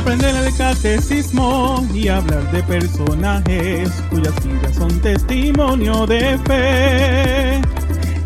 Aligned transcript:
Aprender 0.00 0.34
el 0.46 0.56
catecismo 0.56 1.86
y 1.92 2.08
hablar 2.08 2.50
de 2.52 2.62
personajes 2.62 3.90
cuyas 4.08 4.32
vidas 4.42 4.74
son 4.74 4.98
testimonio 5.02 6.06
de 6.06 6.38
fe. 6.46 7.60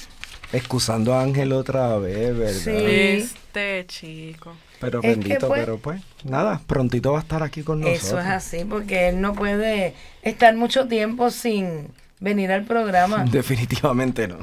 Excusando 0.52 1.14
a 1.14 1.22
Ángel 1.22 1.52
otra 1.52 1.98
vez, 1.98 2.36
¿verdad? 2.38 2.54
Sí. 2.54 2.72
Este 2.72 3.86
chico. 3.86 4.56
Pero 4.80 5.02
Es 5.04 5.10
bendito, 5.10 5.50
pues, 5.50 5.60
pero 5.60 5.78
pues, 5.78 6.02
nada, 6.23 6.62
prontito 6.66 7.12
va 7.12 7.20
a 7.20 7.22
estar 7.22 7.44
aquí 7.44 7.64
con 7.64 7.82
nosotros. 7.82 8.04
Eso 8.04 8.18
es 8.20 8.26
así, 8.26 8.64
porque 8.64 9.10
él 9.10 9.20
no 9.20 9.34
puede 9.34 9.94
estar 10.22 10.56
mucho 10.56 10.88
tiempo 10.88 11.32
sin 11.32 11.89
venir 12.20 12.52
al 12.52 12.66
programa. 12.66 13.24
Definitivamente 13.32 14.28
no. 14.28 14.38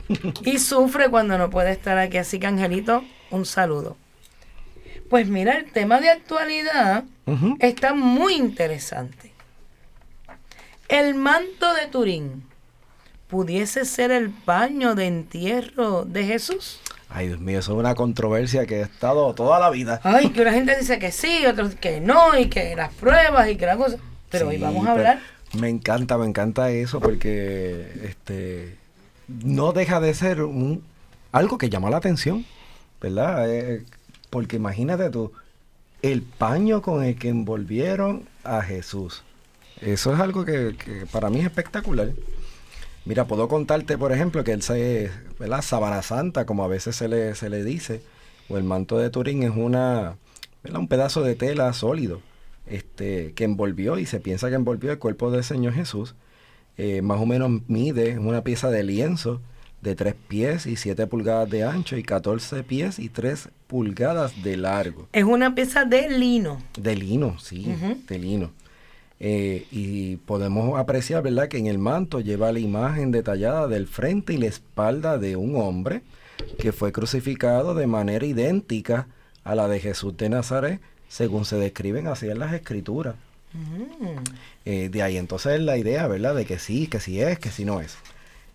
y 0.45 0.59
sufre 0.59 1.09
cuando 1.09 1.39
no 1.39 1.51
puede 1.51 1.73
estar 1.73 1.99
aquí. 1.99 2.19
Así 2.19 2.39
que, 2.39 2.47
Angelito, 2.47 3.05
un 3.31 3.47
saludo. 3.47 3.97
Pues 5.09 5.29
mira, 5.29 5.57
el 5.57 5.71
tema 5.71 6.01
de 6.01 6.11
actualidad 6.11 7.05
está 7.61 7.95
muy 7.95 8.35
interesante. 8.35 9.33
El 10.89 11.15
manto 11.15 11.75
de 11.75 11.87
Turín 11.87 12.45
pudiese 13.29 13.85
ser 13.85 14.11
el 14.11 14.31
paño 14.31 14.95
de 14.95 15.07
entierro 15.07 16.05
de 16.05 16.25
Jesús. 16.25 16.81
Ay, 17.09 17.29
Dios 17.29 17.41
mío, 17.41 17.61
eso 17.61 17.73
es 17.73 17.79
una 17.79 17.95
controversia 17.95 18.67
que 18.67 18.83
ha 18.83 18.85
estado 18.87 19.33
toda 19.35 19.61
la 19.61 19.71
vida. 19.71 20.01
Ay, 20.03 20.31
que 20.31 20.43
una 20.43 20.53
gente 20.53 20.77
dice 20.77 20.99
que 20.99 21.13
sí, 21.13 21.47
otros 21.47 21.77
que 21.77 22.01
no, 22.01 22.37
y 22.37 22.49
que 22.49 22.75
las 22.75 22.93
pruebas 22.93 23.49
y 23.49 23.57
que 23.57 23.67
la 23.67 23.77
cosa. 23.77 23.99
Pero 24.31 24.49
hoy 24.49 24.59
vamos 24.59 24.87
a 24.87 24.95
pero 24.95 25.09
hablar. 25.09 25.36
Me 25.59 25.69
encanta, 25.69 26.19
me 26.19 26.27
encanta 26.27 26.71
eso 26.71 27.01
porque 27.01 27.87
este 28.05 28.77
no 29.29 29.73
deja 29.73 30.01
de 30.01 30.15
ser 30.15 30.43
un 30.43 30.83
algo 31.33 31.59
que 31.59 31.71
llama 31.71 31.91
la 31.91 31.99
atención, 31.99 32.45
¿verdad? 33.01 33.51
Eh, 33.53 33.85
porque 34.31 34.57
imagínate 34.57 35.11
tú, 35.11 35.33
el 36.03 36.23
paño 36.23 36.83
con 36.83 37.05
el 37.05 37.17
que 37.19 37.29
envolvieron 37.29 38.29
a 38.45 38.63
Jesús. 38.63 39.23
Eso 39.81 40.15
es 40.15 40.21
algo 40.21 40.45
que, 40.45 40.75
para 41.13 41.29
mí 41.31 41.41
es 41.41 41.47
espectacular. 41.47 42.13
Mira, 43.05 43.27
puedo 43.27 43.49
contarte, 43.49 43.99
por 43.99 44.13
ejemplo, 44.13 44.43
que 44.45 44.53
él 44.53 44.63
se, 44.63 45.11
¿verdad? 45.39 45.63
Sábana 45.63 46.03
Santa, 46.03 46.47
como 46.47 46.65
a 46.65 46.69
veces 46.69 46.97
se 46.97 47.09
le, 47.09 47.35
se 47.35 47.51
le 47.51 47.63
dice, 47.63 48.03
o 48.49 48.57
el 48.57 48.65
manto 48.65 48.99
de 48.99 49.11
Turín 49.11 49.43
es 49.43 49.53
una, 49.55 50.17
un 50.73 50.89
pedazo 50.89 51.23
de 51.23 51.35
tela 51.35 51.73
sólido 51.73 52.21
este, 52.67 53.33
que 53.35 53.45
envolvió 53.45 53.99
y 53.99 54.07
se 54.07 54.21
piensa 54.21 54.49
que 54.49 54.55
envolvió 54.55 54.93
el 54.93 54.99
cuerpo 54.99 55.31
del 55.31 55.45
Señor 55.45 55.75
Jesús. 55.75 56.15
Eh, 56.77 57.01
más 57.03 57.21
o 57.21 57.27
menos 57.27 57.63
mide 57.69 58.19
una 58.19 58.43
pieza 58.43 58.71
de 58.71 58.83
lienzo 58.83 59.41
de 59.81 59.95
3 59.95 60.15
pies 60.29 60.67
y 60.67 60.77
7 60.77 61.07
pulgadas 61.07 61.49
de 61.49 61.65
ancho 61.65 61.97
y 61.97 62.03
14 62.03 62.63
pies 62.65 62.99
y 62.99 63.09
3 63.09 63.49
pulgadas 63.67 64.43
de 64.43 64.57
largo. 64.57 65.09
Es 65.13 65.25
una 65.25 65.55
pieza 65.55 65.85
de 65.85 66.09
lino. 66.09 66.59
De 66.79 66.97
lino, 66.97 67.39
sí, 67.39 67.75
de 68.09 68.19
lino. 68.19 68.51
Eh, 69.19 69.67
y 69.71 70.17
podemos 70.17 70.79
apreciar, 70.79 71.23
¿verdad?, 71.23 71.49
que 71.49 71.57
en 71.57 71.67
el 71.67 71.79
manto 71.79 72.21
lleva 72.21 72.53
la 72.53 72.59
imagen 72.59 73.13
detallada 73.13 73.67
del 73.67 73.87
frente 73.87 74.35
y 74.35 74.39
la 74.39 74.47
espalda 74.47 75.17
de 75.19 75.37
un 75.37 75.57
hombre 75.57 76.03
que 76.59 76.73
fue 76.73 76.93
crucificado 76.93 77.75
de 77.75 77.87
manera 77.87 78.27
idéntica 78.27 79.09
a 79.43 79.55
la 79.55 79.69
de 79.69 79.81
Jesús 79.81 80.17
de 80.17 80.29
Nazaret, 80.29 80.81
según 81.09 81.45
se 81.45 81.57
describen 81.57 82.07
así 82.07 82.29
en 82.29 82.39
las 82.39 82.53
escrituras. 82.53 83.15
Eh, 84.65 84.89
de 84.91 85.03
ahí 85.03 85.17
entonces 85.17 85.61
la 85.61 85.79
idea, 85.79 86.07
¿verdad?, 86.07 86.35
de 86.35 86.45
que 86.45 86.59
sí, 86.59 86.89
que 86.89 87.01
sí 87.01 87.21
es, 87.21 87.39
que 87.39 87.51
sí 87.51 87.65
no 87.65 87.81
es. 87.81 87.97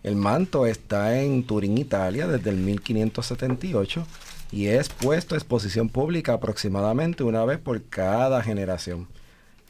El 0.03 0.15
manto 0.15 0.65
está 0.65 1.21
en 1.21 1.43
Turín, 1.43 1.77
Italia, 1.77 2.27
desde 2.27 2.49
el 2.49 2.57
1578 2.57 4.05
y 4.51 4.67
es 4.67 4.89
puesto 4.89 5.35
a 5.35 5.37
exposición 5.37 5.89
pública 5.89 6.33
aproximadamente 6.33 7.23
una 7.23 7.45
vez 7.45 7.59
por 7.59 7.81
cada 7.83 8.41
generación. 8.43 9.07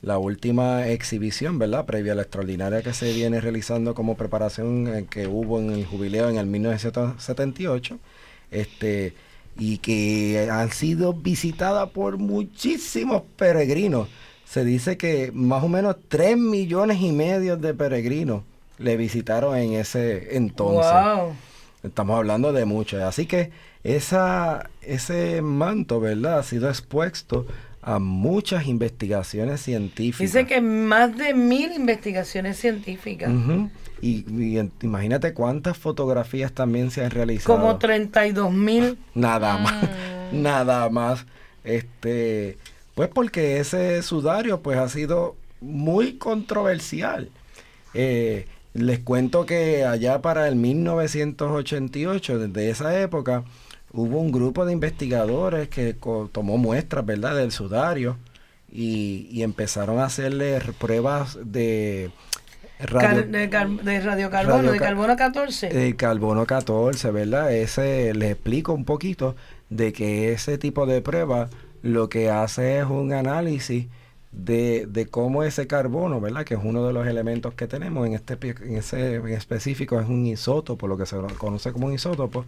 La 0.01 0.17
última 0.17 0.87
exhibición, 0.87 1.59
¿verdad? 1.59 1.85
Previa 1.85 2.13
a 2.13 2.15
la 2.15 2.23
extraordinaria 2.23 2.81
que 2.81 2.93
se 2.93 3.13
viene 3.13 3.39
realizando 3.39 3.93
como 3.93 4.17
preparación 4.17 4.87
eh, 4.87 5.05
que 5.07 5.27
hubo 5.27 5.59
en 5.59 5.71
el 5.71 5.85
jubileo 5.85 6.27
en 6.29 6.37
el 6.37 6.47
1978, 6.47 7.99
este, 8.49 9.13
y 9.57 9.77
que 9.77 10.49
han 10.51 10.71
sido 10.71 11.13
visitadas 11.13 11.89
por 11.89 12.17
muchísimos 12.17 13.23
peregrinos. 13.35 14.07
Se 14.45 14.65
dice 14.65 14.97
que 14.97 15.31
más 15.33 15.63
o 15.63 15.69
menos 15.69 15.95
3 16.09 16.37
millones 16.37 17.01
y 17.01 17.11
medio 17.11 17.57
de 17.57 17.73
peregrinos 17.73 18.43
le 18.77 18.97
visitaron 18.97 19.55
en 19.55 19.73
ese 19.73 20.35
entonces. 20.35 20.91
Wow. 20.91 21.33
Estamos 21.83 22.17
hablando 22.17 22.51
de 22.51 22.65
mucho. 22.65 23.03
Así 23.05 23.25
que 23.25 23.51
esa, 23.83 24.69
ese 24.81 25.41
manto, 25.41 25.99
¿verdad? 25.99 26.39
Ha 26.39 26.43
sido 26.43 26.69
expuesto 26.69 27.45
a 27.81 27.99
muchas 27.99 28.67
investigaciones 28.67 29.61
científicas. 29.61 30.19
Dice 30.19 30.45
que 30.45 30.61
más 30.61 31.17
de 31.17 31.33
mil 31.33 31.71
investigaciones 31.73 32.57
científicas. 32.57 33.31
Y, 34.01 34.25
imagínate 34.81 35.33
cuántas 35.33 35.77
fotografías 35.77 36.51
también 36.51 36.91
se 36.91 37.03
han 37.03 37.11
realizado. 37.11 37.55
Como 37.55 37.77
32 37.77 38.51
mil. 38.51 38.97
Nada 39.15 39.57
más. 39.57 39.89
Nada 40.31 40.89
más. 40.89 41.25
Este, 41.63 42.57
pues 42.95 43.09
porque 43.09 43.59
ese 43.59 44.01
sudario 44.01 44.61
pues 44.61 44.77
ha 44.77 44.89
sido 44.89 45.35
muy 45.59 46.13
controversial. 46.13 47.29
Eh, 47.93 48.47
les 48.73 48.99
cuento 48.99 49.45
que 49.45 49.85
allá 49.85 50.21
para 50.21 50.47
el 50.47 50.55
1988, 50.55 52.39
desde 52.39 52.69
esa 52.69 52.99
época, 53.01 53.43
hubo 53.93 54.19
un 54.19 54.31
grupo 54.31 54.65
de 54.65 54.73
investigadores 54.73 55.69
que 55.69 55.95
tomó 56.31 56.57
muestras, 56.57 57.05
¿verdad?, 57.05 57.35
del 57.35 57.51
sudario 57.51 58.17
y, 58.71 59.27
y 59.31 59.43
empezaron 59.43 59.99
a 59.99 60.05
hacerle 60.05 60.59
pruebas 60.79 61.37
de 61.43 62.11
Radio- 62.79 63.23
de, 63.23 63.49
car- 63.49 63.69
de 63.69 63.99
radiocarbono, 63.99 64.57
Radio 64.57 64.71
de 64.71 64.79
ca- 64.79 64.85
carbono 64.85 65.15
14. 65.15 65.87
El 65.87 65.95
carbono 65.95 66.45
14, 66.45 67.11
¿verdad? 67.11 67.53
Ese 67.53 68.13
les 68.15 68.31
explico 68.31 68.73
un 68.73 68.85
poquito 68.85 69.35
de 69.69 69.93
que 69.93 70.31
ese 70.33 70.57
tipo 70.57 70.85
de 70.85 71.01
prueba 71.01 71.49
lo 71.83 72.09
que 72.09 72.29
hace 72.31 72.79
es 72.79 72.85
un 72.85 73.13
análisis 73.13 73.87
de, 74.31 74.87
de 74.87 75.05
cómo 75.07 75.43
ese 75.43 75.67
carbono, 75.67 76.21
¿verdad? 76.21 76.43
Que 76.45 76.53
es 76.55 76.59
uno 76.63 76.87
de 76.87 76.93
los 76.93 77.05
elementos 77.05 77.53
que 77.53 77.67
tenemos 77.67 78.07
en 78.07 78.13
este 78.13 78.37
en 78.63 78.77
ese 78.77 79.15
en 79.15 79.27
específico 79.27 79.99
es 79.99 80.07
un 80.07 80.25
isótopo, 80.25 80.87
lo 80.87 80.97
que 80.97 81.05
se 81.05 81.17
conoce 81.37 81.71
como 81.73 81.87
un 81.87 81.93
isótopo, 81.93 82.45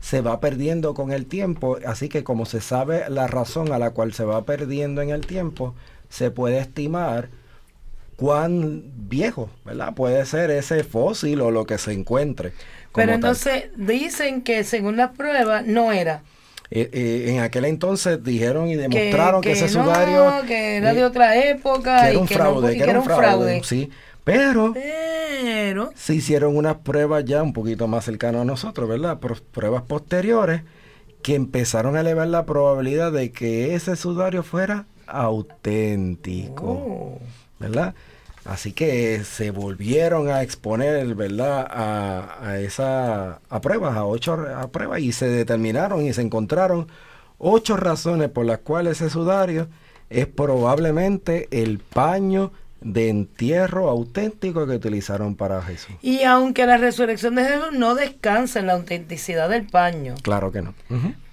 se 0.00 0.20
va 0.20 0.40
perdiendo 0.40 0.94
con 0.94 1.12
el 1.12 1.26
tiempo, 1.26 1.78
así 1.86 2.08
que 2.08 2.24
como 2.24 2.46
se 2.46 2.60
sabe 2.60 3.08
la 3.10 3.26
razón 3.26 3.72
a 3.72 3.78
la 3.78 3.90
cual 3.90 4.12
se 4.12 4.24
va 4.24 4.44
perdiendo 4.44 5.02
en 5.02 5.10
el 5.10 5.26
tiempo, 5.26 5.74
se 6.08 6.30
puede 6.30 6.58
estimar 6.58 7.28
cuán 8.16 8.82
viejo, 9.08 9.50
¿verdad? 9.64 9.94
Puede 9.94 10.24
ser 10.26 10.50
ese 10.50 10.84
fósil 10.84 11.40
o 11.40 11.50
lo 11.50 11.66
que 11.66 11.78
se 11.78 11.92
encuentre. 11.92 12.52
Pero 12.94 13.18
tal. 13.20 13.36
entonces 13.36 13.64
dicen 13.76 14.42
que 14.42 14.64
según 14.64 14.96
las 14.96 15.10
pruebas 15.16 15.66
no 15.66 15.92
era. 15.92 16.22
Eh, 16.70 16.90
eh, 16.92 17.24
en 17.30 17.40
aquel 17.40 17.64
entonces 17.66 18.22
dijeron 18.24 18.68
y 18.68 18.76
Que, 18.76 18.82
demostraron 18.82 19.40
que, 19.40 19.52
ese 19.52 19.68
no, 19.70 19.84
sudario 19.84 20.42
que 20.46 20.76
era 20.78 20.94
de 20.94 21.00
eh, 21.00 21.04
otra 21.04 21.36
época 21.36 22.00
que 22.00 22.06
era 22.08 22.14
y 22.14 22.16
un 22.16 22.26
no- 22.26 22.26
fraude, 22.26 22.74
y 22.74 22.76
que 22.76 22.82
era 22.90 23.00
un 23.00 23.04
fraude, 23.04 23.62
sí. 23.64 23.90
Pero 24.26 24.72
Pero 24.74 25.92
se 25.94 26.16
hicieron 26.16 26.56
unas 26.56 26.78
pruebas 26.78 27.24
ya 27.24 27.44
un 27.44 27.52
poquito 27.52 27.86
más 27.86 28.04
cercanas 28.04 28.42
a 28.42 28.44
nosotros, 28.44 28.88
¿verdad? 28.88 29.18
Pruebas 29.18 29.82
posteriores 29.82 30.62
que 31.22 31.36
empezaron 31.36 31.96
a 31.96 32.00
elevar 32.00 32.26
la 32.26 32.44
probabilidad 32.44 33.12
de 33.12 33.30
que 33.30 33.76
ese 33.76 33.94
sudario 33.94 34.42
fuera 34.42 34.86
auténtico. 35.06 36.64
Oh. 36.64 37.20
¿verdad? 37.60 37.94
Así 38.44 38.72
que 38.72 39.22
se 39.22 39.52
volvieron 39.52 40.28
a 40.28 40.42
exponer, 40.42 41.14
¿verdad? 41.14 41.64
A, 41.70 42.48
a 42.48 42.58
esa 42.58 43.40
a 43.48 43.60
pruebas, 43.60 43.96
a 43.96 44.04
ocho 44.04 44.32
a 44.34 44.66
pruebas 44.72 45.00
y 45.00 45.12
se 45.12 45.28
determinaron 45.28 46.04
y 46.04 46.12
se 46.12 46.22
encontraron 46.22 46.88
ocho 47.38 47.76
razones 47.76 48.28
por 48.28 48.44
las 48.44 48.58
cuales 48.58 49.00
ese 49.00 49.10
sudario 49.10 49.68
es 50.10 50.26
probablemente 50.26 51.46
el 51.50 51.78
paño 51.78 52.50
de 52.80 53.08
entierro 53.08 53.88
auténtico 53.88 54.66
que 54.66 54.74
utilizaron 54.74 55.34
para 55.34 55.62
Jesús. 55.62 55.94
Y 56.02 56.22
aunque 56.24 56.66
la 56.66 56.76
resurrección 56.76 57.34
de 57.34 57.44
Jesús 57.44 57.72
no 57.72 57.94
descansa 57.94 58.60
en 58.60 58.66
la 58.68 58.74
autenticidad 58.74 59.48
del 59.48 59.66
paño, 59.66 60.14
Claro 60.22 60.52
que 60.52 60.62
no. 60.62 60.74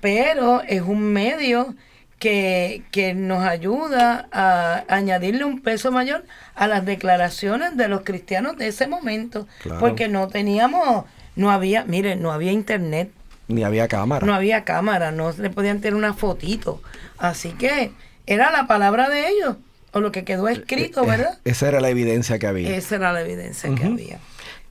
Pero 0.02 0.62
es 0.64 0.82
un 0.82 1.02
medio 1.14 1.76
que, 2.20 2.84
que 2.92 3.14
nos 3.14 3.44
ayuda 3.44 4.28
a 4.32 4.84
añadirle 4.88 5.44
un 5.44 5.62
peso 5.62 5.92
mayor 5.92 6.24
a 6.56 6.68
las 6.68 6.86
declaraciones 6.86 7.76
de 7.76 7.88
los 7.90 8.02
cristianos 8.02 8.58
de 8.58 8.68
ese 8.68 8.88
momento, 8.88 9.48
Claro. 9.62 9.80
porque 9.82 10.08
no 10.08 10.30
teníamos, 10.30 11.06
no 11.36 11.52
había, 11.52 11.84
miren, 11.84 12.22
no 12.22 12.32
había 12.32 12.54
internet, 12.54 13.12
Ni 13.50 13.64
había 13.64 13.90
cámara. 13.90 14.26
no 14.26 14.34
había 14.34 14.64
cámara, 14.64 15.12
no 15.12 15.34
le 15.34 15.50
podían 15.50 15.82
tener 15.82 15.96
una 15.96 16.14
fotito, 16.14 16.82
así 17.18 17.50
que 17.52 17.92
era 18.26 18.52
la 18.52 18.68
palabra 18.68 19.10
de 19.10 19.28
ellos, 19.28 19.58
o 19.94 20.02
lo 20.02 20.12
que 20.12 20.24
quedó 20.24 20.48
escrito, 20.48 21.04
Eh, 21.04 21.08
¿verdad? 21.08 21.40
Esa 21.46 21.68
era 21.68 21.80
la 21.80 21.90
evidencia 21.90 22.40
que 22.40 22.48
había. 22.48 22.76
Esa 22.76 22.96
era 22.96 23.14
la 23.14 23.22
evidencia 23.22 23.74
que 23.74 23.86
había. 23.86 24.20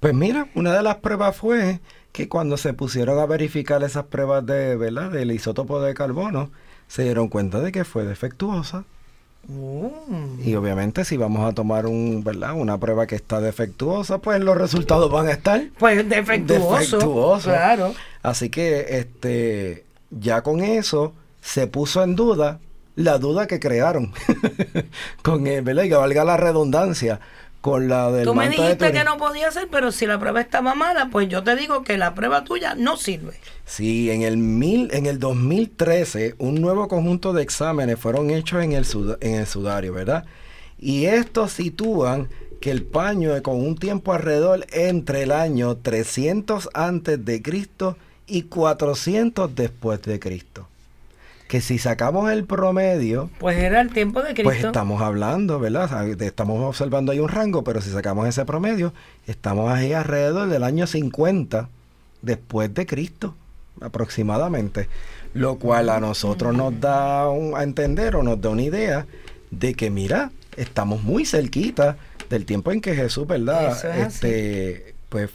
Pues 0.00 0.14
mira, 0.14 0.48
una 0.54 0.74
de 0.74 0.82
las 0.82 0.96
pruebas 0.96 1.36
fue 1.36 1.80
que 2.10 2.28
cuando 2.28 2.56
se 2.56 2.74
pusieron 2.74 3.19
a 3.19 3.26
verificar 3.26 3.82
esas 3.82 4.04
pruebas 4.04 4.44
de, 4.44 4.76
¿verdad? 4.76 5.10
del 5.10 5.32
isótopo 5.32 5.80
de 5.80 5.94
carbono, 5.94 6.50
se 6.88 7.04
dieron 7.04 7.28
cuenta 7.28 7.60
de 7.60 7.72
que 7.72 7.84
fue 7.84 8.04
defectuosa. 8.04 8.84
Mm. 9.48 10.40
Y 10.44 10.54
obviamente 10.54 11.04
si 11.04 11.16
vamos 11.16 11.48
a 11.48 11.54
tomar 11.54 11.86
un, 11.86 12.22
¿verdad? 12.22 12.52
una 12.54 12.78
prueba 12.78 13.06
que 13.06 13.14
está 13.14 13.40
defectuosa, 13.40 14.19
pues 14.19 14.40
los 14.40 14.56
resultados 14.56 15.10
van 15.10 15.28
a 15.28 15.32
estar. 15.32 15.62
Pues 15.78 16.08
defectuoso. 16.08 16.96
Defectuoso. 16.96 17.50
Claro. 17.50 17.94
Así 18.22 18.50
que 18.50 18.98
este 18.98 19.84
ya 20.10 20.42
con 20.42 20.62
eso 20.62 21.14
se 21.40 21.66
puso 21.66 22.02
en 22.02 22.14
duda 22.14 22.60
la 22.96 23.18
duda 23.18 23.46
que 23.46 23.58
crearon. 23.60 24.12
con 25.22 25.46
el, 25.46 25.62
¿verdad? 25.62 25.84
Y 25.84 25.88
que 25.88 25.94
valga 25.96 26.24
la 26.24 26.36
redundancia 26.36 27.20
con 27.60 27.88
la 27.88 28.10
del 28.10 28.24
Tú 28.24 28.34
me 28.34 28.48
de 28.48 28.50
dijiste 28.56 28.90
que 28.92 29.04
no 29.04 29.18
podía 29.18 29.50
ser, 29.52 29.68
pero 29.70 29.92
si 29.92 30.06
la 30.06 30.18
prueba 30.18 30.40
estaba 30.40 30.74
mala, 30.74 31.08
pues 31.12 31.28
yo 31.28 31.44
te 31.44 31.54
digo 31.54 31.84
que 31.84 31.96
la 31.96 32.12
prueba 32.14 32.42
tuya 32.44 32.74
no 32.74 32.96
sirve. 32.96 33.34
Sí, 33.64 34.10
en 34.10 34.22
el, 34.22 34.36
mil, 34.36 34.90
en 34.92 35.06
el 35.06 35.20
2013 35.20 36.34
un 36.38 36.60
nuevo 36.60 36.88
conjunto 36.88 37.32
de 37.32 37.42
exámenes 37.42 37.98
fueron 37.98 38.30
hechos 38.30 38.64
en 38.64 38.72
el, 38.72 38.84
sud- 38.84 39.16
en 39.20 39.36
el 39.36 39.46
sudario, 39.46 39.92
¿verdad? 39.92 40.24
Y 40.78 41.04
estos 41.06 41.52
sitúan 41.52 42.28
que 42.60 42.72
el 42.72 42.82
paño 42.82 43.40
con 43.42 43.56
un 43.64 43.76
tiempo 43.76 44.12
alrededor 44.12 44.66
entre 44.72 45.22
el 45.22 45.30
año 45.32 45.76
300 45.76 46.68
antes 46.74 47.24
de 47.24 47.42
Cristo 47.42 47.96
y 48.26 48.42
400 48.42 49.54
después 49.54 50.02
de 50.02 50.18
Cristo. 50.18 50.68
Que 51.52 51.60
si 51.60 51.76
sacamos 51.76 52.32
el 52.32 52.44
promedio, 52.46 53.28
Pues 53.38 53.58
era 53.58 53.82
el 53.82 53.90
tiempo 53.93 54.20
de 54.22 54.28
Cristo. 54.28 54.44
pues 54.44 54.64
estamos 54.64 55.02
hablando, 55.02 55.60
¿verdad? 55.60 56.08
Estamos 56.22 56.58
observando 56.64 57.12
ahí 57.12 57.19
un 57.20 57.28
rango, 57.28 57.62
pero 57.62 57.82
si 57.82 57.90
sacamos 57.90 58.26
ese 58.26 58.46
promedio, 58.46 58.94
estamos 59.26 59.70
ahí 59.70 59.93
alrededor 59.93 60.49
del 60.49 60.64
año 60.64 60.87
50 60.87 61.69
después 62.22 62.72
de 62.72 62.87
Cristo, 62.87 63.34
aproximadamente. 63.82 64.88
Lo 65.34 65.56
cual 65.58 65.90
a 65.90 66.00
nosotros 66.00 66.54
nos 66.56 66.81
da 66.81 67.28
un- 67.28 67.55
a 67.55 67.62
entender 67.62 68.16
o 68.16 68.22
nos 68.22 68.40
da 68.40 68.48
una 68.48 68.62
idea 68.62 69.06
de 69.50 69.75
que, 69.75 69.90
mira, 69.90 70.31
estamos 70.56 71.02
muy 71.02 71.26
cerquita 71.26 71.98
del 72.31 72.46
tiempo 72.46 72.72
en 72.72 72.81
que 72.81 72.94
Jesús, 72.94 73.26
¿verdad? 73.26 73.72
Así. 73.72 73.88
este, 74.00 74.94
pues, 75.10 75.28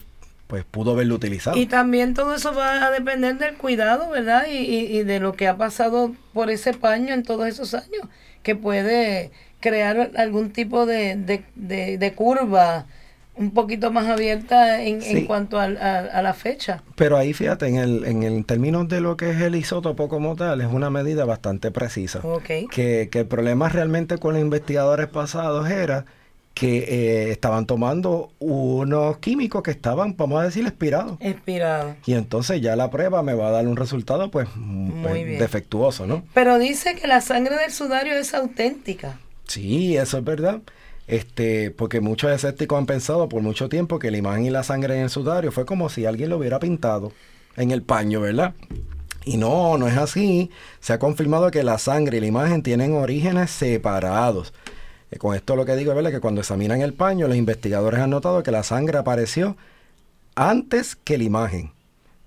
pues 0.48 0.64
pudo 0.64 0.92
haberlo 0.92 1.16
utilizado. 1.16 1.58
Y 1.58 1.66
también 1.66 2.14
todo 2.14 2.34
eso 2.36 2.54
va 2.54 2.86
a 2.86 2.92
depender 2.92 3.38
del 3.38 3.56
cuidado, 3.58 4.10
¿verdad? 4.10 4.46
Y, 4.50 4.58
y- 4.58 4.98
y 4.98 5.04
de 5.04 5.20
lo 5.20 5.34
que 5.34 5.48
ha 5.48 5.58
pasado 5.58 6.14
por 6.34 6.50
ese 6.50 6.74
paño 6.74 7.14
en 7.14 7.24
todos 7.24 7.48
esos 7.48 7.74
años, 7.74 8.08
que 8.44 8.56
puede 8.56 9.32
crear 9.60 10.12
algún 10.16 10.52
tipo 10.52 10.86
de, 10.86 11.16
de, 11.18 11.44
de- 11.56 11.98
de 11.98 12.14
curva 12.14 12.86
un 13.36 13.52
poquito 13.52 13.92
más 13.92 14.08
abierta 14.08 14.82
en, 14.82 15.00
en 15.04 15.26
cuanto 15.28 15.60
al- 15.60 15.78
a, 15.78 16.00
a 16.00 16.22
la 16.24 16.34
fecha. 16.34 16.82
Pero 16.96 17.18
ahí 17.18 17.34
fíjate, 17.34 17.68
en 17.68 17.76
el, 17.76 18.06
en 18.06 18.24
el 18.24 18.44
términos 18.46 18.88
de 18.88 19.00
lo 19.00 19.16
que 19.16 19.30
es 19.30 19.42
el 19.42 19.56
isótopo 19.56 20.08
como 20.10 20.36
tal, 20.36 20.62
es 20.62 20.68
una 20.68 20.90
medida 20.90 21.24
bastante 21.26 21.70
precisa. 21.70 22.20
Ok. 22.24 22.46
que, 22.72 23.10
que 23.12 23.20
el 23.20 23.28
problema 23.28 23.70
realmente 23.70 24.18
con 24.18 24.34
los 24.34 24.42
investigadores 24.42 25.06
pasados 25.08 25.70
era 25.70 26.06
que 26.58 26.78
eh, 26.80 27.30
estaban 27.30 27.68
tomando 27.68 28.32
unos 28.40 29.20
químicos 29.20 29.62
que 29.62 29.70
estaban, 29.70 30.18
vamos 30.18 30.42
a 30.42 30.46
decir, 30.46 30.66
expirados. 30.66 31.22
Inspirado. 31.22 31.96
Y 32.08 32.14
entonces 32.14 32.62
ya 32.62 32.76
la 32.76 32.90
prueba 32.90 33.22
me 33.22 33.36
va 33.36 33.50
a 33.50 33.52
dar 33.52 33.68
un 33.68 33.76
resultado 33.76 34.32
pues, 34.32 34.48
pues, 35.04 35.40
defectuoso, 35.40 36.08
¿no? 36.08 36.24
Pero 36.34 36.58
dice 36.58 36.96
que 36.96 37.06
la 37.06 37.22
sangre 37.22 37.58
del 37.58 37.72
sudario 37.72 38.16
es 38.16 38.34
auténtica. 38.34 39.20
Sí, 39.46 39.98
eso 39.98 40.18
es 40.18 40.24
verdad. 40.24 40.62
Este, 41.06 41.70
porque 41.70 42.02
muchos 42.02 42.32
escépticos 42.32 42.80
han 42.80 42.88
pensado 42.88 43.30
por 43.30 43.44
mucho 43.44 43.70
tiempo 43.70 44.00
que 44.00 44.10
la 44.10 44.18
imagen 44.18 44.46
y 44.46 44.50
la 44.50 44.64
sangre 44.64 44.96
en 44.96 45.04
el 45.04 45.10
sudario 45.12 45.52
fue 45.52 45.68
como 45.68 45.90
si 45.90 46.08
alguien 46.08 46.32
lo 46.32 46.38
hubiera 46.38 46.58
pintado 46.58 47.12
en 47.56 47.70
el 47.70 47.84
paño, 47.84 48.20
¿verdad? 48.20 48.56
Y 49.26 49.38
no, 49.38 49.78
no 49.78 49.88
es 49.88 49.98
así. 49.98 50.50
Se 50.80 50.94
ha 50.94 50.98
confirmado 50.98 51.52
que 51.52 51.62
la 51.62 51.78
sangre 51.78 52.18
y 52.18 52.22
la 52.22 52.26
imagen 52.26 52.64
tienen 52.64 52.96
orígenes 52.96 53.52
separados. 53.52 54.54
Eh, 55.12 55.18
con 55.18 55.36
esto 55.36 55.56
lo 55.56 55.66
que 55.66 55.76
digo 55.76 55.94
es 56.00 56.12
que 56.12 56.20
cuando 56.20 56.42
examinan 56.42 56.82
el 56.82 56.94
paño, 56.94 57.28
los 57.28 57.38
investigadores 57.38 58.00
han 58.00 58.10
notado 58.10 58.44
que 58.44 58.52
la 58.52 58.64
sangre 58.64 58.98
apareció 58.98 59.56
antes 60.36 60.96
que 60.96 61.18
la 61.18 61.24
imagen. 61.24 61.72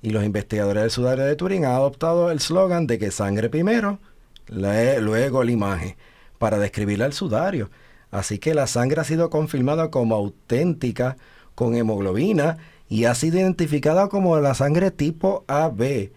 Y 0.03 0.11
los 0.11 0.25
investigadores 0.25 0.83
del 0.83 0.91
sudario 0.91 1.25
de 1.25 1.37
Turín 1.37 1.65
han 1.65 1.73
adoptado 1.73 2.31
el 2.31 2.41
slogan 2.41 2.87
de 2.87 2.99
que 2.99 3.11
sangre 3.11 3.51
primero, 3.51 3.99
le- 4.47 5.01
luego 5.01 5.45
la 5.45 5.51
imagen, 5.53 5.97
para 6.39 6.59
describir 6.59 7.03
al 7.03 7.13
sudario. 7.13 7.71
Así 8.11 8.39
que 8.39 8.55
la 8.55 8.67
sangre 8.67 9.03
ha 9.03 9.05
sido 9.05 9.29
confirmada 9.31 9.91
como 9.91 10.15
auténtica 10.15 11.17
con 11.55 11.75
hemoglobina 11.77 12.57
y 12.89 13.05
ha 13.05 13.15
sido 13.15 13.39
identificada 13.39 14.09
como 14.09 14.39
la 14.41 14.55
sangre 14.55 14.91
tipo 14.91 15.45
AB. 15.47 16.11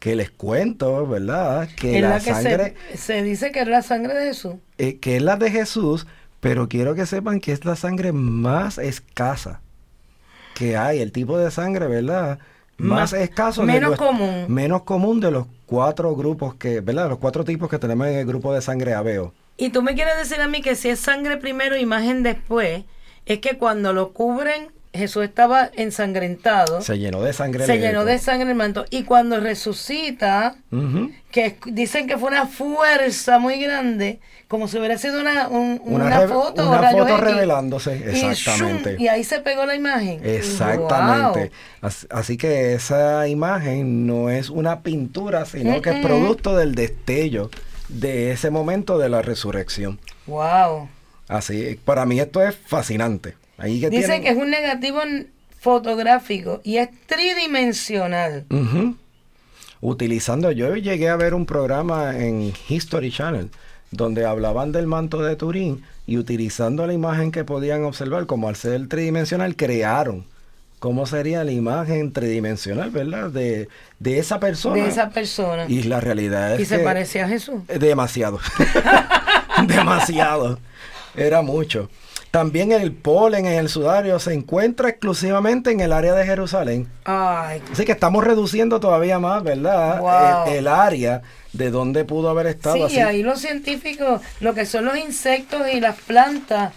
Que 0.00 0.16
les 0.16 0.30
cuento, 0.30 1.06
¿verdad? 1.06 1.68
Que 1.76 1.96
es 1.96 2.02
la, 2.02 2.08
la 2.08 2.18
que 2.20 2.30
sangre, 2.32 2.74
se, 2.92 2.96
se 2.96 3.22
dice 3.22 3.52
que 3.52 3.60
es 3.60 3.68
la 3.68 3.82
sangre 3.82 4.14
de 4.14 4.26
Jesús. 4.26 4.54
eh, 4.78 4.98
que 4.98 5.16
es 5.16 5.22
la 5.22 5.36
de 5.36 5.50
Jesús, 5.52 6.06
pero 6.40 6.68
quiero 6.68 6.94
que 6.96 7.06
sepan 7.06 7.38
que 7.38 7.52
es 7.52 7.64
la 7.64 7.76
sangre 7.76 8.10
más 8.12 8.78
escasa 8.78 9.60
que 10.54 10.76
hay, 10.76 11.00
el 11.00 11.12
tipo 11.12 11.38
de 11.38 11.50
sangre, 11.50 11.86
¿verdad? 11.86 12.38
Más, 12.78 13.12
Más- 13.12 13.12
escaso. 13.12 13.62
menos 13.62 13.96
común. 13.96 14.46
Menos 14.48 14.82
común 14.82 15.20
de 15.20 15.30
los 15.30 15.46
cuatro 15.66 16.14
grupos 16.16 16.54
que, 16.54 16.80
¿verdad? 16.80 17.08
Los 17.10 17.18
cuatro 17.18 17.44
tipos 17.44 17.68
que 17.68 17.78
tenemos 17.78 18.06
en 18.08 18.14
el 18.16 18.26
grupo 18.26 18.52
de 18.54 18.62
sangre 18.62 18.94
ABO. 18.94 19.32
Y 19.58 19.68
tú 19.68 19.82
me 19.82 19.94
quieres 19.94 20.16
decir 20.16 20.40
a 20.40 20.48
mí 20.48 20.62
que 20.62 20.74
si 20.76 20.88
es 20.88 20.98
sangre 20.98 21.36
primero, 21.36 21.76
imagen 21.76 22.22
después, 22.22 22.84
es 23.26 23.38
que 23.40 23.58
cuando 23.58 23.92
lo 23.92 24.14
cubren 24.14 24.68
Jesús 24.92 25.22
estaba 25.24 25.70
ensangrentado, 25.76 26.80
Se 26.80 26.98
llenó 26.98 27.22
de 27.22 27.32
sangre. 27.32 27.64
se 27.64 27.78
llenó 27.78 28.04
de 28.04 28.18
sangre 28.18 28.50
el 28.50 28.56
manto. 28.56 28.84
Y 28.90 29.04
cuando 29.04 29.38
resucita, 29.38 30.56
que 31.30 31.56
dicen 31.66 32.08
que 32.08 32.18
fue 32.18 32.28
una 32.28 32.46
fuerza 32.46 33.38
muy 33.38 33.60
grande, 33.60 34.18
como 34.48 34.66
si 34.66 34.78
hubiera 34.78 34.98
sido 34.98 35.20
una, 35.20 35.46
un- 35.48 35.80
Una, 35.84 36.22
foto, 36.26 36.68
una 36.68 36.90
foto 36.90 37.08
X. 37.08 37.20
revelándose, 37.20 37.96
Y, 37.98 38.18
exactamente. 38.26 38.94
shum, 38.94 39.00
y 39.02 39.06
ahí 39.08 39.22
se 39.22 39.38
pegó 39.40 39.64
la 39.64 39.76
imagen. 39.76 40.20
Exactamente. 40.24 41.52
Wow. 41.82 41.90
Así, 42.10 42.36
que 42.36 42.74
esa 42.74 43.28
imagen 43.28 44.06
no 44.08 44.28
es 44.28 44.50
una 44.50 44.80
pintura, 44.80 45.44
sino 45.46 45.80
que 45.82 45.90
es 45.90 46.04
producto 46.04 46.56
del 46.56 46.74
destello 46.74 47.50
de 47.88 48.32
ese 48.32 48.50
momento 48.50 48.98
de 48.98 49.08
la 49.08 49.22
resurrección. 49.22 50.00
Wow. 50.26 50.88
Así, 51.28 51.78
para 51.84 52.06
mí 52.06 52.18
esto 52.18 52.42
es 52.42 52.56
fascinante. 52.56 53.36
Ahí 53.60 53.80
que 53.80 53.90
tienen- 53.90 54.22
que 54.22 54.28
es 54.30 54.36
un 54.36 54.50
negativo 54.50 55.00
fotográfico 55.60 56.60
y 56.64 56.78
es 56.78 56.88
tridimensional. 57.06 58.46
Utilizando, 59.82 60.50
yo 60.52 60.74
llegué 60.76 61.08
a 61.08 61.16
ver 61.16 61.32
un 61.34 61.46
programa 61.46 62.16
en 62.18 62.52
History 62.68 63.10
Channel 63.10 63.50
donde 63.90 64.24
hablaban 64.26 64.72
del 64.72 64.86
manto 64.86 65.22
de 65.22 65.36
Turín 65.36 65.82
y 66.06 66.16
utilizando 66.18 66.86
la 66.86 66.92
imagen 66.92 67.32
que 67.32 67.44
podían 67.44 67.84
observar, 67.84 68.26
como 68.26 68.48
al 68.48 68.56
ser 68.56 68.88
tridimensional, 68.88 69.56
crearon 69.56 70.24
cómo 70.78 71.06
sería 71.06 71.44
la 71.44 71.50
imagen 71.52 72.12
tridimensional, 72.12 72.90
¿verdad? 72.90 73.30
De, 73.30 73.68
de 73.98 74.18
esa 74.18 74.38
persona. 74.40 74.82
De 74.82 74.88
esa 74.88 75.10
persona. 75.10 75.66
Y 75.68 75.82
la 75.84 76.00
realidad 76.00 76.54
es 76.54 76.60
Y 76.60 76.64
se 76.66 76.78
que- 76.78 76.84
parecía 76.84 77.24
a 77.24 77.28
Jesús. 77.28 77.62
Demasiado. 77.78 78.38
Demasiado. 79.66 80.58
Era 81.16 81.42
mucho. 81.42 81.90
También 82.30 82.70
el 82.70 82.92
polen 82.92 83.46
en 83.46 83.54
el 83.54 83.68
sudario 83.68 84.18
se 84.20 84.32
encuentra 84.32 84.88
exclusivamente 84.88 85.72
en 85.72 85.80
el 85.80 85.92
área 85.92 86.14
de 86.14 86.24
Jerusalén. 86.24 86.88
Ay, 87.04 87.60
Así 87.72 87.84
que 87.84 87.92
estamos 87.92 88.22
reduciendo 88.22 88.78
todavía 88.78 89.18
más, 89.18 89.42
¿verdad? 89.42 90.00
Wow. 90.00 90.52
El, 90.52 90.58
el 90.58 90.68
área 90.68 91.22
de 91.52 91.70
donde 91.70 92.04
pudo 92.04 92.30
haber 92.30 92.46
estado 92.46 92.76
sí, 92.76 92.82
así. 92.82 93.00
ahí 93.00 93.22
los 93.24 93.40
científicos, 93.40 94.22
lo 94.38 94.54
que 94.54 94.64
son 94.66 94.84
los 94.84 94.96
insectos 94.96 95.62
y 95.72 95.80
las 95.80 95.96
plantas, 96.00 96.72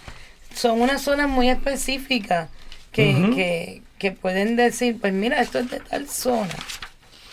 son 0.52 0.80
unas 0.80 1.02
zonas 1.02 1.28
muy 1.28 1.48
específicas 1.48 2.48
que, 2.90 3.12
que, 3.34 3.82
que 3.98 4.12
pueden 4.12 4.56
decir, 4.56 4.98
pues 5.00 5.12
mira, 5.12 5.40
esto 5.40 5.60
es 5.60 5.70
de 5.70 5.80
tal 5.80 6.08
zona. 6.08 6.48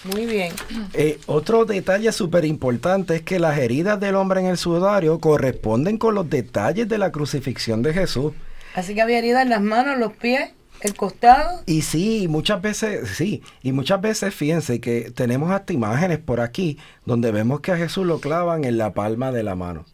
Muy 0.03 0.25
bien. 0.25 0.53
Eh, 0.93 1.19
otro 1.27 1.65
detalle 1.65 2.11
súper 2.11 2.45
importante 2.45 3.15
es 3.15 3.21
que 3.21 3.39
las 3.39 3.57
heridas 3.57 3.99
del 3.99 4.15
hombre 4.15 4.39
en 4.39 4.47
el 4.47 4.57
sudario 4.57 5.19
corresponden 5.19 5.97
con 5.97 6.15
los 6.15 6.29
detalles 6.29 6.87
de 6.89 6.97
la 6.97 7.11
crucifixión 7.11 7.83
de 7.83 7.93
Jesús. 7.93 8.33
Así 8.73 8.95
que 8.95 9.01
había 9.01 9.19
heridas 9.19 9.43
en 9.43 9.49
las 9.49 9.61
manos, 9.61 9.99
los 9.99 10.13
pies, 10.13 10.51
el 10.81 10.95
costado. 10.95 11.61
Y 11.67 11.83
sí, 11.83 12.27
muchas 12.27 12.61
veces, 12.61 13.09
sí, 13.09 13.43
y 13.61 13.71
muchas 13.73 14.01
veces 14.01 14.33
fíjense 14.33 14.79
que 14.79 15.11
tenemos 15.11 15.51
hasta 15.51 15.73
imágenes 15.73 16.17
por 16.17 16.39
aquí 16.39 16.79
donde 17.05 17.31
vemos 17.31 17.61
que 17.61 17.71
a 17.71 17.77
Jesús 17.77 18.05
lo 18.05 18.19
clavan 18.19 18.63
en 18.63 18.77
la 18.77 18.93
palma 18.93 19.31
de 19.31 19.43
la 19.43 19.55
mano. 19.55 19.85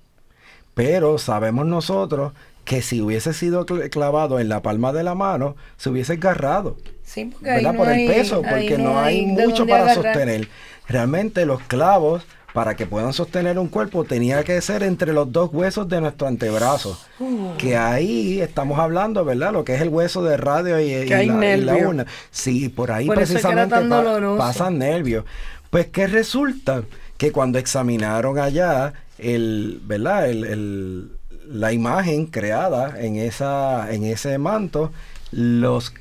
Pero 0.74 1.18
sabemos 1.18 1.66
nosotros 1.66 2.34
que 2.68 2.82
si 2.82 3.02
hubiese 3.02 3.34
sido 3.34 3.66
cl- 3.66 3.90
clavado 3.90 4.40
en 4.40 4.50
la 4.50 4.62
palma 4.62 4.92
de 4.92 5.02
la 5.04 5.16
mano, 5.16 5.56
se 5.78 5.90
hubiese 5.90 6.14
agarrado. 6.14 6.76
Sí, 7.04 7.26
porque 7.32 7.46
¿verdad? 7.50 7.72
no 7.72 7.78
Por 7.80 7.88
hay- 7.88 8.06
el 8.06 8.14
peso, 8.14 8.42
porque 8.42 8.78
no 8.78 9.00
hay 9.00 9.26
mucho 9.26 9.66
para 9.66 9.84
agarrar. 9.86 10.04
sostener. 10.04 10.48
Realmente 10.90 11.46
los 11.46 11.62
clavos, 11.62 12.24
para 12.54 12.76
que 12.76 12.86
puedan 12.86 13.14
sostener 13.14 13.58
un 13.58 13.68
cuerpo, 13.70 14.04
tenía 14.04 14.44
que 14.44 14.60
ser 14.62 14.84
entre 14.84 15.14
los 15.14 15.32
dos 15.32 15.50
huesos 15.54 15.88
de 15.88 16.02
nuestro 16.02 16.28
antebrazo. 16.28 17.00
Uh. 17.20 17.56
Que 17.58 17.78
ahí 17.78 18.42
estamos 18.42 18.80
hablando, 18.80 19.24
¿verdad? 19.24 19.54
Lo 19.54 19.64
que 19.64 19.76
es 19.76 19.82
el 19.82 19.90
hueso 19.90 20.24
de 20.24 20.36
radio 20.38 20.80
y, 20.80 21.06
la, 21.08 21.24
y 21.24 21.62
la 21.62 21.76
urna. 21.78 22.06
Sí, 22.32 22.68
por 22.70 22.92
ahí 22.92 23.06
Por 23.08 23.16
precisamente 23.16 23.76
pa- 23.80 24.38
pasan 24.38 24.78
nervios. 24.80 25.24
Pues 25.70 25.88
que 25.88 26.08
resulta 26.08 26.84
que 27.18 27.32
cuando 27.32 27.60
examinaron 27.60 28.40
allá 28.40 28.94
el, 29.18 29.80
¿verdad? 29.86 30.30
El, 30.30 30.44
el- 30.46 31.12
la 31.50 31.74
imagen 31.74 32.26
creada 32.28 33.00
en 33.00 33.16
esa, 33.18 33.92
en 33.94 34.04
ese 34.04 34.38
manto, 34.38 34.92
los 35.32 35.94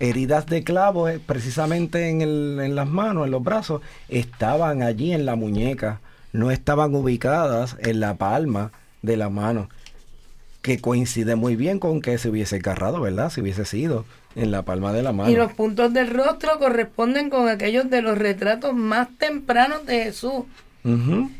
heridas 0.00 0.46
de 0.46 0.62
clavo 0.62 1.08
eh, 1.08 1.20
precisamente 1.24 2.08
en, 2.08 2.20
el- 2.20 2.58
en 2.62 2.74
las 2.74 2.88
manos, 2.88 3.24
en 3.26 3.30
los 3.32 3.42
brazos, 3.42 3.82
estaban 4.08 4.82
allí 4.82 5.12
en 5.12 5.26
la 5.26 5.34
muñeca, 5.36 6.00
no 6.32 6.50
estaban 6.50 6.94
ubicadas 6.94 7.76
en 7.80 8.00
la 8.00 8.14
palma 8.14 8.70
de 9.02 9.16
la 9.16 9.28
mano, 9.28 9.68
que 10.62 10.80
coincide 10.80 11.36
muy 11.36 11.56
bien 11.56 11.78
con 11.78 12.00
que 12.00 12.18
se 12.18 12.28
hubiese 12.28 12.56
agarrado, 12.56 13.00
¿verdad? 13.00 13.30
Si 13.30 13.40
hubiese 13.40 13.64
sido 13.64 14.04
en 14.34 14.50
la 14.50 14.62
palma 14.62 14.92
de 14.92 15.02
la 15.02 15.12
mano. 15.12 15.30
Y 15.30 15.36
los 15.36 15.52
puntos 15.52 15.92
del 15.94 16.10
rostro 16.10 16.58
corresponden 16.58 17.30
con 17.30 17.48
aquellos 17.48 17.88
de 17.90 18.02
los 18.02 18.18
retratos 18.18 18.74
más 18.74 19.08
tempranos 19.18 19.86
de 19.86 20.04
Jesús. 20.04 20.44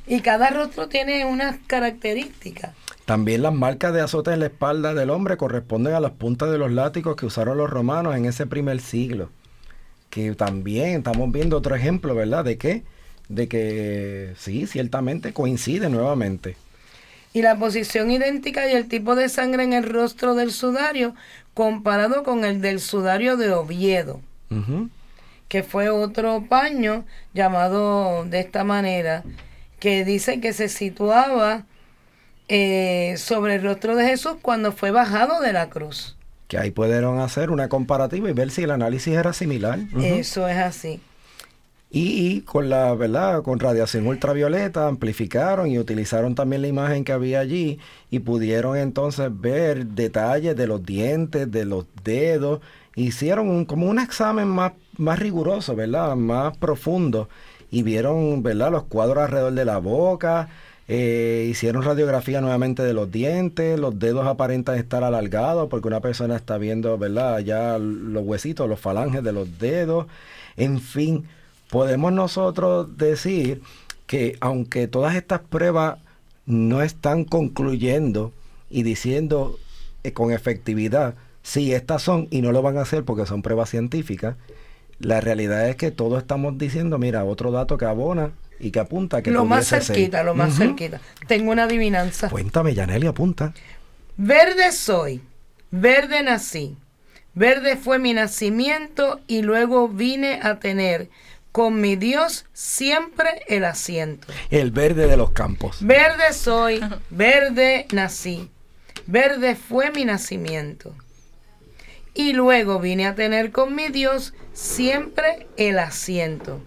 Y 0.07 0.21
cada 0.21 0.51
rostro 0.51 0.89
tiene 0.89 1.25
unas 1.25 1.57
características. 1.67 2.73
También 3.05 3.43
las 3.43 3.55
marcas 3.55 3.95
de 3.95 4.03
azote 4.03 4.33
en 4.33 4.41
la 4.41 4.47
espalda 4.47 4.93
del 4.93 5.11
hombre 5.11 5.39
corresponden 5.39 5.95
a 5.95 6.01
las 6.01 6.13
puntas 6.13 6.51
de 6.51 6.59
los 6.59 6.71
látigos 6.71 7.17
que 7.17 7.25
usaron 7.25 7.57
los 7.57 7.71
romanos 7.71 8.15
en 8.15 8.27
ese 8.27 8.47
primer 8.47 8.81
siglo. 8.81 9.31
Que 10.11 10.35
también 10.35 10.99
estamos 10.99 11.33
viendo 11.33 11.57
otro 11.57 11.75
ejemplo, 11.75 12.15
¿verdad? 12.15 12.45
¿De 12.45 12.59
qué? 12.59 12.83
De 13.29 13.49
que 13.49 14.35
sí, 14.37 14.67
ciertamente 14.67 15.33
coincide 15.33 15.89
nuevamente. 15.89 16.57
Y 17.33 17.43
la 17.43 17.59
posición 17.59 18.11
idéntica 18.11 18.71
y 18.71 18.75
el 18.75 18.89
tipo 18.89 19.15
de 19.15 19.29
sangre 19.29 19.63
en 19.63 19.73
el 19.73 19.85
rostro 19.85 20.35
del 20.35 20.51
sudario 20.51 21.15
comparado 21.55 22.23
con 22.23 22.45
el 22.45 22.61
del 22.61 22.81
sudario 22.81 23.37
de 23.37 23.53
Oviedo. 23.53 24.21
Que 25.49 25.63
fue 25.63 25.89
otro 25.89 26.45
paño 26.49 27.05
llamado 27.35 28.25
de 28.25 28.41
esta 28.41 28.65
manera, 28.65 29.25
que 29.81 30.05
dice 30.05 30.41
que 30.41 30.53
se 30.53 30.69
situaba 30.69 31.65
eh, 32.49 33.15
sobre 33.19 33.57
el 33.57 33.63
rostro 33.63 33.97
de 33.97 34.07
Jesús 34.07 34.37
cuando 34.41 34.73
fue 34.73 34.91
bajado 34.91 35.41
de 35.41 35.53
la 35.53 35.69
cruz. 35.71 36.17
Que 36.49 36.57
ahí 36.59 36.71
pudieron 36.71 37.21
hacer 37.21 37.51
una 37.51 37.69
comparativa 37.69 38.31
y 38.31 38.33
ver 38.33 38.51
si 38.51 38.63
el 38.63 38.71
análisis 38.71 39.15
era 39.15 39.33
similar. 39.35 39.81
Eso 40.03 40.49
es 40.49 40.57
así. 40.57 41.01
Y, 41.91 42.37
y 42.37 42.41
con 42.43 42.69
la, 42.69 42.95
¿verdad? 42.95 43.43
Con 43.43 43.61
radiación 43.61 44.07
ultravioleta 44.07 44.87
amplificaron 44.89 45.69
y 45.69 45.79
utilizaron 45.79 46.35
también 46.35 46.63
la 46.63 46.69
imagen 46.69 47.05
que 47.05 47.13
había 47.13 47.41
allí 47.41 47.79
y 48.11 48.19
pudieron 48.21 48.77
entonces 48.77 49.29
ver 49.31 49.87
detalles 49.87 50.55
de 50.57 50.67
los 50.67 50.85
dientes, 50.85 51.51
de 51.51 51.65
los 51.65 51.87
dedos. 52.05 52.61
Hicieron 52.95 53.49
un- 53.49 53.65
como 53.65 53.87
un 53.87 53.99
examen 53.99 54.49
más, 54.49 54.73
más 54.99 55.19
riguroso, 55.19 55.75
¿verdad? 55.77 56.17
Más 56.17 56.57
profundo. 56.57 57.29
Y 57.71 57.83
vieron, 57.83 58.43
¿verdad? 58.43 58.71
Los 58.73 58.85
cuadros 58.85 59.19
alrededor 59.25 59.53
de 59.55 59.65
la 59.65 59.79
boca. 59.79 60.49
eh, 60.89 61.47
hicieron 61.51 61.83
radiografía 61.83 62.41
nuevamente 62.41 62.83
de 62.83 62.95
los 62.95 63.11
dientes, 63.13 63.79
los 63.79 63.99
dedos 63.99 64.27
aparentan 64.27 64.79
estar 64.79 65.05
alargados 65.05 65.69
porque 65.69 65.89
una 65.89 66.01
persona 66.01 66.35
está 66.37 66.57
viendo, 66.59 66.97
¿verdad? 66.97 67.41
Ya 67.41 67.79
los 67.79 68.25
huesitos, 68.25 68.69
los 68.69 68.81
falanges 68.81 69.23
de 69.23 69.33
los 69.33 69.59
dedos. 69.59 70.07
En 70.57 70.81
fin, 70.81 71.25
podemos 71.71 72.13
nosotros 72.13 72.97
decir 72.97 73.61
que 74.07 74.37
aunque 74.41 74.89
todas 74.89 75.15
estas 75.15 75.41
pruebas 75.41 75.99
no 76.47 76.81
están 76.83 77.25
concluyendo 77.25 78.33
y 78.71 78.83
diciendo 78.83 79.59
eh, 80.05 80.13
con 80.13 80.33
efectividad, 80.33 81.15
sí, 81.43 81.73
estas 81.75 82.03
son 82.03 82.29
y 82.31 82.41
no 82.43 82.53
lo 82.53 82.63
van 82.63 82.79
a 82.79 82.83
hacer 82.83 83.05
porque 83.05 83.27
son 83.27 83.43
pruebas 83.43 83.71
científicas, 83.71 84.37
la 84.99 85.21
realidad 85.21 85.69
es 85.69 85.77
que 85.77 85.91
todos 85.91 86.21
estamos 86.21 86.59
diciendo, 86.59 86.99
mira, 86.99 87.25
otro 87.25 87.51
dato 87.51 87.79
que 87.79 87.85
abona 87.85 88.33
y 88.59 88.71
que 88.71 88.81
apunta 88.81 89.23
que 89.23 89.31
Lo 89.31 89.45
más 89.45 89.67
ser. 89.67 89.85
cerquita, 89.85 90.23
lo 90.23 90.35
más 90.35 90.57
cerquita. 90.57 91.01
Tengo 91.27 91.53
una 91.53 91.65
adivinanza. 91.65 92.29
Cuéntame, 92.29 92.75
Yaneli, 92.75 93.07
apunta. 93.07 93.55
Verde 94.17 94.73
soy, 94.73 95.21
verde 95.71 96.23
nací, 96.25 96.77
verde 97.35 97.77
fue 97.77 98.01
mi 98.01 98.15
nacimiento 98.15 99.21
y 99.29 99.43
luego 99.43 99.89
vine 99.89 100.41
a 100.43 100.59
tener 100.59 101.09
con 101.53 101.81
mi 101.81 101.95
Dios 101.95 102.47
siempre 102.53 103.43
el 103.47 103.65
asiento. 103.65 104.27
El 104.51 104.73
verde 104.73 105.07
de 105.07 105.17
los 105.17 105.31
campos. 105.31 105.79
Verde 105.81 106.33
soy, 106.33 106.81
verde 107.11 107.87
nací, 107.93 108.51
verde 109.07 109.55
fue 109.55 109.93
mi 109.93 110.05
nacimiento. 110.05 110.95
Y 112.19 112.33
luego 112.33 112.81
vine 112.81 113.07
a 113.07 113.15
tener 113.15 113.53
con 113.53 113.77
mi 113.77 113.91
Dios 113.91 114.35
siempre 114.53 115.47
el 115.57 115.79
asiento. 115.79 116.61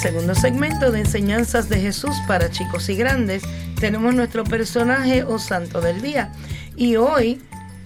Segundo 0.03 0.35
segmento 0.35 0.91
de 0.91 0.99
enseñanzas 0.99 1.69
de 1.69 1.79
Jesús 1.79 2.13
para 2.27 2.51
chicos 2.51 2.89
y 2.89 2.95
grandes, 2.97 3.41
tenemos 3.79 4.13
nuestro 4.13 4.43
personaje 4.43 5.23
o 5.23 5.39
santo 5.39 5.79
del 5.79 6.01
día. 6.01 6.33
Y 6.75 6.97
hoy, 6.97 7.41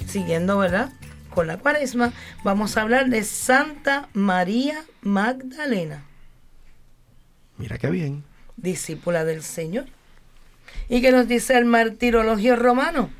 siguiendo, 0.08 0.58
¿verdad? 0.58 0.90
Con 1.30 1.46
la 1.46 1.58
cuaresma, 1.58 2.14
vamos 2.44 2.76
a 2.76 2.82
hablar 2.82 3.10
de 3.10 3.24
Santa 3.24 4.10
María 4.14 4.84
Magdalena, 5.04 6.06
Mira 7.60 7.78
qué 7.78 7.92
bien. 7.92 8.24
discípula 8.56 9.24
del 9.24 9.44
Señor. 9.44 9.86
¿Y 10.90 11.02
qué 11.02 11.12
nos 11.12 11.28
dice 11.28 11.56
el 11.56 11.66
martirologio 11.66 12.56
romano? 12.56 13.12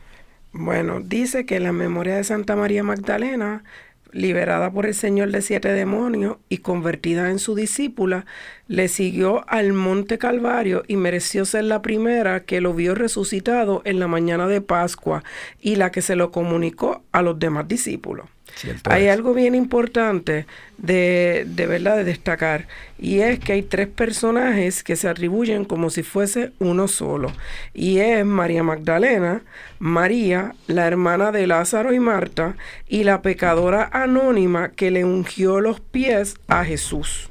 Bueno, 0.54 1.01
dice 1.01 1.46
que 1.46 1.60
la 1.60 1.72
memoria 1.72 2.16
de 2.16 2.24
Santa 2.24 2.56
María 2.56 2.82
Magdalena, 2.82 3.63
liberada 4.12 4.72
por 4.72 4.86
el 4.86 4.94
Señor 4.94 5.32
de 5.32 5.42
siete 5.42 5.70
demonios 5.70 6.38
y 6.50 6.60
convertida 6.60 7.30
en 7.30 7.40
su 7.40 7.56
discípula, 7.56 8.26
le 8.68 8.88
siguió 8.88 9.44
al 9.50 9.74
monte 9.74 10.18
Calvario 10.18 10.84
y 10.88 10.96
mereció 10.96 11.46
ser 11.46 11.66
la 11.66 11.82
primera 11.82 12.44
que 12.44 12.62
lo 12.62 12.74
vio 12.74 12.96
resucitado 12.96 13.82
en 13.86 14.00
la 14.00 14.08
mañana 14.08 14.48
de 14.48 14.62
Pascua 14.62 15.24
y 15.62 15.76
la 15.76 15.92
que 15.92 16.02
se 16.02 16.16
lo 16.16 16.32
comunicó 16.32 17.04
a 17.12 17.22
los 17.22 17.40
demás 17.40 17.68
discípulos. 17.68 18.28
Cierto 18.56 18.92
Hay 18.92 19.06
es. 19.06 19.08
algo 19.08 19.34
bien 19.34 19.56
importante 19.56 20.46
de, 20.77 21.46
de 21.48 21.68
verdad 21.68 21.98
de 21.98 22.04
destacar 22.04 22.68
y 23.00 23.20
es 23.20 23.39
que 23.39 23.54
hay 23.54 23.63
tres 23.63 23.88
personajes 23.88 24.84
que 24.84 24.96
se 24.96 25.08
atribuyen 25.10 25.66
como 25.66 25.89
si 25.89 26.04
fuese 26.04 26.51
uno 26.60 26.88
solo 26.88 27.32
y 27.74 28.00
es 28.00 28.25
María 28.25 28.63
Magdalena, 28.63 29.42
María, 29.80 30.54
la 30.68 30.88
hermana 30.88 31.32
de 31.32 31.48
Lázaro 31.48 31.94
y 31.94 32.00
Marta 32.00 32.56
y 32.88 33.04
la 33.04 33.22
pecadora 33.22 33.89
anónima 33.92 34.70
que 34.70 34.92
le 34.92 35.06
ungió 35.06 35.62
los 35.62 35.80
pies 35.80 36.36
a 36.48 36.63
Jesús. 36.63 37.27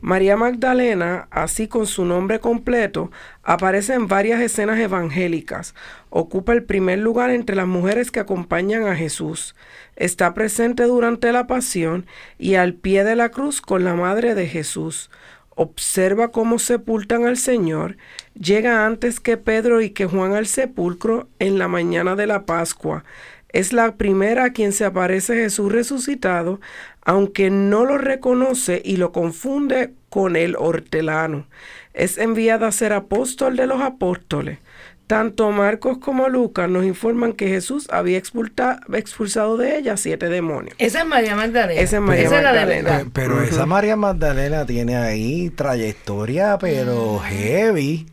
María 0.00 0.36
Magdalena, 0.36 1.28
así 1.30 1.68
con 1.68 1.86
su 1.86 2.06
nombre 2.06 2.40
completo, 2.40 3.10
aparece 3.42 3.92
en 3.94 4.08
varias 4.08 4.40
escenas 4.40 4.78
evangélicas. 4.78 5.74
Ocupa 6.08 6.54
el 6.54 6.64
primer 6.64 6.98
lugar 6.98 7.30
entre 7.30 7.54
las 7.54 7.66
mujeres 7.66 8.10
que 8.10 8.20
acompañan 8.20 8.86
a 8.86 8.96
Jesús. 8.96 9.54
Está 9.96 10.32
presente 10.32 10.84
durante 10.84 11.32
la 11.32 11.46
pasión 11.46 12.06
y 12.38 12.54
al 12.54 12.74
pie 12.74 13.04
de 13.04 13.14
la 13.14 13.28
cruz 13.28 13.60
con 13.60 13.84
la 13.84 13.94
madre 13.94 14.34
de 14.34 14.46
Jesús. 14.46 15.10
Observa 15.50 16.32
cómo 16.32 16.58
sepultan 16.58 17.26
al 17.26 17.36
Señor. 17.36 17.98
Llega 18.34 18.86
antes 18.86 19.20
que 19.20 19.36
Pedro 19.36 19.82
y 19.82 19.90
que 19.90 20.06
Juan 20.06 20.32
al 20.32 20.46
sepulcro 20.46 21.28
en 21.38 21.58
la 21.58 21.68
mañana 21.68 22.16
de 22.16 22.26
la 22.26 22.46
Pascua. 22.46 23.04
Es 23.52 23.72
la 23.72 23.96
primera 23.96 24.44
a 24.44 24.52
quien 24.52 24.72
se 24.72 24.84
aparece 24.84 25.34
Jesús 25.34 25.72
resucitado, 25.72 26.60
aunque 27.02 27.50
no 27.50 27.84
lo 27.84 27.98
reconoce 27.98 28.80
y 28.84 28.96
lo 28.96 29.12
confunde 29.12 29.92
con 30.10 30.36
el 30.36 30.54
hortelano. 30.56 31.46
Es 31.94 32.18
enviada 32.18 32.66
a 32.68 32.72
ser 32.72 32.92
apóstol 32.92 33.56
de 33.56 33.66
los 33.66 33.80
apóstoles. 33.80 34.58
Tanto 35.06 35.50
Marcos 35.50 35.98
como 35.98 36.28
Lucas 36.28 36.70
nos 36.70 36.84
informan 36.84 37.32
que 37.32 37.48
Jesús 37.48 37.88
había 37.90 38.16
expulta- 38.16 38.78
expulsado 38.92 39.56
de 39.56 39.76
ella 39.76 39.96
siete 39.96 40.28
demonios. 40.28 40.76
Esa 40.78 41.00
es 41.00 41.06
María 41.06 41.34
Magdalena. 41.34 41.80
Esa 41.80 41.96
es 41.96 42.02
María 42.02 42.26
Esa 42.26 42.36
de 42.36 42.42
Magdalena. 42.44 42.98
Pe- 43.00 43.10
Pero 43.12 43.42
esa 43.42 43.66
María 43.66 43.96
Magdalena 43.96 44.66
tiene 44.66 44.96
ahí 44.96 45.50
trayectoria, 45.50 46.58
pero 46.60 47.18
heavy. 47.18 48.06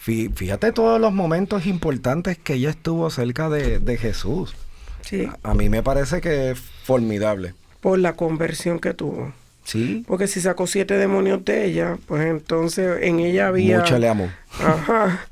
Fí- 0.00 0.32
Fíjate 0.32 0.70
todos 0.70 1.00
los 1.00 1.12
momentos 1.12 1.66
importantes 1.66 2.38
que 2.38 2.54
ella 2.54 2.70
estuvo 2.70 3.10
cerca 3.10 3.48
de, 3.48 3.80
de 3.80 3.96
Jesús. 3.96 4.54
Sí, 5.00 5.28
A 5.42 5.54
mí 5.54 5.68
me 5.68 5.82
parece 5.82 6.20
que 6.20 6.52
es 6.52 6.58
formidable. 6.84 7.54
por 7.80 7.98
la 7.98 8.12
conversión 8.14 8.78
que 8.78 8.94
tuvo. 8.94 9.32
Sí, 9.64 10.04
Porque 10.06 10.26
si 10.26 10.40
sacó 10.40 10.66
siete 10.66 10.98
demonios 10.98 11.44
de 11.44 11.64
ella, 11.64 11.96
pues 12.06 12.26
entonces 12.26 13.02
en 13.02 13.20
ella 13.20 13.48
había... 13.48 13.78
mucho 13.78 13.98
le 13.98 14.08
amo. 14.08 14.30
Ajá. 14.60 15.26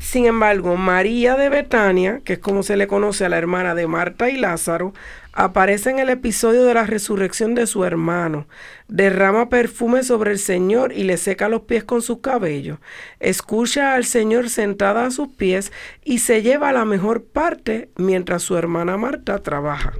Sin 0.00 0.26
embargo, 0.26 0.76
María 0.76 1.36
de 1.36 1.48
Betania, 1.48 2.20
que 2.24 2.34
es 2.34 2.38
como 2.38 2.62
se 2.62 2.76
le 2.76 2.86
conoce 2.86 3.24
a 3.24 3.28
la 3.28 3.38
hermana 3.38 3.74
de 3.74 3.86
Marta 3.86 4.28
y 4.28 4.36
Lázaro, 4.36 4.92
aparece 5.32 5.90
en 5.90 6.00
el 6.00 6.10
episodio 6.10 6.64
de 6.64 6.74
la 6.74 6.84
resurrección 6.84 7.54
de 7.54 7.66
su 7.66 7.84
hermano. 7.84 8.46
Derrama 8.88 9.48
perfume 9.48 10.02
sobre 10.02 10.32
el 10.32 10.38
Señor 10.38 10.92
y 10.92 11.04
le 11.04 11.16
seca 11.16 11.48
los 11.48 11.62
pies 11.62 11.84
con 11.84 12.02
sus 12.02 12.18
cabellos. 12.18 12.78
Escucha 13.20 13.94
al 13.94 14.04
Señor 14.04 14.50
sentada 14.50 15.06
a 15.06 15.10
sus 15.10 15.28
pies 15.28 15.72
y 16.04 16.18
se 16.18 16.42
lleva 16.42 16.72
la 16.72 16.84
mejor 16.84 17.24
parte 17.24 17.90
mientras 17.96 18.42
su 18.42 18.56
hermana 18.56 18.96
Marta 18.96 19.38
trabaja. 19.38 19.92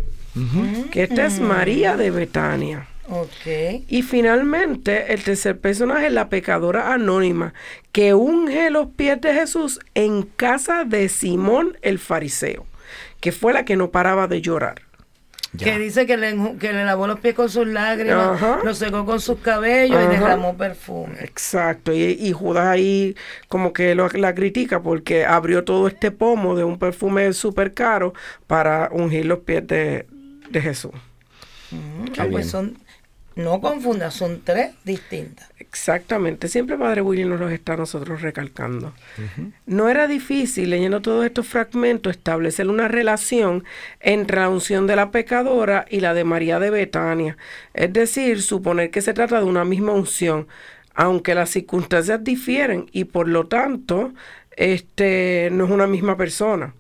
Que 0.91 1.05
esta 1.05 1.27
es 1.27 1.41
María 1.41 1.97
de 1.97 2.11
Betania. 2.11 2.87
Y 3.89 4.03
finalmente, 4.03 5.13
el 5.13 5.23
tercer 5.23 5.59
personaje 5.59 6.07
es 6.07 6.13
la 6.13 6.29
pecadora 6.29 6.93
anónima, 6.93 7.55
que 7.93 8.15
unge 8.15 8.71
los 8.71 8.89
pies 8.89 9.21
de 9.21 9.35
Jesús 9.35 9.81
en 9.95 10.23
casa 10.23 10.85
de 10.85 11.09
Simón 11.09 11.77
el 11.83 11.99
fariseo, 11.99 12.67
que 13.21 13.33
fue 13.33 13.53
la 13.53 13.65
que 13.65 13.77
no 13.77 13.91
paraba 13.91 14.29
de 14.29 14.41
llorar. 14.41 14.83
Ya. 15.53 15.65
Que 15.65 15.79
dice 15.81 16.07
que 16.07 16.17
le, 16.17 16.57
que 16.61 16.73
le 16.73 16.85
lavó 16.85 17.09
los 17.09 17.19
pies 17.19 17.35
con 17.35 17.49
sus 17.51 17.67
lágrimas, 17.67 18.41
Ajá. 18.41 18.61
lo 18.63 18.73
secó 18.73 19.05
con 19.05 19.21
sus 19.21 19.41
cabellos 19.41 19.97
Ajá. 19.97 20.05
y 20.05 20.17
derramó 20.17 20.57
perfume. 20.57 21.15
Exacto, 21.23 21.93
y, 21.93 22.03
y 22.05 22.31
Judas 22.31 22.67
ahí 22.69 23.17
como 23.49 23.73
que 23.73 23.97
lo- 23.97 24.07
la 24.11 24.33
critica 24.37 24.81
porque 24.81 25.25
abrió 25.27 25.65
todo 25.65 25.89
este 25.89 26.13
pomo 26.13 26.55
de 26.55 26.63
un 26.63 26.79
perfume 26.79 27.33
súper 27.33 27.75
caro 27.75 28.15
para 28.47 28.91
ungir 28.93 29.27
los 29.27 29.41
pies 29.41 29.67
de, 29.67 30.07
de 30.51 30.61
Jesús. 30.61 30.93
Ah, 32.19 32.27
pues 32.31 32.49
son, 32.49 32.79
no 33.37 33.61
confundas, 33.61 34.15
son 34.15 34.43
tres 34.45 34.73
distintas. 34.85 35.49
Exactamente, 35.59 36.49
siempre 36.49 36.77
Padre 36.77 37.01
William 37.01 37.29
nos 37.29 37.41
los 37.41 37.53
está 37.53 37.75
a 37.75 37.77
nosotros 37.77 38.23
recalcando. 38.23 38.93
No 39.67 39.89
era 39.89 40.09
difícil, 40.09 40.71
leyendo 40.71 41.01
todos 41.01 41.25
estos 41.25 41.47
fragmentos, 41.47 42.17
establecer 42.17 42.69
una 42.69 42.89
relación 42.89 43.65
entre 44.01 44.41
la 44.41 44.49
unción 44.49 44.87
de 44.87 44.97
la 44.97 45.11
pecadora 45.11 45.87
y 45.89 46.01
la 46.01 46.13
de 46.13 46.25
María 46.25 46.59
de 46.59 46.71
Betania. 46.71 47.37
Es 47.73 47.93
decir, 47.93 48.43
suponer 48.43 48.91
que 48.91 49.01
se 49.01 49.15
trata 49.15 49.39
de 49.39 49.47
una 49.47 49.65
misma 49.65 49.93
unción, 49.93 50.49
aunque 50.95 51.35
las 51.35 51.51
circunstancias 51.51 52.23
difieren 52.25 52.87
y 52.93 53.05
por 53.05 53.29
lo 53.29 53.47
tanto 53.47 54.13
este 54.57 55.49
no 55.53 55.65
es 55.65 55.71
una 55.71 55.87
misma 55.87 56.17
persona. 56.17 56.75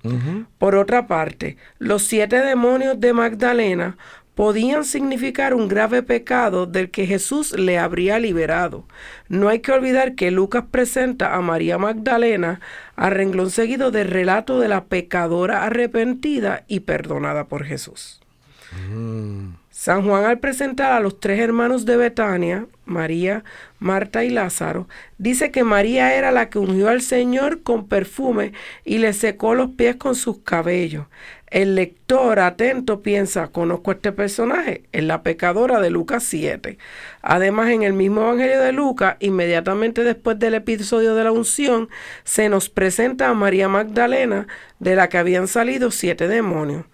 Por 0.59 0.75
otra 0.75 1.07
parte, 1.07 1.57
los 1.79 2.03
siete 2.03 2.41
demonios 2.41 3.01
de 3.01 3.13
Magdalena 3.13 3.97
podían 4.41 4.87
significar 4.87 5.53
un 5.53 5.69
grave 5.69 6.03
pecado 6.03 6.65
del 6.65 6.91
que 6.91 7.07
Jesús 7.07 7.53
le 7.53 7.79
habría 7.79 8.19
liberado. 8.19 8.87
No 9.29 9.51
hay 9.51 9.59
que 9.59 9.71
olvidar 9.71 10.15
que 10.15 10.31
Lucas 10.31 10.65
presenta 10.71 11.35
a 11.35 11.43
María 11.43 11.77
Magdalena 11.77 12.63
a 12.97 13.11
renglón 13.11 13.51
seguido 13.51 13.91
del 13.91 14.09
relato 14.09 14.59
de 14.59 14.69
la 14.69 14.85
pecadora 14.85 15.65
arrepentida 15.65 16.65
y 16.69 16.81
perdonada 16.81 17.49
por 17.49 17.65
Jesús. 17.67 18.23
Mm. 18.89 19.60
San 19.81 20.07
Juan 20.07 20.27
al 20.27 20.41
presentar 20.41 20.93
a 20.93 21.01
los 21.01 21.21
tres 21.21 21.41
hermanos 21.41 21.87
de 21.87 21.97
Betania, 21.97 22.67
María, 22.85 23.45
Marta 23.79 24.25
y 24.25 24.29
Lázaro, 24.29 24.87
dice 25.17 25.51
que 25.51 25.65
María 25.65 26.15
era 26.15 26.33
la 26.33 26.51
que 26.51 26.59
ungió 26.59 26.91
al 26.91 27.01
Señor 27.01 27.63
con 27.63 27.89
perfume 27.89 28.53
y 28.85 28.99
le 28.99 29.15
secó 29.15 29.55
los 29.55 29.71
pies 29.71 29.97
con 29.97 30.17
sus 30.17 30.41
cabellos. 30.41 31.07
El 31.47 31.77
lector 31.77 32.41
atento 32.41 33.01
piensa, 33.01 33.49
conozco 33.49 33.91
a 33.91 33.95
este 33.95 34.13
personaje, 34.13 34.83
es 34.93 35.03
la 35.03 35.23
pecadora 35.23 35.81
de 35.81 35.89
Lucas 35.89 36.25
7. 36.25 36.77
Además, 37.23 37.71
en 37.71 37.83
el 37.83 37.95
mismo 37.95 38.21
Evangelio 38.21 38.61
de 38.61 38.73
Lucas, 38.73 39.17
inmediatamente 39.21 40.05
después 40.05 40.39
del 40.39 40.57
episodio 40.57 41.15
de 41.15 41.25
la 41.25 41.33
unción, 41.33 41.89
se 42.25 42.51
nos 42.51 42.69
presenta 42.69 43.31
a 43.31 43.35
María 43.35 43.71
Magdalena, 43.71 44.47
de 44.79 44.95
la 44.95 45.09
que 45.09 45.17
habían 45.17 45.49
salido 45.49 45.91
siete 45.91 46.29
demonios. 46.29 46.85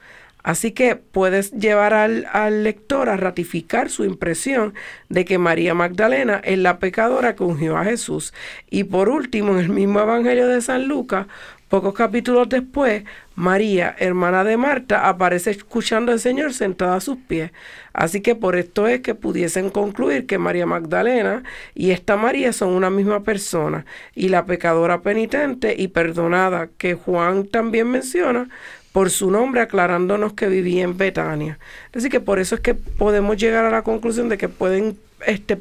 Así 0.46 0.70
que 0.70 0.94
puedes 0.94 1.50
llevar 1.50 1.92
al, 1.92 2.62
lector 2.62 3.09
a 3.09 3.16
ratificar 3.16 3.90
su 3.90 4.04
impresión 4.04 4.74
de 5.09 5.24
que 5.24 5.38
María 5.38 5.74
Magdalena 5.74 6.40
es 6.44 6.56
la 6.56 6.78
pecadora 6.78 7.35
que 7.35 7.42
ungió 7.42 7.76
a 7.76 7.82
Jesús. 7.82 8.32
Y 8.70 8.85
por 8.85 9.09
último, 9.09 9.54
en 9.54 9.59
el 9.59 9.70
mismo 9.70 9.98
Evangelio 9.98 10.46
de 10.46 10.61
San 10.61 10.87
Lucas, 10.87 11.26
pocos 11.68 11.94
capítulos 11.94 12.48
después, 12.48 13.02
María, 13.35 13.96
hermana 13.98 14.44
de 14.44 14.56
Marta, 14.56 15.09
aparece 15.09 15.50
escuchando 15.50 16.12
al 16.12 16.20
Señor 16.20 16.54
sentada 16.54 16.94
a 16.94 17.00
sus 17.00 17.18
pies. 17.18 17.50
Así 17.92 18.20
que 18.20 18.37
por 18.37 18.54
esto 18.54 18.87
es 18.87 19.00
que 19.00 19.16
pudiesen 19.16 19.70
concluir 19.70 20.26
que 20.26 20.38
María 20.38 20.64
Magdalena 20.64 21.42
y 21.74 21.90
esta 21.90 22.16
María 22.16 22.52
son 22.52 22.68
una 22.68 22.88
misma 22.88 23.24
persona. 23.24 23.85
Y 24.14 24.28
la 24.28 24.46
pecadora 24.46 25.02
penitente 25.02 25.74
y 25.76 25.88
perdonada 25.88 26.68
que 26.78 26.94
Juan 26.94 27.48
también 27.48 27.90
menciona, 27.90 28.48
por 28.96 29.11
su 29.11 29.30
nombre 29.30 29.61
aclarándonos 29.61 30.32
que 30.32 30.48
vivía 30.48 30.82
en 30.82 30.96
Betania. 30.96 31.59
Así 31.94 32.09
que 32.09 32.18
por 32.18 32.38
eso 32.38 32.54
es 32.54 32.62
que 32.62 32.72
podemos 32.72 33.37
llegar 33.37 33.66
a 33.66 33.70
la 33.70 33.82
conclusión 33.82 34.30
de 34.30 34.38
que 34.38 34.48
pueden 34.48 34.96
este, 35.26 35.59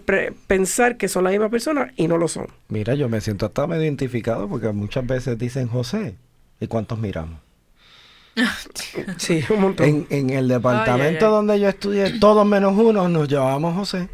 pensar 0.48 0.96
que 0.96 1.10
son 1.10 1.26
la 1.26 1.32
misma 1.32 1.50
persona 1.50 1.92
y 1.98 2.08
no 2.08 2.18
lo 2.18 2.30
son. 2.30 2.48
Mira, 2.70 2.96
yo 2.96 3.10
me 3.10 3.20
siento 3.20 3.46
hasta 3.46 3.68
medio 3.68 3.84
identificado 3.84 4.48
porque 4.48 4.70
muchas 4.70 5.06
veces 5.06 5.38
dicen 5.38 5.68
José. 5.68 6.16
¿Y 6.62 6.68
cuántos 6.68 6.98
miramos? 6.98 7.42
sí, 9.18 9.44
un 9.50 9.60
montón. 9.60 10.08
En, 10.10 10.30
el 10.30 10.48
departamento 10.48 11.30
donde 11.30 11.60
yo 11.60 11.68
estudié, 11.68 12.18
todos 12.22 12.48
menos 12.48 12.78
uno 12.78 13.10
nos 13.10 13.28
llamábamos 13.28 13.76
José. 13.76 14.08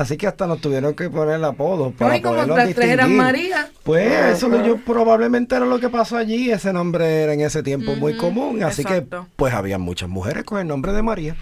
Así 0.00 0.16
que 0.16 0.26
hasta 0.26 0.46
nos 0.46 0.62
tuvieron 0.62 0.94
que 0.94 1.10
poner 1.10 1.34
el 1.34 1.44
apodo 1.44 1.90
para 1.90 2.16
no, 2.16 2.22
como 2.22 2.56
las 2.56 2.74
tres 2.74 2.88
eran 2.88 3.14
María. 3.14 3.68
Pues 3.82 4.10
eso 4.34 4.48
que 4.48 4.66
yo 4.66 4.78
probablemente 4.78 5.54
era 5.54 5.66
lo 5.66 5.78
que 5.78 5.90
pasó 5.90 6.16
allí. 6.16 6.50
Ese 6.50 6.72
nombre 6.72 7.24
era 7.24 7.34
en 7.34 7.42
ese 7.42 7.62
tiempo 7.62 7.94
muy 7.96 8.16
común. 8.16 8.62
Así 8.62 8.82
que 8.82 9.04
pues 9.36 9.52
había 9.52 9.76
muchas 9.76 10.08
mujeres 10.08 10.44
con 10.44 10.58
el 10.58 10.66
nombre 10.66 10.94
de 10.94 11.02
María. 11.02 11.36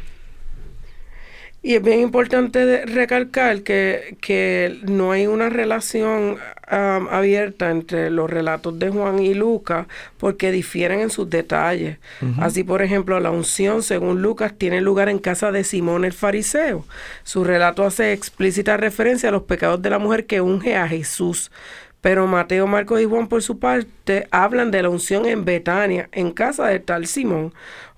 Y 1.63 1.75
es 1.75 1.83
bien 1.85 2.01
importante 2.01 2.85
recalcar 2.85 3.63
que, 3.63 4.17
que, 4.21 4.81
no 4.89 5.13
hay 5.13 5.29
una 5.29 5.51
relación 5.51 6.39
abierta 6.71 7.71
entre 7.71 8.11
los 8.11 8.29
relatos 8.29 8.79
de 8.79 8.91
Juan 8.91 9.19
y 9.19 9.35
Lucas 9.35 9.87
porque 10.19 10.53
difieren 10.53 11.01
en 11.01 11.11
sus 11.11 11.29
detalles. 11.29 11.99
Así, 12.39 12.65
por 12.65 12.83
ejemplo, 12.83 13.19
la 13.21 13.31
unción, 13.31 13.83
según 13.83 14.23
Lucas, 14.23 14.53
tiene 14.57 14.81
lugar 14.81 15.09
en 15.09 15.19
casa 15.19 15.53
de 15.53 15.65
Simón 15.65 16.05
el 16.05 16.13
fariseo. 16.13 16.85
Su 17.25 17.45
relato 17.45 17.85
hace 17.85 18.13
explícita 18.13 18.77
referencia 18.77 19.29
a 19.29 19.33
los 19.33 19.43
pecados 19.43 19.81
de 19.83 19.91
la 19.91 19.99
mujer 19.99 20.27
que 20.27 20.41
unge 20.41 20.77
a 20.77 20.89
Jesús. 20.89 21.51
Pero 22.01 22.27
Mateo, 22.29 22.67
Marcos 22.67 23.01
y 23.01 23.05
Juan, 23.07 23.27
por 23.27 23.43
su 23.43 23.59
parte, 23.59 24.29
hablan 24.31 24.71
de 24.71 24.83
la 24.83 24.89
unción 24.89 25.27
en 25.27 25.45
Betania, 25.45 26.09
en 26.13 26.31
casa 26.31 26.67
de 26.67 26.79
tal 26.79 27.07
Simón. 27.07 27.53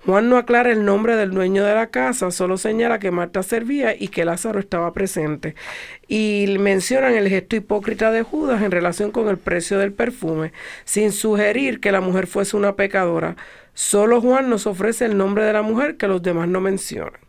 Juan 0.05 0.29
no 0.29 0.37
aclara 0.37 0.71
el 0.71 0.83
nombre 0.83 1.15
del 1.15 1.29
dueño 1.29 1.63
de 1.63 1.75
la 1.75 1.87
casa, 1.87 2.31
solo 2.31 2.57
señala 2.57 2.97
que 2.97 3.11
Marta 3.11 3.43
servía 3.43 3.95
y 3.95 4.07
que 4.07 4.25
Lázaro 4.25 4.59
estaba 4.59 4.91
presente. 4.93 5.53
Y 6.07 6.55
mencionan 6.59 7.13
el 7.13 7.29
gesto 7.29 7.55
hipócrita 7.55 8.09
de 8.09 8.23
Judas 8.23 8.63
en 8.63 8.71
relación 8.71 9.11
con 9.11 9.29
el 9.29 9.37
precio 9.37 9.77
del 9.77 9.93
perfume, 9.93 10.51
sin 10.83 11.11
sugerir 11.11 11.79
que 11.79 11.91
la 11.91 12.01
mujer 12.01 12.25
fuese 12.25 12.57
una 12.57 12.75
pecadora. 12.75 13.35
Solo 13.75 14.19
Juan 14.19 14.49
nos 14.49 14.65
ofrece 14.65 15.05
el 15.05 15.15
nombre 15.17 15.43
de 15.43 15.53
la 15.53 15.61
mujer 15.61 15.97
que 15.97 16.07
los 16.07 16.23
demás 16.23 16.47
no 16.47 16.59
mencionan. 16.59 17.21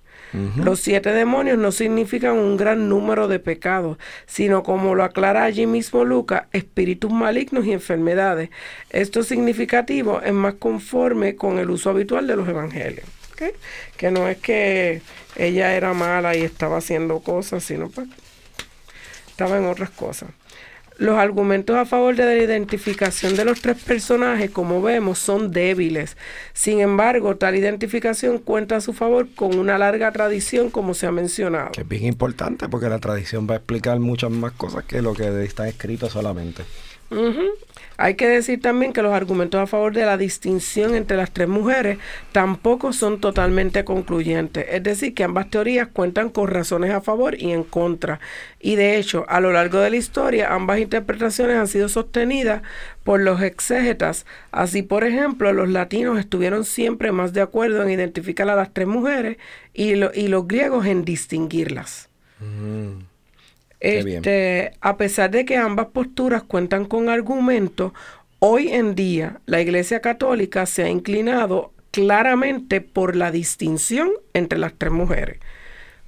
Los 0.57 0.81
siete 0.81 1.11
demonios 1.13 1.59
no 1.59 1.73
significan 1.73 2.39
un 2.39 2.57
gran 2.57 2.89
número 2.89 3.29
de 3.29 3.39
pecados, 3.39 3.99
sino 4.27 4.63
como 4.63 4.95
lo 4.95 5.05
aclara 5.05 5.45
allí 5.45 5.67
mismo 5.67 6.05
Lucas, 6.05 6.45
espíritus 6.53 7.11
malignos 7.13 7.67
y 7.67 7.73
enfermedades. 7.73 8.51
Esto 8.91 9.23
significativo 9.23 10.23
es 10.23 10.33
más 10.33 10.55
conforme 10.55 11.37
con 11.37 11.59
el 11.59 11.71
uso 11.71 11.91
habitual 11.91 12.27
de 12.27 12.37
los 12.37 12.49
evangelios. 12.49 13.07
Que 13.97 14.11
no 14.11 14.29
es 14.29 14.39
que 14.39 15.03
ella 15.37 15.75
era 15.75 15.93
mala 15.95 16.37
y 16.37 16.43
estaba 16.43 16.79
haciendo 16.79 17.21
cosas, 17.21 17.65
sino 17.65 17.89
pues, 17.91 18.09
estaba 19.29 19.59
en 19.59 19.67
otras 19.67 19.91
cosas. 19.91 20.31
Los 21.03 21.19
argumentos 21.19 21.75
a 21.75 21.85
favor 21.85 22.15
de 22.15 22.25
la 22.25 22.37
identificación 22.37 23.35
de 23.35 23.45
los 23.45 23.61
tres 23.61 23.77
personajes, 23.83 24.53
como 24.53 24.81
vemos, 24.81 25.19
son 25.19 25.51
débiles. 25.51 26.17
Sin 26.53 26.79
embargo, 26.79 27.35
tal 27.35 27.57
identificación 27.57 28.39
cuenta 28.39 28.77
a 28.77 28.81
su 28.81 28.93
favor 28.93 29.27
con 29.35 29.59
una 29.59 29.79
larga 29.79 30.13
tradición, 30.13 30.71
como 30.71 30.95
se 30.95 31.09
ha 31.09 31.11
mencionado. 31.11 31.73
Que 31.73 31.81
es 31.81 31.89
bien 31.89 32.05
importante 32.05 32.69
porque 32.69 32.89
la 32.89 33.01
tradición 33.01 33.49
va 33.51 33.55
a 33.55 33.57
explicar 33.57 33.99
muchas 33.99 34.31
más 34.31 34.53
cosas 34.53 34.85
que 34.85 35.03
lo 35.03 35.13
que 35.13 35.43
está 35.43 35.67
escrito 35.67 36.09
solamente. 36.09 36.63
Hay 37.99 38.15
que 38.15 38.27
decir 38.27 38.61
también 38.61 38.93
que 38.93 39.03
los 39.03 39.13
argumentos 39.13 39.61
a 39.61 39.67
favor 39.67 39.93
de 39.93 40.05
la 40.05 40.17
distinción 40.17 40.95
entre 40.95 41.17
las 41.17 41.31
tres 41.31 41.47
mujeres 41.47 41.99
tampoco 42.33 42.93
son 42.93 43.21
totalmente 43.21 43.85
concluyentes, 43.85 44.67
es 44.71 44.83
decir, 44.83 45.15
que 45.15 45.25
ambas 45.25 45.51
teorías 45.51 45.89
cuentan 45.89 46.31
con 46.31 46.49
razones 46.49 46.91
a 46.91 47.01
favor 47.01 47.41
y 47.41 47.53
en 47.53 47.65
contra. 47.65 48.19
Y 48.61 48.77
de 48.77 48.99
hecho, 48.99 49.25
a 49.29 49.41
lo 49.41 49.53
largo 49.53 49.79
de 49.79 49.91
la 49.91 49.97
historia, 49.97 50.55
ambas 50.55 50.81
interpretaciones 50.81 51.57
han 51.57 51.69
sido 51.69 51.89
sostenidas 51.89 52.63
por 53.05 53.21
los 53.21 53.43
exégetas. 53.43 54.27
Así, 54.51 54.83
por 54.83 55.05
ejemplo, 55.05 55.53
los 55.53 55.69
latinos 55.69 56.19
estuvieron 56.19 56.65
siempre 56.65 57.13
más 57.13 57.33
de 57.33 57.43
acuerdo 57.43 57.83
en 57.83 57.91
identificar 57.91 58.49
a 58.49 58.57
las 58.57 58.73
tres 58.73 58.89
mujeres 58.89 59.37
y, 59.75 59.95
los 59.95 60.49
griegos 60.49 60.87
en 60.87 61.05
distinguirlas. 61.05 62.09
Este, 63.83 64.71
a 64.81 64.97
pesar 64.97 65.33
de 65.33 65.45
que 65.45 65.57
ambas 65.57 65.87
posturas 65.87 66.45
cuentan 66.45 66.85
con 66.85 67.09
argumentos, 67.09 67.93
hoy 68.39 68.69
en 68.69 68.95
día 68.95 69.41
la 69.45 69.61
Iglesia 69.61 70.01
Católica 70.01 70.67
se 70.67 70.85
ha 70.85 70.89
inclinado 70.89 71.73
claramente 71.91 72.81
por 72.81 73.17
la 73.17 73.33
distinción 73.33 74.11
entre 74.35 74.61
las 74.61 74.75
tres 74.79 74.93
mujeres. 74.93 75.41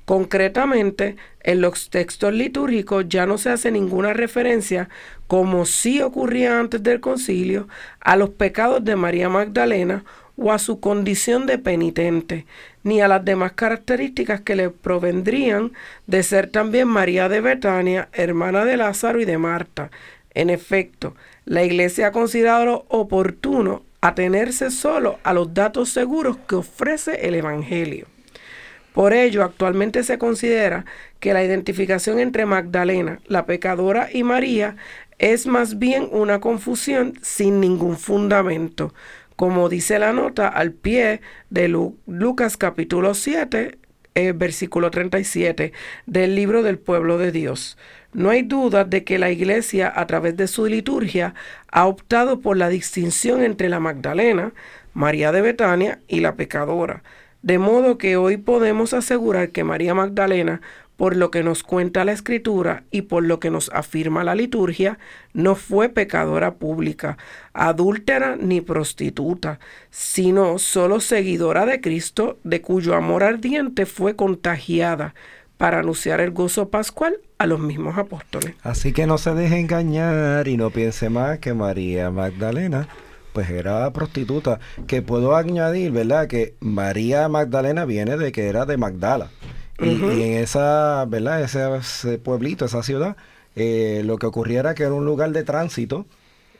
Concretamente, 0.04 1.16
en 1.40 1.62
los 1.62 1.90
textos 1.90 2.32
litúrgicos 2.32 3.06
ya 3.08 3.26
no 3.26 3.38
se 3.38 3.50
hace 3.50 3.72
ninguna 3.72 4.12
referencia, 4.12 4.88
como 5.26 5.66
sí 5.66 6.00
ocurría 6.00 6.60
antes 6.60 6.80
del 6.80 7.00
concilio, 7.00 7.66
a 7.98 8.14
los 8.14 8.30
pecados 8.30 8.84
de 8.84 8.94
María 8.94 9.28
Magdalena 9.28 10.04
o 10.36 10.52
a 10.52 10.58
su 10.58 10.80
condición 10.80 11.46
de 11.46 11.58
penitente, 11.58 12.46
ni 12.82 13.00
a 13.00 13.08
las 13.08 13.24
demás 13.24 13.52
características 13.52 14.40
que 14.40 14.56
le 14.56 14.70
provendrían 14.70 15.72
de 16.06 16.22
ser 16.22 16.48
también 16.48 16.88
María 16.88 17.28
de 17.28 17.40
Betania, 17.40 18.08
hermana 18.12 18.64
de 18.64 18.76
Lázaro 18.76 19.20
y 19.20 19.24
de 19.24 19.38
Marta. 19.38 19.90
En 20.34 20.50
efecto, 20.50 21.14
la 21.44 21.62
Iglesia 21.62 22.08
ha 22.08 22.12
considerado 22.12 22.84
oportuno 22.88 23.82
atenerse 24.00 24.70
solo 24.70 25.18
a 25.22 25.32
los 25.32 25.54
datos 25.54 25.88
seguros 25.88 26.36
que 26.48 26.56
ofrece 26.56 27.26
el 27.26 27.34
Evangelio. 27.34 28.06
Por 28.92 29.12
ello, 29.12 29.42
actualmente 29.42 30.04
se 30.04 30.18
considera 30.18 30.84
que 31.18 31.32
la 31.32 31.42
identificación 31.42 32.20
entre 32.20 32.46
Magdalena, 32.46 33.18
la 33.26 33.46
pecadora, 33.46 34.08
y 34.12 34.22
María 34.22 34.76
es 35.18 35.46
más 35.46 35.78
bien 35.78 36.08
una 36.12 36.40
confusión 36.40 37.14
sin 37.22 37.60
ningún 37.60 37.96
fundamento, 37.96 38.92
como 39.36 39.68
dice 39.68 39.98
la 39.98 40.12
nota 40.12 40.48
al 40.48 40.72
pie 40.72 41.20
de 41.50 41.68
Lucas 41.68 42.56
capítulo 42.56 43.14
7, 43.14 43.78
eh, 44.14 44.32
versículo 44.32 44.90
37 44.90 45.72
del 46.06 46.36
libro 46.36 46.62
del 46.62 46.78
pueblo 46.78 47.18
de 47.18 47.32
Dios. 47.32 47.76
No 48.12 48.30
hay 48.30 48.42
duda 48.42 48.84
de 48.84 49.02
que 49.02 49.18
la 49.18 49.30
iglesia 49.32 49.92
a 49.94 50.06
través 50.06 50.36
de 50.36 50.46
su 50.46 50.66
liturgia 50.66 51.34
ha 51.72 51.86
optado 51.86 52.40
por 52.40 52.56
la 52.56 52.68
distinción 52.68 53.42
entre 53.42 53.68
la 53.68 53.80
Magdalena, 53.80 54.52
María 54.92 55.32
de 55.32 55.40
Betania 55.40 55.98
y 56.06 56.20
la 56.20 56.36
pecadora. 56.36 57.02
De 57.42 57.58
modo 57.58 57.98
que 57.98 58.16
hoy 58.16 58.36
podemos 58.36 58.94
asegurar 58.94 59.50
que 59.50 59.64
María 59.64 59.94
Magdalena 59.94 60.62
por 60.96 61.16
lo 61.16 61.30
que 61.30 61.42
nos 61.42 61.62
cuenta 61.62 62.04
la 62.04 62.12
escritura 62.12 62.84
y 62.90 63.02
por 63.02 63.24
lo 63.24 63.40
que 63.40 63.50
nos 63.50 63.70
afirma 63.72 64.24
la 64.24 64.34
liturgia, 64.34 64.98
no 65.32 65.54
fue 65.54 65.88
pecadora 65.88 66.54
pública, 66.54 67.18
adúltera 67.52 68.36
ni 68.36 68.60
prostituta, 68.60 69.58
sino 69.90 70.58
solo 70.58 71.00
seguidora 71.00 71.66
de 71.66 71.80
Cristo, 71.80 72.38
de 72.44 72.60
cuyo 72.60 72.94
amor 72.94 73.24
ardiente 73.24 73.86
fue 73.86 74.14
contagiada 74.14 75.14
para 75.56 75.80
anunciar 75.80 76.20
el 76.20 76.30
gozo 76.30 76.68
pascual 76.68 77.16
a 77.38 77.46
los 77.46 77.60
mismos 77.60 77.96
apóstoles. 77.98 78.54
Así 78.62 78.92
que 78.92 79.06
no 79.06 79.18
se 79.18 79.34
deje 79.34 79.58
engañar 79.58 80.46
y 80.48 80.56
no 80.56 80.70
piense 80.70 81.10
más 81.10 81.38
que 81.38 81.54
María 81.54 82.10
Magdalena 82.10 82.88
pues 83.32 83.50
era 83.50 83.92
prostituta, 83.92 84.60
que 84.86 85.02
puedo 85.02 85.34
añadir, 85.34 85.90
¿verdad? 85.90 86.28
Que 86.28 86.54
María 86.60 87.28
Magdalena 87.28 87.84
viene 87.84 88.16
de 88.16 88.30
que 88.30 88.46
era 88.46 88.64
de 88.64 88.76
Magdala 88.76 89.28
Y, 89.80 89.88
y 89.88 90.22
en 90.22 90.42
esa, 90.42 91.04
¿verdad? 91.06 91.42
Ese, 91.42 91.76
ese 91.76 92.18
pueblito, 92.18 92.64
esa 92.64 92.82
ciudad, 92.82 93.16
eh, 93.56 94.02
lo 94.04 94.18
que 94.18 94.26
ocurría 94.26 94.60
era 94.60 94.74
que 94.74 94.84
era 94.84 94.92
un 94.92 95.04
lugar 95.04 95.32
de 95.32 95.44
tránsito, 95.44 96.06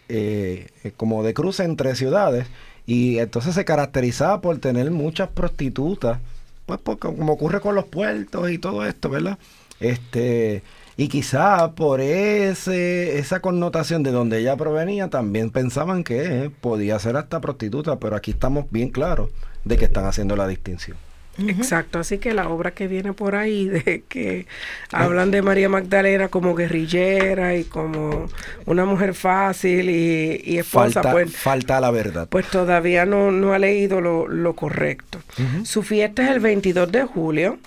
eh, 0.09 0.68
como 0.96 1.22
de 1.22 1.35
cruce 1.35 1.64
entre 1.64 1.94
ciudades, 1.94 2.46
y 2.87 3.18
entonces 3.18 3.55
se 3.55 3.64
caracterizaba 3.64 4.40
por 4.40 4.59
tener 4.59 4.90
muchas 4.90 5.29
prostitutas, 5.29 6.20
pues 6.66 6.81
porque, 6.83 7.09
como 7.09 7.33
ocurre 7.33 7.61
con 7.61 7.74
los 7.74 7.87
puertos 7.87 8.50
y 8.50 8.59
todo 8.59 8.85
esto, 8.87 9.09
¿verdad? 9.11 9.38
Este, 9.81 10.62
y 10.96 11.09
quizá 11.09 11.72
por 11.74 12.00
ese, 12.00 13.18
esa 13.18 13.40
connotación 13.40 14.03
de 14.03 14.12
donde 14.12 14.38
ella 14.38 14.57
provenía, 14.57 15.09
también 15.11 15.50
pensaban 15.50 16.05
que 16.05 16.50
podía 16.61 16.98
ser 16.98 17.16
hasta 17.16 17.40
prostituta, 17.40 17.98
pero 17.98 18.16
aquí 18.16 18.33
estamos 18.33 18.66
bien 18.70 18.90
claros 18.90 19.31
de 19.64 19.77
que 19.79 19.87
están 19.87 20.07
haciendo 20.07 20.37
la 20.37 20.46
distinción. 20.46 20.98
Exacto, 21.38 21.99
así 21.99 22.18
que 22.18 22.33
la 22.33 22.49
obra 22.49 22.70
que 22.73 22.87
viene 22.87 23.12
por 23.12 23.35
ahí 23.35 23.68
de 23.68 24.05
que 24.09 24.47
hablan 24.92 25.31
de 25.33 25.42
María 25.42 25.68
Magdalena 25.68 26.29
como 26.29 26.55
guerrillera 26.55 27.57
y 27.57 27.64
como 27.64 28.29
una 28.66 28.85
mujer 28.85 29.14
fácil 29.14 29.90
y, 29.90 30.40
y 30.44 30.59
esposa, 30.59 31.03
Falta, 31.03 31.12
pues, 31.12 31.37
falta 31.37 31.81
la 31.81 31.90
verdad. 31.90 32.29
pues 32.29 32.47
todavía 32.49 33.05
no, 33.05 33.33
no 33.33 33.53
ha 33.53 33.59
leído 33.59 34.01
lo, 34.01 34.29
lo 34.29 34.55
correcto. 34.55 35.20
Su 35.64 35.83
fiesta 35.83 36.23
es 36.25 36.31
el 36.31 36.40
22 36.40 36.92
de 36.92 37.03
julio 37.03 37.59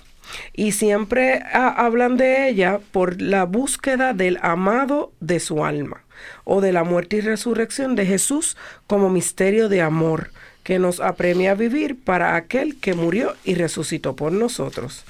y 0.53 0.71
siempre 0.73 1.41
ha- 1.53 1.69
hablan 1.85 2.15
de 2.17 2.47
ella 2.49 2.79
por 2.91 3.21
la 3.21 3.43
búsqueda 3.45 4.13
del 4.13 4.39
amado 4.41 5.11
de 5.19 5.39
su 5.39 5.65
alma 5.65 6.03
o 6.45 6.61
de 6.61 6.71
la 6.71 6.83
muerte 6.83 7.17
y 7.17 7.21
resurrección 7.21 7.95
de 7.95 8.05
Jesús 8.05 8.57
como 8.87 9.09
misterio 9.09 9.69
de 9.69 9.81
amor 9.81 10.31
que 10.67 10.79
nos 10.79 10.99
apremia 10.99 11.51
a 11.51 11.55
vivir 11.55 11.95
para 11.97 12.35
aquel 12.35 12.77
que 12.77 12.93
murió 12.93 13.33
y 13.45 13.55
resucitó 13.55 14.17
por 14.17 14.33
nosotros. 14.33 15.05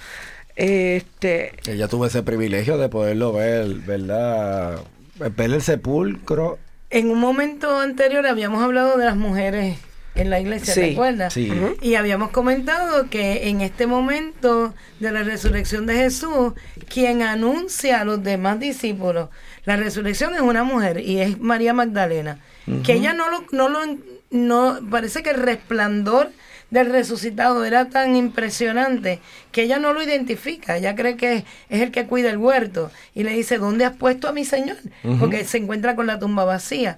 Este, 0.56 1.54
Ella 1.66 1.88
tuvo 1.88 2.06
ese 2.06 2.22
privilegio 2.22 2.78
de 2.78 2.90
poderlo 2.90 3.34
ver, 3.34 3.66
¿verdad? 3.66 4.82
Ver 5.16 5.52
el 5.52 5.64
sepulcro. 5.64 6.60
En 6.92 7.10
un 7.10 7.20
momento 7.20 7.80
anterior 7.80 8.28
habíamos 8.28 8.62
hablado 8.62 9.00
de 9.00 9.06
las 9.06 9.16
mujeres 9.16 9.80
en 10.14 10.30
la 10.30 10.40
iglesia, 10.40 10.76
Sí, 10.76 10.80
¿te 10.82 10.92
acuerdas? 10.94 11.34
sí. 11.34 11.52
Y 11.82 11.96
habíamos 11.96 12.30
comentado 12.30 13.10
que 13.10 13.50
en 13.50 13.62
este 13.62 13.88
momento 13.88 14.76
de 15.00 15.12
la 15.12 15.24
resurrección 15.24 15.88
de 15.88 15.96
Jesús, 15.96 16.54
quien 16.88 17.24
anuncia 17.24 18.02
a 18.02 18.06
los 18.06 18.24
demás 18.24 18.60
discípulos 18.60 19.30
la 19.66 19.76
resurrección 19.76 20.36
es 20.36 20.42
una 20.42 20.64
mujer 20.64 21.00
y 21.00 21.20
es 21.20 21.40
María 21.40 21.74
Magdalena. 21.74 22.40
Que 22.84 22.94
ella 22.94 23.14
no 23.14 23.30
lo, 23.30 23.46
no 23.52 23.70
lo, 23.70 23.80
no, 24.30 24.80
parece 24.90 25.24
que 25.24 25.30
el 25.30 25.38
resplandor 25.38 26.32
del 26.70 26.90
resucitado 26.90 27.64
era 27.64 27.90
tan 27.90 28.16
impresionante 28.16 29.20
que 29.52 29.64
ella 29.64 29.80
no 29.80 29.94
lo 29.94 30.04
identifica, 30.04 30.78
ella 30.78 30.96
cree 30.96 31.16
que 31.16 31.46
es 31.70 31.82
el 31.82 31.92
que 31.92 32.08
cuida 32.08 32.30
el 32.30 32.38
huerto 32.38 32.92
y 33.16 33.24
le 33.24 33.32
dice, 33.32 33.58
¿dónde 33.58 33.86
has 33.86 33.96
puesto 33.96 34.28
a 34.28 34.34
mi 34.34 34.44
Señor? 34.44 34.78
Porque 35.20 35.46
se 35.46 35.60
encuentra 35.60 35.96
con 35.96 36.08
la 36.08 36.20
tumba 36.20 36.44
vacía. 36.44 36.98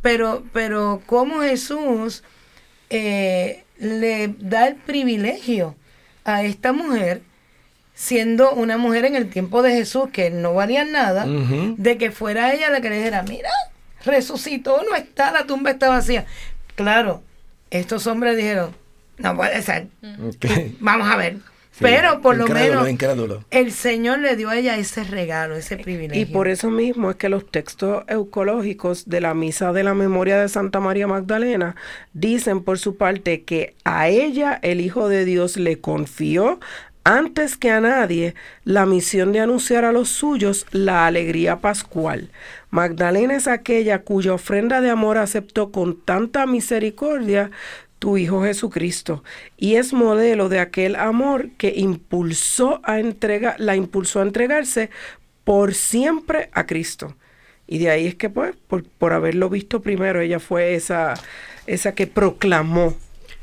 Pero, 0.00 0.44
pero 0.52 1.02
cómo 1.06 1.40
Jesús 1.42 2.22
eh, 2.90 3.64
le 3.78 4.34
da 4.38 4.68
el 4.68 4.76
privilegio 4.76 5.76
a 6.24 6.42
esta 6.42 6.72
mujer, 6.72 7.22
siendo 7.94 8.52
una 8.52 8.76
mujer 8.76 9.04
en 9.04 9.16
el 9.16 9.30
tiempo 9.30 9.62
de 9.62 9.72
Jesús 9.72 10.08
que 10.12 10.30
no 10.30 10.54
valía 10.54 10.84
nada, 10.84 11.26
de 11.26 11.98
que 11.98 12.10
fuera 12.10 12.52
ella 12.52 12.70
la 12.70 12.80
que 12.80 12.90
le 12.90 12.96
dijera, 12.96 13.22
mira, 13.22 13.50
resucitó, 14.04 14.82
no 14.88 14.96
está, 14.96 15.32
la 15.32 15.46
tumba 15.46 15.70
está 15.70 15.88
vacía. 15.88 16.26
Claro, 16.74 17.22
estos 17.70 18.06
hombres 18.06 18.36
dijeron, 18.36 18.74
no 19.18 19.36
puede 19.36 19.62
ser, 19.62 19.88
vamos 20.80 21.08
a 21.10 21.16
ver. 21.16 21.36
Sí, 21.76 21.82
Pero 21.82 22.20
por 22.20 22.36
lo 22.36 22.46
menos 22.46 22.86
el 23.50 23.72
Señor 23.72 24.20
le 24.20 24.36
dio 24.36 24.48
a 24.48 24.56
ella 24.56 24.76
ese 24.76 25.02
regalo, 25.02 25.56
ese 25.56 25.76
privilegio. 25.76 26.22
Y 26.22 26.24
por 26.24 26.46
eso 26.46 26.70
mismo 26.70 27.10
es 27.10 27.16
que 27.16 27.28
los 27.28 27.50
textos 27.50 28.04
eucológicos 28.06 29.08
de 29.08 29.20
la 29.20 29.34
Misa 29.34 29.72
de 29.72 29.82
la 29.82 29.92
Memoria 29.92 30.40
de 30.40 30.48
Santa 30.48 30.78
María 30.78 31.08
Magdalena 31.08 31.74
dicen 32.12 32.62
por 32.62 32.78
su 32.78 32.96
parte 32.96 33.42
que 33.42 33.74
a 33.82 34.08
ella 34.08 34.60
el 34.62 34.80
Hijo 34.80 35.08
de 35.08 35.24
Dios 35.24 35.56
le 35.56 35.80
confió 35.80 36.60
antes 37.04 37.56
que 37.56 37.70
a 37.70 37.80
nadie 37.80 38.34
la 38.64 38.86
misión 38.86 39.32
de 39.32 39.40
anunciar 39.40 39.84
a 39.84 39.92
los 39.92 40.08
suyos 40.08 40.66
la 40.72 41.06
alegría 41.06 41.60
pascual. 41.60 42.30
Magdalena 42.70 43.36
es 43.36 43.46
aquella 43.46 44.02
cuya 44.02 44.34
ofrenda 44.34 44.80
de 44.80 44.90
amor 44.90 45.18
aceptó 45.18 45.70
con 45.70 46.00
tanta 46.00 46.46
misericordia 46.46 47.50
tu 47.98 48.18
Hijo 48.18 48.42
Jesucristo, 48.42 49.24
y 49.56 49.76
es 49.76 49.94
modelo 49.94 50.50
de 50.50 50.58
aquel 50.58 50.94
amor 50.96 51.50
que 51.56 51.72
impulsó 51.74 52.80
a 52.84 53.00
entrega, 53.00 53.56
la 53.58 53.76
impulsó 53.76 54.20
a 54.20 54.24
entregarse 54.24 54.90
por 55.44 55.72
siempre 55.72 56.50
a 56.52 56.66
Cristo. 56.66 57.16
Y 57.66 57.78
de 57.78 57.90
ahí 57.90 58.06
es 58.06 58.14
que, 58.14 58.28
pues, 58.28 58.56
por, 58.68 58.84
por 58.84 59.14
haberlo 59.14 59.48
visto 59.48 59.80
primero, 59.80 60.20
ella 60.20 60.38
fue 60.38 60.74
esa, 60.74 61.14
esa 61.66 61.94
que 61.94 62.06
proclamó 62.06 62.94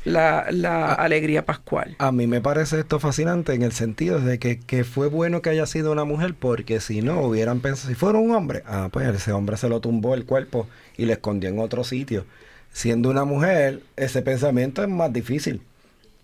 la, 0.04 0.46
la 0.50 0.92
alegría 0.92 1.44
pascual. 1.46 1.94
A 1.98 2.12
mí 2.12 2.26
me 2.26 2.40
parece 2.40 2.80
esto 2.80 2.98
fascinante 2.98 3.54
en 3.54 3.62
el 3.62 3.72
sentido 3.72 4.18
de 4.20 4.38
que, 4.38 4.58
que 4.58 4.84
fue 4.84 5.08
bueno 5.08 5.42
que 5.42 5.50
haya 5.50 5.66
sido 5.66 5.92
una 5.92 6.04
mujer 6.04 6.34
porque 6.38 6.80
si 6.80 7.02
no 7.02 7.20
hubieran 7.22 7.60
pensado, 7.60 7.88
si 7.88 7.94
fuera 7.94 8.18
un 8.18 8.32
hombre, 8.34 8.62
ah, 8.66 8.88
pues 8.92 9.06
ese 9.08 9.32
hombre 9.32 9.56
se 9.56 9.68
lo 9.68 9.80
tumbó 9.80 10.14
el 10.14 10.24
cuerpo 10.26 10.66
y 10.96 11.06
lo 11.06 11.12
escondió 11.12 11.48
en 11.50 11.58
otro 11.58 11.84
sitio. 11.84 12.26
Siendo 12.72 13.10
una 13.10 13.24
mujer, 13.24 13.82
ese 13.96 14.22
pensamiento 14.22 14.82
es 14.82 14.88
más 14.88 15.12
difícil 15.12 15.62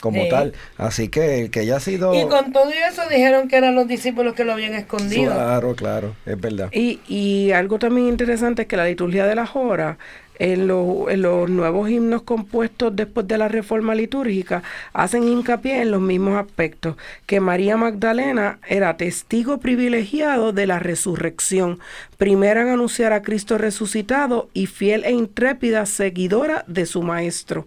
como 0.00 0.22
Sí. 0.22 0.28
tal. 0.28 0.52
Así 0.76 1.08
que 1.08 1.40
el 1.42 1.50
que 1.50 1.60
haya 1.60 1.80
sido... 1.80 2.14
Y 2.14 2.26
con 2.28 2.52
todo 2.52 2.70
eso 2.70 3.02
dijeron 3.10 3.48
que 3.48 3.56
eran 3.56 3.74
los 3.74 3.88
discípulos 3.88 4.34
que 4.34 4.44
lo 4.44 4.52
habían 4.52 4.74
escondido. 4.74 5.32
Claro, 5.32 5.74
claro, 5.74 6.14
es 6.24 6.40
verdad. 6.40 6.68
Y, 6.72 7.00
y 7.08 7.50
algo 7.50 7.78
también 7.80 8.06
interesante 8.08 8.62
es 8.62 8.68
que 8.68 8.76
la 8.76 8.84
liturgia 8.86 9.26
de 9.26 9.34
las 9.34 9.56
horas, 9.56 9.98
en, 10.38 10.66
lo- 10.68 11.10
en 11.10 11.22
los 11.22 11.48
nuevos 11.50 11.90
himnos 11.90 12.22
compuestos 12.22 12.94
después 12.94 13.26
de 13.28 13.38
la 13.38 13.48
reforma 13.48 13.94
litúrgica, 13.94 14.62
hacen 14.92 15.24
hincapié 15.26 15.82
en 15.82 15.90
los 15.90 16.00
mismos 16.00 16.36
aspectos, 16.38 16.96
que 17.26 17.40
María 17.40 17.76
Magdalena 17.76 18.58
era 18.68 18.96
testigo 18.96 19.58
privilegiado 19.58 20.52
de 20.52 20.66
la 20.66 20.78
resurrección, 20.78 21.78
primera 22.16 22.62
en 22.62 22.68
anunciar 22.68 23.12
a 23.12 23.22
Cristo 23.22 23.58
resucitado 23.58 24.48
y 24.54 24.66
fiel 24.66 25.04
e 25.04 25.12
intrépida 25.12 25.86
seguidora 25.86 26.64
de 26.66 26.86
su 26.86 27.02
Maestro. 27.02 27.66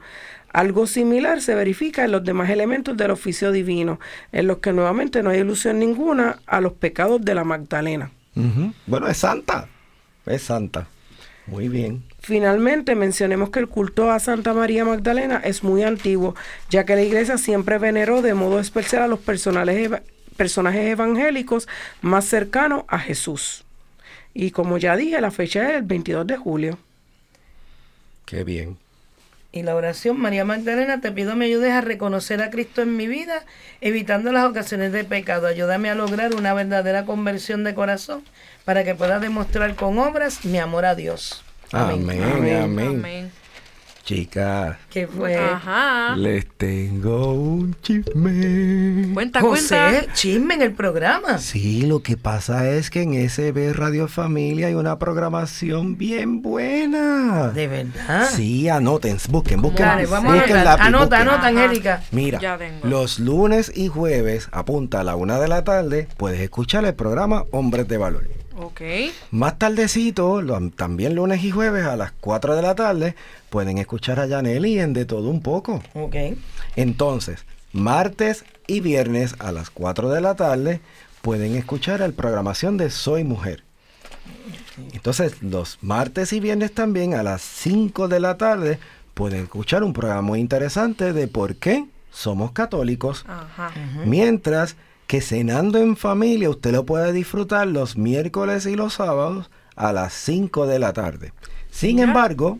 Algo 0.54 0.86
similar 0.86 1.42
se 1.42 1.56
verifica 1.56 2.04
en 2.04 2.12
los 2.12 2.26
demás 2.26 2.50
elementos 2.50 2.98
del 2.98 3.12
oficio 3.12 3.54
divino, 3.54 4.02
en 4.34 4.48
los 4.48 4.58
que 4.58 4.74
nuevamente 4.74 5.24
no 5.24 5.30
hay 5.30 5.40
ilusión 5.40 5.80
ninguna 5.80 6.40
a 6.46 6.60
los 6.60 6.74
pecados 6.74 7.22
de 7.24 7.36
la 7.36 7.46
Magdalena. 7.46 8.12
Bueno, 8.86 9.08
es 9.08 9.18
santa. 9.18 9.68
Es 10.26 10.42
santa. 10.42 10.88
Muy 11.48 11.70
bien. 11.70 12.04
Finalmente, 12.22 12.94
mencionemos 12.96 13.50
que 13.50 13.60
el 13.60 13.68
culto 13.68 14.12
a 14.12 14.20
Santa 14.20 14.54
María 14.54 14.86
Magdalena 14.86 15.42
es 15.44 15.64
muy 15.64 15.82
antiguo, 15.84 16.36
ya 16.70 16.86
que 16.86 16.96
la 16.96 17.02
iglesia 17.02 17.38
siempre 17.40 17.80
veneró 17.80 18.22
de 18.22 18.36
modo 18.36 18.60
especial 18.60 19.02
a 19.02 19.08
los 19.08 19.20
personajes, 19.20 19.76
eva- 19.88 20.02
personajes 20.38 20.86
evangélicos 20.86 21.68
más 22.02 22.26
cercanos 22.26 22.84
a 22.88 23.00
Jesús. 23.00 23.64
Y 24.36 24.52
como 24.52 24.78
ya 24.78 24.96
dije, 24.96 25.20
la 25.20 25.32
fecha 25.32 25.68
es 25.70 25.78
el 25.78 25.82
22 25.84 26.28
de 26.28 26.38
julio. 26.38 26.78
Qué 28.26 28.44
bien. 28.44 28.78
Y 29.52 29.64
la 29.64 29.76
oración, 29.76 30.18
María 30.20 30.46
Magdalena, 30.46 31.02
te 31.02 31.12
pido 31.12 31.36
me 31.36 31.46
ayudes 31.46 31.72
a 31.74 31.82
reconocer 31.82 32.42
a 32.42 32.52
Cristo 32.52 32.82
en 32.84 32.96
mi 32.96 33.08
vida, 33.08 33.44
evitando 33.82 34.32
las 34.32 34.46
ocasiones 34.46 34.94
de 34.94 35.04
pecado. 35.04 35.48
Ayúdame 35.48 35.90
a 35.90 35.96
lograr 35.96 36.36
una 36.36 36.54
verdadera 36.54 37.04
conversión 37.06 37.64
de 37.66 37.74
corazón 37.74 38.24
para 38.64 38.86
que 38.86 38.96
pueda 38.96 39.20
demostrar 39.20 39.76
con 39.76 39.98
obras 40.00 40.46
mi 40.46 40.60
amor 40.60 40.86
a 40.86 40.96
Dios. 40.96 41.44
Amén, 41.72 42.22
amén. 42.24 42.64
Amén. 43.00 43.32
Chicas, 44.04 44.78
Que 44.90 45.06
fue 45.08 45.38
Ajá. 45.38 46.16
les 46.18 46.46
tengo 46.58 47.34
un 47.34 47.76
chisme. 47.82 49.14
Cuenta, 49.14 49.40
José, 49.42 49.78
cuenta. 49.78 50.14
chisme 50.14 50.56
en 50.56 50.62
el 50.64 50.74
programa. 50.74 51.38
Sí, 51.38 51.84
lo 51.86 52.02
que 52.02 52.18
pasa 52.18 52.68
es 52.72 52.90
que 52.90 53.04
en 53.04 53.14
SB 53.30 53.74
Radio 53.74 54.08
Familia 54.08 54.68
hay 54.68 54.74
una 54.74 54.98
programación 54.98 55.98
bien 55.98 56.42
buena. 56.42 57.52
De 57.52 57.68
verdad. 57.68 58.28
Sí, 58.36 58.68
anoten, 58.68 59.18
busquen, 59.30 59.62
busquen. 59.62 59.86
Dale, 59.86 60.08
vamos 60.08 60.34
a 60.34 60.36
busquen 60.36 60.64
lápiz, 60.66 60.84
Anota, 60.84 61.06
busquen. 61.20 61.30
anota. 61.30 61.48
Angélica. 61.48 62.04
Mira, 62.12 62.40
Ya 62.40 62.58
tengo. 62.58 62.80
los 62.88 63.20
lunes 63.20 63.72
y 63.74 63.88
jueves, 63.88 64.50
apunta 64.52 65.02
a 65.02 65.04
la 65.04 65.16
una 65.16 65.40
de 65.40 65.48
la 65.48 65.64
tarde, 65.64 66.08
puedes 66.18 66.42
escuchar 66.42 66.84
el 66.86 66.96
programa 66.96 67.46
Hombres 67.52 67.88
de 67.88 67.98
Valor. 67.98 68.28
Ok. 68.62 68.82
Más 69.32 69.58
tardecito, 69.58 70.42
lo- 70.42 70.70
también 70.72 71.16
lunes 71.16 71.44
y 71.44 71.52
jueves 71.52 71.86
a 71.86 71.96
las 71.96 72.12
4 72.22 72.56
de 72.56 72.62
la 72.62 72.76
tarde, 72.76 73.16
pueden 73.50 73.78
escuchar 73.78 74.20
a 74.20 74.28
Yaneli 74.28 74.80
en 74.80 74.94
De 74.94 75.06
Todo 75.06 75.30
Un 75.30 75.42
Poco. 75.42 75.82
Ok. 75.94 76.16
Entonces, 76.76 77.46
martes 77.74 78.46
y 78.68 78.80
viernes 78.82 79.36
a 79.40 79.52
las 79.52 79.70
4 79.70 80.10
de 80.10 80.22
la 80.22 80.36
tarde 80.36 80.80
pueden 81.22 81.56
escuchar 81.56 82.00
la 82.02 82.10
programación 82.10 82.78
de 82.78 82.90
Soy 82.90 83.24
Mujer. 83.24 83.64
Entonces, 84.94 85.42
los 85.42 85.78
martes 85.82 86.34
y 86.34 86.40
viernes 86.40 86.74
también 86.74 87.14
a 87.14 87.24
las 87.24 87.42
5 87.42 88.08
de 88.08 88.20
la 88.20 88.38
tarde 88.38 88.80
pueden 89.14 89.44
escuchar 89.44 89.84
un 89.84 89.94
programa 89.94 90.22
muy 90.22 90.40
interesante 90.40 91.14
de 91.14 91.28
por 91.28 91.56
qué 91.56 91.86
somos 92.12 92.52
católicos. 92.52 93.26
Ajá. 93.28 93.72
Mientras 94.06 94.76
que 95.12 95.20
cenando 95.20 95.78
en 95.78 95.98
familia 95.98 96.50
usted 96.50 96.72
lo 96.72 96.86
puede 96.86 97.12
disfrutar 97.12 97.68
los 97.68 97.98
miércoles 97.98 98.66
y 98.66 98.78
los 98.78 98.94
sábados 98.94 99.52
a 99.76 99.92
las 99.92 100.14
5 100.14 100.68
de 100.68 100.80
la 100.80 100.94
tarde. 100.94 101.34
Sin 101.70 102.00
embargo, 102.00 102.60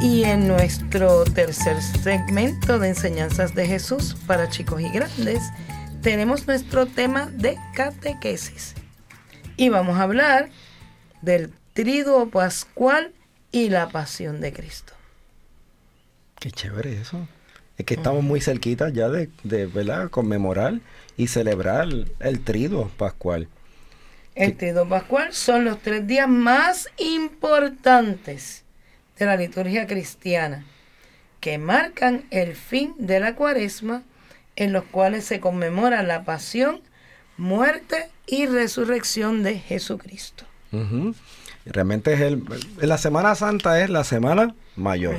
Y 0.03 0.25
en 0.25 0.49
nuestro 0.49 1.25
tercer 1.25 1.81
segmento 2.03 2.79
de 2.79 2.89
enseñanzas 2.89 3.55
de 3.55 3.67
Jesús 3.67 4.17
para 4.27 4.49
chicos 4.51 4.81
y 4.81 4.89
grandes, 4.91 5.43
tenemos 6.03 6.47
nuestro 6.47 6.87
tema 6.87 7.27
de 7.27 7.57
catequesis. 7.75 8.75
Y 9.57 9.69
vamos 9.69 9.99
a 9.99 10.03
hablar 10.03 10.49
del 11.23 11.53
triduo 11.75 12.31
pascual 12.31 13.13
y 13.53 13.69
la 13.69 13.89
pasión 13.89 14.41
de 14.41 14.53
Cristo. 14.53 14.95
Qué 16.39 16.51
chévere 16.51 17.01
eso. 17.01 17.29
Es 17.77 17.85
que 17.85 17.95
estamos 17.95 18.23
muy 18.23 18.41
cerquita 18.41 18.89
ya 18.91 19.09
de, 19.09 19.31
de 19.43 19.67
¿verdad? 19.67 20.11
conmemorar 20.11 20.81
y 21.17 21.29
celebrar 21.29 21.89
el 22.19 22.41
triduo 22.45 22.89
pascual. 22.97 23.49
El 24.35 24.57
triduo 24.57 24.89
pascual 24.89 25.33
son 25.35 25.65
los 25.65 25.81
tres 25.81 26.07
días 26.07 26.29
más 26.29 26.89
importantes 26.99 28.65
de 29.19 29.27
la 29.27 29.37
liturgia 29.37 29.87
cristiana, 29.87 30.65
que 31.41 31.59
marcan 31.59 32.25
el 32.31 32.55
fin 32.55 32.95
de 32.99 33.21
la 33.21 33.35
cuaresma, 33.35 34.03
en 34.57 34.73
los 34.73 34.85
cuales 34.85 35.25
se 35.25 35.41
conmemora 35.41 36.03
la 36.03 36.25
pasión, 36.25 36.81
muerte 37.37 38.09
y 38.27 38.47
resurrección 38.47 39.43
de 39.43 39.59
Jesucristo. 39.59 40.45
Ujú. 40.73 41.15
Realmente 41.67 42.13
es 42.15 42.21
el, 42.21 42.43
la 42.81 42.99
Semana 42.99 43.35
Santa 43.35 43.81
es 43.81 43.91
la 43.91 44.05
semana 44.05 44.55
mayor. 44.77 45.17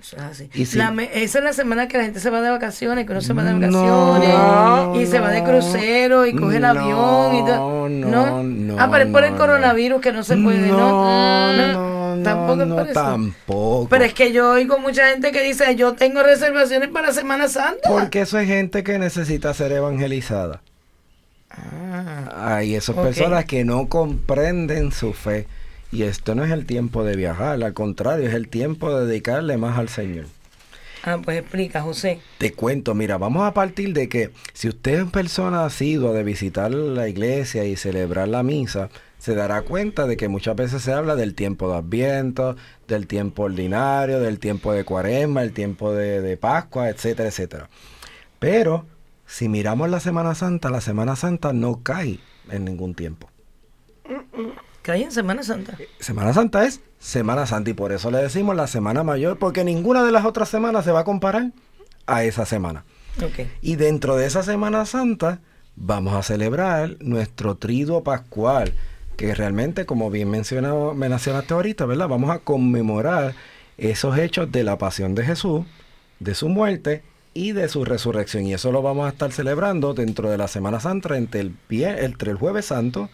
Eso 0.00 0.16
es 0.16 0.22
así. 0.22 0.50
Y 0.54 0.66
si- 0.66 0.78
La 0.78 0.90
me- 0.90 1.10
esa 1.22 1.38
es 1.38 1.44
la 1.44 1.52
semana 1.52 1.86
que 1.86 1.96
la 1.98 2.04
gente 2.04 2.18
se 2.18 2.30
va 2.30 2.40
de 2.40 2.50
vacaciones, 2.50 3.06
que 3.06 3.12
uno 3.12 3.20
se 3.20 3.32
va 3.34 3.44
de 3.44 3.52
No, 3.54 3.60
vacaciones 4.10 5.08
y 5.08 5.10
se 5.10 5.20
va 5.20 5.30
de 5.30 5.40
no, 5.42 5.46
crucero 5.48 6.26
y 6.26 6.34
coge 6.34 6.56
el 6.56 6.62
no, 6.62 6.68
avión 6.68 7.34
y 7.36 7.46
todo. 7.46 7.88
no, 7.88 8.42
no, 8.42 8.76
Ah, 8.80 8.88
pero 8.90 9.04
es 9.04 9.10
por 9.10 9.22
el 9.24 9.32
no, 9.32 9.38
coronavirus 9.38 10.00
que 10.00 10.12
no 10.12 10.24
se 10.24 10.36
puede, 10.36 10.66
¿no? 10.68 11.91
No, 12.16 12.22
tampoco 12.22 12.64
no, 12.64 12.76
por 12.76 12.84
eso. 12.88 13.00
tampoco. 13.00 13.88
Pero 13.88 14.04
es 14.04 14.14
que 14.14 14.32
yo 14.32 14.50
oigo 14.52 14.78
mucha 14.78 15.08
gente 15.10 15.32
que 15.32 15.42
dice, 15.42 15.74
yo 15.76 15.94
tengo 15.94 16.22
reservaciones 16.22 16.88
para 16.90 17.12
Semana 17.12 17.48
Santa. 17.48 17.88
Porque 17.88 18.20
eso 18.22 18.38
es 18.38 18.46
gente 18.48 18.82
que 18.84 18.98
necesita 18.98 19.52
ser 19.54 19.72
evangelizada. 19.72 20.62
Ah, 21.50 22.56
Hay 22.56 22.74
esas 22.74 22.96
personas 22.96 23.44
que 23.44 23.64
no 23.64 23.88
comprenden 23.88 24.92
su 24.92 25.12
fe. 25.12 25.46
Y 25.90 26.04
esto 26.04 26.34
no 26.34 26.42
es 26.44 26.50
el 26.50 26.64
tiempo 26.64 27.04
de 27.04 27.16
viajar, 27.16 27.62
al 27.62 27.74
contrario, 27.74 28.26
es 28.26 28.34
el 28.34 28.48
tiempo 28.48 28.94
de 28.98 29.06
dedicarle 29.06 29.58
más 29.58 29.78
al 29.78 29.90
Señor. 29.90 30.24
ah, 31.04 31.18
pues 31.22 31.36
explica, 31.38 31.82
José. 31.82 32.20
Te 32.38 32.52
cuento, 32.54 32.94
mira, 32.94 33.18
vamos 33.18 33.42
a 33.46 33.52
partir 33.52 33.92
de 33.92 34.08
que 34.08 34.30
si 34.54 34.68
usted 34.68 35.00
es 35.02 35.10
persona 35.10 35.66
asidua 35.66 36.12
de 36.12 36.22
visitar 36.22 36.70
la 36.72 37.08
iglesia 37.08 37.64
y 37.66 37.76
celebrar 37.76 38.28
la 38.28 38.42
misa, 38.42 38.88
se 39.22 39.36
dará 39.36 39.62
cuenta 39.62 40.08
de 40.08 40.16
que 40.16 40.26
muchas 40.26 40.56
veces 40.56 40.82
se 40.82 40.92
habla 40.92 41.14
del 41.14 41.36
tiempo 41.36 41.70
de 41.70 41.78
Adviento, 41.78 42.56
del 42.88 43.06
tiempo 43.06 43.44
ordinario, 43.44 44.18
del 44.18 44.40
tiempo 44.40 44.72
de 44.72 44.82
Cuaresma, 44.84 45.44
el 45.44 45.52
tiempo 45.52 45.92
de, 45.92 46.20
de 46.20 46.36
Pascua, 46.36 46.88
etcétera, 46.88 47.28
etcétera. 47.28 47.68
Pero 48.40 48.84
si 49.24 49.48
miramos 49.48 49.88
la 49.90 50.00
Semana 50.00 50.34
Santa, 50.34 50.70
la 50.70 50.80
Semana 50.80 51.14
Santa 51.14 51.52
no 51.52 51.84
cae 51.84 52.18
en 52.50 52.64
ningún 52.64 52.96
tiempo. 52.96 53.30
Hay 54.88 55.04
en 55.04 55.12
Semana 55.12 55.44
Santa. 55.44 55.78
Semana 56.00 56.34
Santa 56.34 56.66
es 56.66 56.80
Semana 56.98 57.46
Santa 57.46 57.70
y 57.70 57.74
por 57.74 57.92
eso 57.92 58.10
le 58.10 58.18
decimos 58.18 58.56
la 58.56 58.66
Semana 58.66 59.04
Mayor, 59.04 59.38
porque 59.38 59.62
ninguna 59.62 60.02
de 60.02 60.10
las 60.10 60.24
otras 60.24 60.48
semanas 60.48 60.84
se 60.84 60.90
va 60.90 61.00
a 61.00 61.04
comparar 61.04 61.52
a 62.06 62.24
esa 62.24 62.44
semana. 62.44 62.84
Y 63.60 63.76
dentro 63.76 64.16
de 64.16 64.26
esa 64.26 64.42
Semana 64.42 64.84
Santa 64.84 65.38
vamos 65.76 66.14
a 66.14 66.24
celebrar 66.24 66.96
nuestro 66.98 67.56
triduo 67.56 68.02
pascual, 68.02 68.74
que 69.16 69.34
realmente, 69.34 69.86
como 69.86 70.10
bien 70.10 70.30
mencionado, 70.30 70.94
me 70.94 71.08
mencionaste 71.08 71.54
ahorita, 71.54 71.86
¿verdad? 71.86 72.08
Vamos 72.08 72.30
a 72.30 72.38
conmemorar 72.38 73.34
esos 73.78 74.18
hechos 74.18 74.50
de 74.52 74.64
la 74.64 74.78
pasión 74.78 75.14
de 75.14 75.24
Jesús, 75.24 75.64
de 76.20 76.34
su 76.34 76.48
muerte 76.48 77.02
y 77.34 77.52
de 77.52 77.68
su 77.68 77.84
resurrección. 77.84 78.46
Y 78.46 78.54
eso 78.54 78.72
lo 78.72 78.82
vamos 78.82 79.06
a 79.06 79.10
estar 79.10 79.32
celebrando 79.32 79.94
dentro 79.94 80.30
de 80.30 80.38
la 80.38 80.48
Semana 80.48 80.80
Santa 80.80 81.16
entre 81.16 81.40
el, 81.40 81.54
entre 81.70 82.30
el 82.30 82.36
jueves 82.36 82.66
santo, 82.66 83.10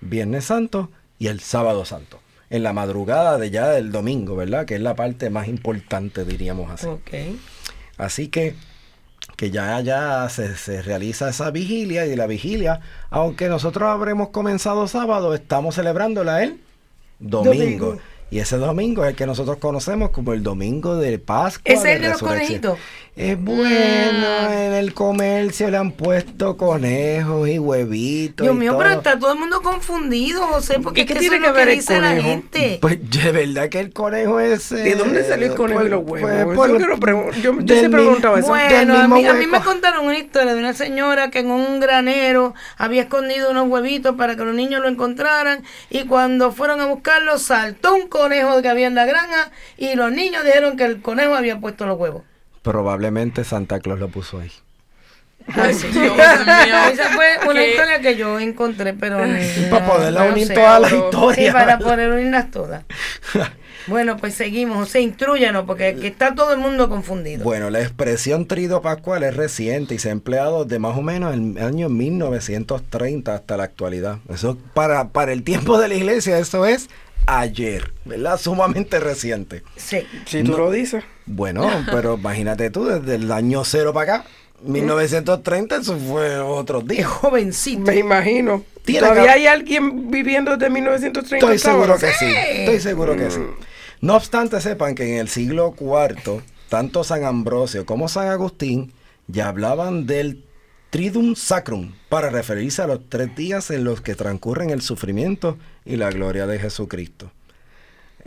viernes 0.00 0.44
santo 0.46 0.90
y 1.18 1.28
el 1.28 1.40
sábado 1.40 1.84
santo. 1.84 2.20
En 2.50 2.62
la 2.62 2.72
madrugada 2.72 3.38
de 3.38 3.50
ya 3.50 3.68
del 3.68 3.90
domingo, 3.90 4.36
¿verdad? 4.36 4.66
Que 4.66 4.74
es 4.74 4.80
la 4.80 4.94
parte 4.94 5.30
más 5.30 5.48
importante, 5.48 6.24
diríamos 6.24 6.70
así. 6.70 6.86
Ok. 6.86 7.10
Así 7.96 8.28
que, 8.28 8.54
que 9.36 9.50
ya, 9.50 9.80
ya 9.80 10.28
se, 10.28 10.56
se 10.56 10.82
realiza 10.82 11.28
esa 11.28 11.50
vigilia 11.50 12.06
y 12.06 12.16
la 12.16 12.26
vigilia, 12.26 12.80
aunque 13.10 13.48
nosotros 13.48 13.88
habremos 13.88 14.30
comenzado 14.30 14.86
sábado, 14.88 15.34
estamos 15.34 15.74
celebrándola 15.74 16.42
el 16.42 16.60
domingo. 17.18 17.54
Domingo. 17.54 17.98
Y 18.30 18.40
ese 18.40 18.56
domingo 18.56 19.04
es 19.04 19.10
el 19.10 19.16
que 19.16 19.26
nosotros 19.26 19.58
conocemos 19.58 20.10
como 20.10 20.32
el 20.32 20.42
domingo 20.42 20.96
de 20.96 21.18
Pascua. 21.20 21.62
¿Ese 21.72 21.90
es 21.90 21.96
el 21.96 22.02
de 22.02 22.08
los 22.08 22.20
conejitos? 22.20 22.78
Es 23.16 23.40
bueno, 23.40 24.50
en 24.50 24.72
el 24.72 24.92
comercio 24.92 25.70
le 25.70 25.76
han 25.76 25.92
puesto 25.92 26.56
conejos 26.56 27.48
y 27.48 27.60
huevitos. 27.60 28.44
Dios 28.44 28.56
y 28.56 28.58
mío, 28.58 28.72
todo. 28.72 28.80
pero 28.82 28.94
está 28.94 29.16
todo 29.20 29.32
el 29.34 29.38
mundo 29.38 29.62
confundido, 29.62 30.42
José, 30.48 30.80
porque 30.82 31.02
¿Y 31.02 31.04
es 31.04 31.06
qué 31.06 31.14
que 31.14 31.20
tiene 31.20 31.36
eso 31.36 31.42
que 31.44 31.48
lo 31.50 31.54
ver 31.54 31.68
el 31.68 31.76
dice 31.76 32.00
la 32.00 32.08
conejo? 32.08 32.28
gente. 32.28 32.78
Pues 32.80 32.98
de 33.10 33.30
verdad 33.30 33.68
que 33.68 33.78
el 33.78 33.92
conejo 33.92 34.40
es... 34.40 34.68
¿De 34.70 34.96
dónde 34.96 35.20
eh, 35.20 35.24
salió 35.28 35.46
el 35.46 35.54
conejo 35.54 35.78
pues- 35.78 35.86
y 35.86 35.90
los 35.90 36.02
huevos? 36.04 36.54
pues 36.56 36.72
quiero 36.72 36.96
pregun- 36.98 37.30
yo- 37.40 37.52
yo 37.52 37.62
del 37.62 37.78
siempre 37.78 38.00
mi- 38.00 38.06
preguntaba 38.06 38.38
eso. 38.40 38.48
Bueno, 38.48 38.98
a 38.98 39.06
mí, 39.06 39.24
a 39.26 39.34
mí 39.34 39.46
me 39.46 39.60
contaron 39.60 40.06
una 40.06 40.18
historia 40.18 40.52
de 40.52 40.58
una 40.58 40.72
señora 40.74 41.30
que 41.30 41.38
en 41.38 41.52
un 41.52 41.78
granero 41.78 42.52
había 42.78 43.02
escondido 43.02 43.52
unos 43.52 43.68
huevitos 43.68 44.16
para 44.16 44.34
que 44.34 44.42
los 44.44 44.56
niños 44.56 44.82
lo 44.82 44.88
encontraran 44.88 45.62
y 45.88 46.02
cuando 46.06 46.50
fueron 46.50 46.80
a 46.80 46.86
buscarlo 46.86 47.38
saltó 47.38 47.94
un 47.94 48.08
conejo 48.08 48.60
que 48.60 48.68
había 48.68 48.88
en 48.88 48.96
la 48.96 49.06
granja 49.06 49.52
y 49.76 49.94
los 49.94 50.10
niños 50.10 50.44
dijeron 50.44 50.76
que 50.76 50.82
el 50.84 51.00
conejo 51.00 51.34
había 51.36 51.60
puesto 51.60 51.86
los 51.86 51.96
huevos. 51.96 52.22
Probablemente 52.64 53.44
Santa 53.44 53.78
Claus 53.78 54.00
lo 54.00 54.08
puso 54.08 54.40
ahí. 54.40 54.50
Ay, 55.54 55.74
sí. 55.74 55.86
Dios 55.88 56.16
mío. 56.16 56.76
Esa 56.90 57.10
fue 57.10 57.26
una 57.50 57.60
¿Qué? 57.60 57.70
historia 57.70 58.00
que 58.00 58.16
yo 58.16 58.40
encontré, 58.40 58.94
pero 58.94 59.18
Para 59.70 59.86
poderla 59.86 60.24
no 60.24 60.32
unir 60.32 60.46
sé. 60.46 60.54
toda 60.54 60.80
la 60.80 60.88
pero- 60.88 61.04
historia. 61.04 61.46
Sí, 61.46 61.52
para 61.52 61.78
poder 61.78 62.10
unirlas 62.10 62.50
todas. 62.50 62.84
Bueno, 63.86 64.16
pues 64.16 64.32
seguimos. 64.32 64.78
José, 64.78 65.02
instruyanos, 65.02 65.64
porque 65.66 65.94
que 65.96 66.06
está 66.06 66.34
todo 66.34 66.54
el 66.54 66.58
mundo 66.58 66.88
confundido. 66.88 67.44
Bueno, 67.44 67.68
la 67.68 67.82
expresión 67.82 68.46
trido 68.46 68.80
pascual 68.80 69.22
es 69.24 69.36
reciente 69.36 69.94
y 69.94 69.98
se 69.98 70.08
ha 70.08 70.12
empleado 70.12 70.64
de 70.64 70.78
más 70.78 70.96
o 70.96 71.02
menos 71.02 71.34
el 71.34 71.58
año 71.58 71.90
1930 71.90 73.34
hasta 73.34 73.58
la 73.58 73.64
actualidad. 73.64 74.20
Eso 74.32 74.56
para, 74.72 75.08
para 75.08 75.32
el 75.32 75.42
tiempo 75.42 75.78
de 75.78 75.88
la 75.88 75.94
iglesia, 75.96 76.38
eso 76.38 76.64
es 76.64 76.88
ayer, 77.26 77.92
¿verdad? 78.04 78.38
Sumamente 78.40 79.00
reciente. 79.00 79.62
Sí. 79.76 80.06
Si 80.26 80.42
tú 80.42 80.52
No. 80.52 80.58
lo 80.58 80.70
dices. 80.70 81.04
Bueno, 81.26 81.68
pero 81.90 82.14
imagínate 82.18 82.70
tú, 82.70 82.84
desde 82.86 83.14
el 83.16 83.30
año 83.32 83.64
cero 83.64 83.92
para 83.92 84.16
acá, 84.16 84.26
1930 84.62 85.76
eso 85.76 85.96
fue 85.98 86.38
otro 86.38 86.80
Es 86.80 86.86
día. 86.88 87.06
jovencito. 87.06 87.80
Me 87.82 87.96
imagino. 87.96 88.64
¿Todavía 88.86 89.22
que- 89.24 89.30
hay 89.30 89.46
alguien 89.46 90.10
viviendo 90.10 90.56
desde 90.56 90.70
1930? 90.70 91.54
Estoy 91.54 91.58
seguro 91.72 91.98
que 91.98 92.12
sí. 92.12 92.26
Estoy 92.36 92.80
seguro 92.80 93.16
que 93.16 93.30
sí. 93.30 93.40
No 94.00 94.16
obstante, 94.16 94.60
sepan 94.60 94.94
que 94.94 95.04
en 95.14 95.18
el 95.18 95.28
siglo 95.28 95.74
IV, 95.80 96.42
tanto 96.68 97.04
San 97.04 97.24
Ambrosio 97.24 97.86
como 97.86 98.08
San 98.08 98.28
Agustín 98.28 98.92
ya 99.26 99.48
hablaban 99.48 100.06
del 100.06 100.44
Triduum 100.94 101.34
Sacrum 101.34 101.90
para 102.08 102.30
referirse 102.30 102.80
a 102.80 102.86
los 102.86 103.08
tres 103.08 103.34
días 103.34 103.72
en 103.72 103.82
los 103.82 104.00
que 104.00 104.14
transcurren 104.14 104.70
el 104.70 104.80
sufrimiento 104.80 105.58
y 105.84 105.96
la 105.96 106.08
gloria 106.08 106.46
de 106.46 106.60
Jesucristo. 106.60 107.32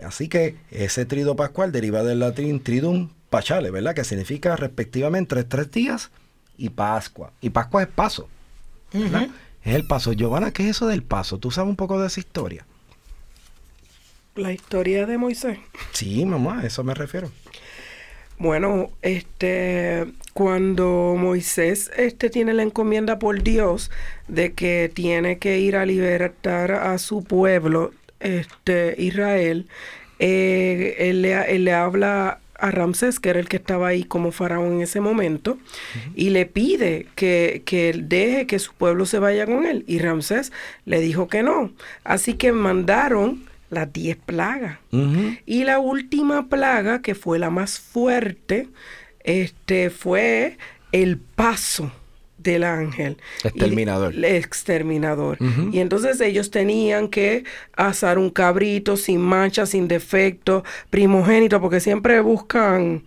Así 0.03 0.28
que 0.28 0.57
ese 0.70 1.05
trido 1.05 1.38
pascual 1.38 1.72
deriva 1.72 2.03
del 2.03 2.20
latín 2.20 2.61
Triduum 2.61 3.11
Pachale, 3.30 3.72
¿verdad? 3.72 3.95
Que 3.95 4.03
significa 4.03 4.57
respectivamente 4.57 5.30
tres, 5.30 5.47
tres 5.47 5.72
días 5.72 6.11
y 6.57 6.68
Pascua. 6.68 7.32
Y 7.39 7.51
Pascua 7.51 7.84
es 7.84 7.88
paso. 7.88 8.28
¿verdad? 8.91 9.30
Es 9.63 9.74
el 9.74 9.88
paso. 9.88 10.11
Giovanna, 10.11 10.51
¿qué 10.51 10.63
es 10.63 10.72
eso 10.72 10.88
del 10.88 11.03
paso? 11.03 11.38
¿Tú 11.38 11.51
sabes 11.51 11.70
un 11.70 11.78
poco 11.78 12.01
de 12.01 12.07
esa 12.07 12.20
historia? 12.20 12.65
La 14.36 14.51
historia 14.51 15.05
de 15.05 15.18
Moisés. 15.18 15.57
Sí, 15.93 16.26
mamá, 16.26 16.59
a 16.59 16.65
eso 16.65 16.84
me 16.84 16.93
refiero. 16.93 17.32
Bueno, 18.39 18.91
este, 19.01 20.05
cuando 20.33 21.15
Moisés 21.17 21.89
este, 21.97 22.29
tiene 22.29 22.53
la 22.53 22.61
encomienda 22.61 23.17
por 23.17 23.41
Dios 23.41 23.89
de 24.27 24.53
que 24.53 24.91
tiene 24.93 25.39
que 25.39 25.59
ir 25.59 25.75
a 25.75 25.88
libertar 25.88 26.71
a 26.71 26.99
su 26.99 27.23
pueblo, 27.23 27.93
este, 28.19 28.93
Israel, 28.99 29.67
eh, 30.19 30.95
él, 30.99 31.23
le, 31.23 31.55
él 31.55 31.65
le 31.65 31.73
habla 31.73 32.39
a 32.59 32.71
Ramsés, 32.71 33.19
que 33.19 33.29
era 33.29 33.39
el 33.39 33.49
que 33.49 33.57
estaba 33.57 33.88
ahí 33.88 34.03
como 34.03 34.31
faraón 34.31 34.73
en 34.73 34.81
ese 34.81 34.99
momento, 34.99 35.57
y 36.15 36.29
le 36.29 36.45
pide 36.45 37.07
que, 37.15 37.61
que 37.65 37.89
él 37.89 38.09
deje 38.09 38.47
que 38.47 38.59
su 38.59 38.73
pueblo 38.73 39.05
se 39.05 39.19
vaya 39.19 39.45
con 39.45 39.65
él. 39.65 39.83
Y 39.88 39.99
Ramsés 39.99 40.51
le 40.85 40.99
dijo 40.99 41.27
que 41.27 41.43
no. 41.43 41.71
Así 42.03 42.33
que 42.33 42.51
mandaron 42.51 43.47
las 43.70 43.91
diez 43.91 44.18
plagas. 44.18 44.80
Y 45.45 45.63
la 45.63 45.80
última 45.80 46.47
plaga, 46.47 47.01
que 47.01 47.15
fue 47.15 47.39
la 47.39 47.49
más 47.49 47.80
fuerte, 47.80 48.70
este, 49.24 49.89
fue 49.89 50.57
el 50.91 51.18
paso 51.18 51.91
del 52.38 52.63
ángel. 52.63 53.18
Exterminador. 53.43 54.13
Y- 54.13 54.18
el 54.18 54.26
exterminador. 54.26 55.38
Y 55.72 55.80
entonces 55.80 56.22
ellos 56.22 56.49
tenían 56.51 57.09
que 57.09 57.43
asar 57.76 58.18
un 58.18 58.30
cabrito 58.30 58.95
sin 58.95 59.20
mancha, 59.20 59.65
sin 59.65 59.88
defecto, 59.88 60.63
primogénito, 60.89 61.59
porque 61.59 61.80
siempre 61.80 62.22
buscan 62.22 63.03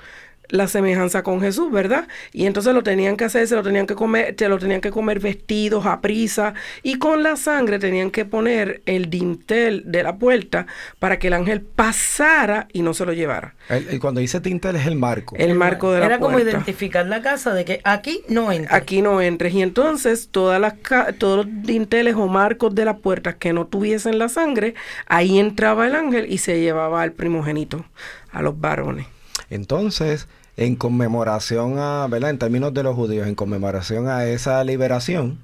la 0.51 0.69
semejanza 0.69 1.23
con 1.23 1.41
Jesús, 1.41 1.71
¿verdad? 1.73 2.07
Y 2.33 2.47
entonces 2.47 2.75
lo 2.75 2.83
tenían 2.83 3.17
que 3.17 3.25
hacer, 3.25 3.47
se 3.49 3.55
lo 3.57 3.63
tenían 3.63 3.87
que 3.87 3.95
comer, 3.95 4.35
se 4.39 4.49
lo 4.49 4.59
tenían 4.59 4.81
que 4.81 4.91
comer 4.91 5.21
vestidos 5.21 5.87
a 5.87 6.01
prisa 6.01 6.55
y 6.83 6.97
con 6.99 7.23
la 7.23 7.37
sangre 7.37 7.79
tenían 7.79 8.11
que 8.11 8.25
poner 8.25 8.83
el 8.87 9.09
dintel 9.11 9.83
de 9.87 10.03
la 10.03 10.17
puerta 10.17 10.67
para 10.99 11.19
que 11.19 11.29
el 11.29 11.35
ángel 11.35 11.61
pasara 11.63 12.69
y 12.73 12.83
no 12.83 12.95
se 12.95 13.07
lo 13.07 13.13
llevara. 13.13 13.55
El- 13.69 13.89
el- 13.89 14.01
cuando 14.01 14.21
dice 14.21 14.41
tintel 14.41 14.77
es 14.77 14.87
el 14.87 14.97
marco. 14.97 15.37
El 15.37 15.55
marco 15.55 15.93
de 15.93 16.01
la 16.01 16.07
Era 16.07 16.19
como 16.19 16.33
puerta. 16.33 16.51
identificar 16.51 17.07
la 17.07 17.23
casa 17.23 17.55
de 17.55 17.65
que 17.65 17.81
aquí 17.85 18.23
no 18.29 18.53
entra. 18.53 18.77
Aquí 18.77 19.03
no 19.03 19.21
entres. 19.21 19.55
Y 19.55 19.63
entonces 19.63 20.29
todas 20.31 20.61
las 20.61 20.75
ca- 20.75 21.13
todos 21.13 21.47
los 21.47 21.63
dinteles 21.63 22.15
o 22.17 22.27
marcos 22.27 22.75
de 22.75 22.85
las 22.85 22.99
puertas 22.99 23.37
que 23.37 23.53
no 23.53 23.67
tuviesen 23.67 24.19
la 24.19 24.29
sangre, 24.29 24.75
ahí 25.07 25.39
entraba 25.39 25.87
el 25.87 25.95
ángel 25.95 26.27
y 26.31 26.39
se 26.39 26.61
llevaba 26.61 27.03
al 27.03 27.13
primogénito, 27.13 27.85
a 28.33 28.43
los 28.43 28.61
varones. 28.61 29.07
Entonces, 29.49 30.29
en 30.61 30.77
conmemoración 30.77 31.79
a, 31.79 32.07
¿verdad? 32.09 32.31
En 32.31 32.39
términos 32.39 32.73
de 32.75 32.83
los 32.85 32.95
judíos, 32.95 33.27
en 33.27 33.35
conmemoración 33.35 34.07
a 34.09 34.27
esa 34.27 34.63
liberación 34.63 35.39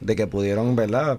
de 0.00 0.14
que 0.16 0.26
pudieron, 0.26 0.76
¿verdad? 0.76 1.18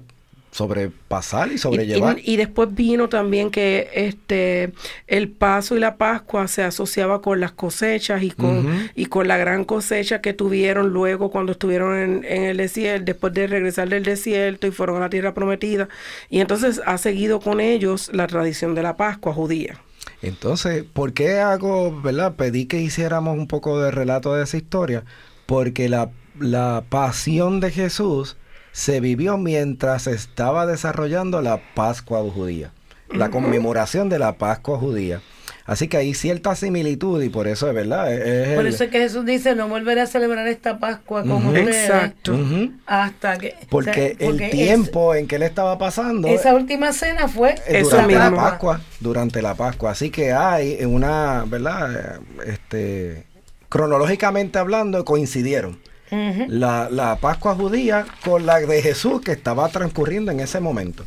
Sobrepasar 0.52 1.52
y 1.52 1.58
sobrellevar. 1.58 2.18
y- 2.20 2.34
y 2.34 2.36
después 2.38 2.74
vino 2.74 3.10
también 3.10 3.50
que 3.52 3.90
este 3.94 4.74
el 5.08 5.30
paso 5.30 5.76
y 5.76 5.80
la 5.80 5.96
Pascua 5.98 6.48
se 6.48 6.64
asociaba 6.64 7.22
con 7.22 7.40
las 7.40 7.52
cosechas 7.52 8.22
y 8.24 8.32
con, 8.32 8.90
y 8.96 9.06
con 9.06 9.28
la 9.28 9.38
gran 9.38 9.66
cosecha 9.66 10.20
que 10.22 10.34
tuvieron 10.34 10.90
luego 10.90 11.32
cuando 11.32 11.52
estuvieron 11.54 11.96
en, 11.98 12.26
en 12.26 12.44
el 12.44 12.58
desierto, 12.58 13.06
después 13.06 13.34
de 13.34 13.48
regresar 13.48 13.88
del 13.90 14.04
desierto 14.04 14.68
y 14.68 14.72
fueron 14.72 14.98
a 14.98 15.02
la 15.02 15.10
tierra 15.10 15.34
prometida. 15.34 15.88
Y 16.30 16.40
entonces 16.40 16.82
ha 16.86 16.98
seguido 16.98 17.40
con 17.40 17.60
ellos 17.62 18.10
la 18.14 18.28
tradición 18.28 18.74
de 18.76 18.84
la 18.84 18.98
Pascua 18.98 19.34
judía. 19.34 19.80
Entonces, 20.22 20.84
¿por 20.84 21.14
qué 21.14 21.40
hago, 21.40 22.02
verdad? 22.02 22.36
Pedí 22.36 22.66
que 22.66 22.82
hiciéramos 22.82 23.38
un 23.38 23.48
poco 23.48 23.80
de 23.80 23.92
relato 23.92 24.34
de 24.34 24.44
esa 24.44 24.58
historia. 24.58 25.04
Porque 25.46 25.90
la, 25.90 26.10
la 26.40 26.84
pasión 26.90 27.60
de 27.60 27.72
Jesús 27.72 28.38
se 28.72 29.00
vivió 29.00 29.38
mientras 29.38 30.08
estaba 30.08 30.66
desarrollando 30.66 31.42
la 31.42 31.62
Pascua 31.74 32.22
judía. 32.32 32.72
La 33.10 33.30
conmemoración 33.30 34.10
de 34.10 34.20
la 34.20 34.38
Pascua 34.38 34.78
judía. 34.78 35.22
Así 35.68 35.88
que 35.90 35.98
hay 35.98 36.14
cierta 36.14 36.56
similitud 36.56 37.22
y 37.22 37.30
por 37.30 37.48
eso 37.48 37.68
es 37.68 37.76
verdad. 37.76 38.12
es- 38.12 38.26
es 38.50 38.56
Por 38.56 38.66
eso 38.66 38.86
es 38.86 38.90
que 38.90 39.00
Jesús 39.00 39.26
dice, 39.26 39.54
no 39.54 39.68
volveré 39.68 40.02
a 40.02 40.08
celebrar 40.08 40.48
esta 40.48 40.80
Pascua 40.80 41.22
con 41.24 41.32
Ujú. 41.34 41.48
ustedes. 41.50 41.76
Exacto. 41.90 42.40
Hasta 42.88 43.38
que... 43.38 43.54
Porque, 43.70 43.90
o 43.90 43.94
sea, 43.94 44.28
porque 44.30 44.46
el 44.46 44.50
tiempo 44.52 45.14
en 45.14 45.28
que 45.28 45.36
él 45.36 45.44
estaba 45.44 45.78
pasando 45.78 46.28
es- 46.30 46.40
esa 46.40 46.56
última 46.56 46.94
cena 46.94 47.28
fue 47.28 47.56
eh, 47.68 47.84
durante 47.84 48.16
la. 48.16 48.32
Pascua, 48.34 48.82
durante 49.02 49.42
la 49.42 49.54
Pascua. 49.56 49.92
Así 49.92 50.10
que 50.10 50.32
hay 50.32 50.84
una, 50.86 51.44
¿verdad? 51.46 52.22
Este, 52.46 53.26
cronológicamente 53.68 54.60
hablando, 54.60 55.04
coincidieron 55.06 55.80
Ujú. 56.12 56.46
la, 56.48 56.88
la 56.90 57.18
Pascua 57.18 57.54
judía 57.56 58.06
con 58.24 58.46
la 58.46 58.60
de 58.62 58.82
Jesús 58.82 59.20
que 59.22 59.34
estaba 59.34 59.68
transcurriendo 59.70 60.32
en 60.32 60.40
ese 60.40 60.60
momento. 60.62 61.04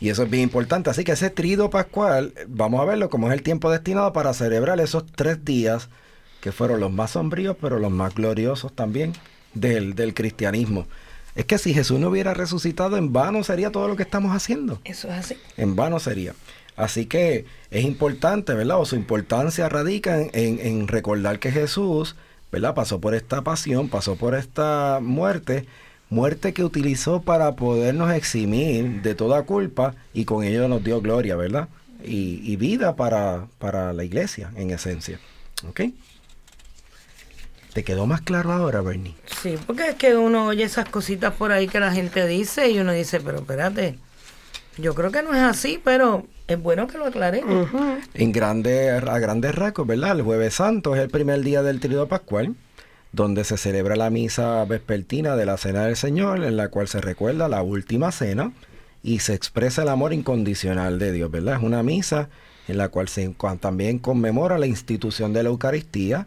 Y 0.00 0.10
eso 0.10 0.24
es 0.24 0.30
bien 0.30 0.42
importante. 0.44 0.90
Así 0.90 1.04
que 1.04 1.12
ese 1.12 1.30
trido 1.30 1.70
pascual, 1.70 2.34
vamos 2.48 2.80
a 2.80 2.84
verlo 2.84 3.08
como 3.08 3.28
es 3.28 3.32
el 3.34 3.42
tiempo 3.42 3.70
destinado 3.70 4.12
para 4.12 4.34
celebrar 4.34 4.78
esos 4.80 5.06
tres 5.06 5.44
días 5.44 5.88
que 6.40 6.52
fueron 6.52 6.80
los 6.80 6.92
más 6.92 7.12
sombríos, 7.12 7.56
pero 7.60 7.78
los 7.78 7.90
más 7.90 8.14
gloriosos 8.14 8.72
también 8.74 9.14
del, 9.54 9.94
del 9.94 10.12
cristianismo. 10.14 10.86
Es 11.34 11.44
que 11.46 11.58
si 11.58 11.72
Jesús 11.74 11.98
no 11.98 12.08
hubiera 12.08 12.34
resucitado, 12.34 12.96
en 12.96 13.12
vano 13.12 13.42
sería 13.42 13.70
todo 13.70 13.88
lo 13.88 13.96
que 13.96 14.02
estamos 14.02 14.34
haciendo 14.34 14.80
Eso 14.84 15.08
es 15.08 15.14
así. 15.14 15.36
en 15.56 15.76
vano 15.76 15.98
sería. 15.98 16.34
Así 16.76 17.06
que 17.06 17.46
es 17.70 17.84
importante, 17.84 18.52
¿verdad? 18.54 18.78
O 18.80 18.84
su 18.84 18.96
importancia 18.96 19.68
radica 19.68 20.20
en, 20.20 20.30
en- 20.34 20.60
en 20.60 20.88
recordar 20.88 21.38
que 21.38 21.50
Jesús, 21.50 22.16
¿verdad? 22.52 22.74
Pasó 22.74 23.00
por 23.00 23.14
esta 23.14 23.42
pasión, 23.42 23.88
pasó 23.88 24.16
por 24.16 24.34
esta 24.34 24.98
muerte, 25.02 25.66
muerte 26.10 26.52
que 26.52 26.64
utilizó 26.64 27.22
para 27.22 27.56
podernos 27.56 28.12
eximir 28.12 29.02
de 29.02 29.14
toda 29.14 29.42
culpa 29.42 29.94
y 30.14 30.24
con 30.24 30.44
ello 30.44 30.68
nos 30.68 30.84
dio 30.84 31.00
gloria, 31.00 31.36
¿verdad? 31.36 31.68
Y, 32.04 32.40
y 32.44 32.56
vida 32.56 32.96
para, 32.96 33.46
para 33.58 33.92
la 33.92 34.04
iglesia, 34.04 34.50
en 34.56 34.70
esencia. 34.70 35.18
¿Ok? 35.68 35.80
¿Te 37.72 37.84
quedó 37.84 38.06
más 38.06 38.22
claro 38.22 38.52
ahora, 38.52 38.80
Bernie? 38.80 39.14
Sí, 39.42 39.56
porque 39.66 39.90
es 39.90 39.94
que 39.96 40.16
uno 40.16 40.46
oye 40.46 40.64
esas 40.64 40.88
cositas 40.88 41.34
por 41.34 41.52
ahí 41.52 41.68
que 41.68 41.78
la 41.78 41.92
gente 41.92 42.26
dice 42.26 42.70
y 42.70 42.78
uno 42.78 42.92
dice, 42.92 43.20
pero 43.20 43.38
espérate, 43.38 43.98
yo 44.78 44.94
creo 44.94 45.10
que 45.10 45.22
no 45.22 45.34
es 45.34 45.42
así, 45.42 45.78
pero 45.84 46.26
es 46.46 46.58
bueno 46.58 46.86
que 46.86 46.96
lo 46.96 47.06
aclaremos. 47.06 47.68
En 48.14 48.32
grande, 48.32 48.90
a 48.90 49.18
grandes 49.18 49.54
rasgos, 49.54 49.86
¿verdad? 49.86 50.12
El 50.12 50.22
jueves 50.22 50.54
santo 50.54 50.94
es 50.94 51.02
el 51.02 51.10
primer 51.10 51.42
día 51.42 51.62
del 51.62 51.80
tríodo 51.80 52.08
pascual, 52.08 52.54
donde 53.12 53.44
se 53.44 53.56
celebra 53.56 53.96
la 53.96 54.10
misa 54.10 54.64
vespertina 54.64 55.36
de 55.36 55.46
la 55.46 55.56
Cena 55.56 55.86
del 55.86 55.96
Señor, 55.96 56.44
en 56.44 56.56
la 56.56 56.68
cual 56.68 56.88
se 56.88 57.00
recuerda 57.00 57.48
la 57.48 57.62
última 57.62 58.12
cena 58.12 58.52
y 59.02 59.20
se 59.20 59.34
expresa 59.34 59.82
el 59.82 59.88
amor 59.88 60.12
incondicional 60.12 60.98
de 60.98 61.12
Dios, 61.12 61.30
¿verdad? 61.30 61.56
Es 61.56 61.62
una 61.62 61.82
misa 61.82 62.28
en 62.68 62.78
la 62.78 62.88
cual 62.88 63.08
se 63.08 63.34
también 63.60 63.98
conmemora 63.98 64.58
la 64.58 64.66
institución 64.66 65.32
de 65.32 65.42
la 65.42 65.48
Eucaristía, 65.50 66.26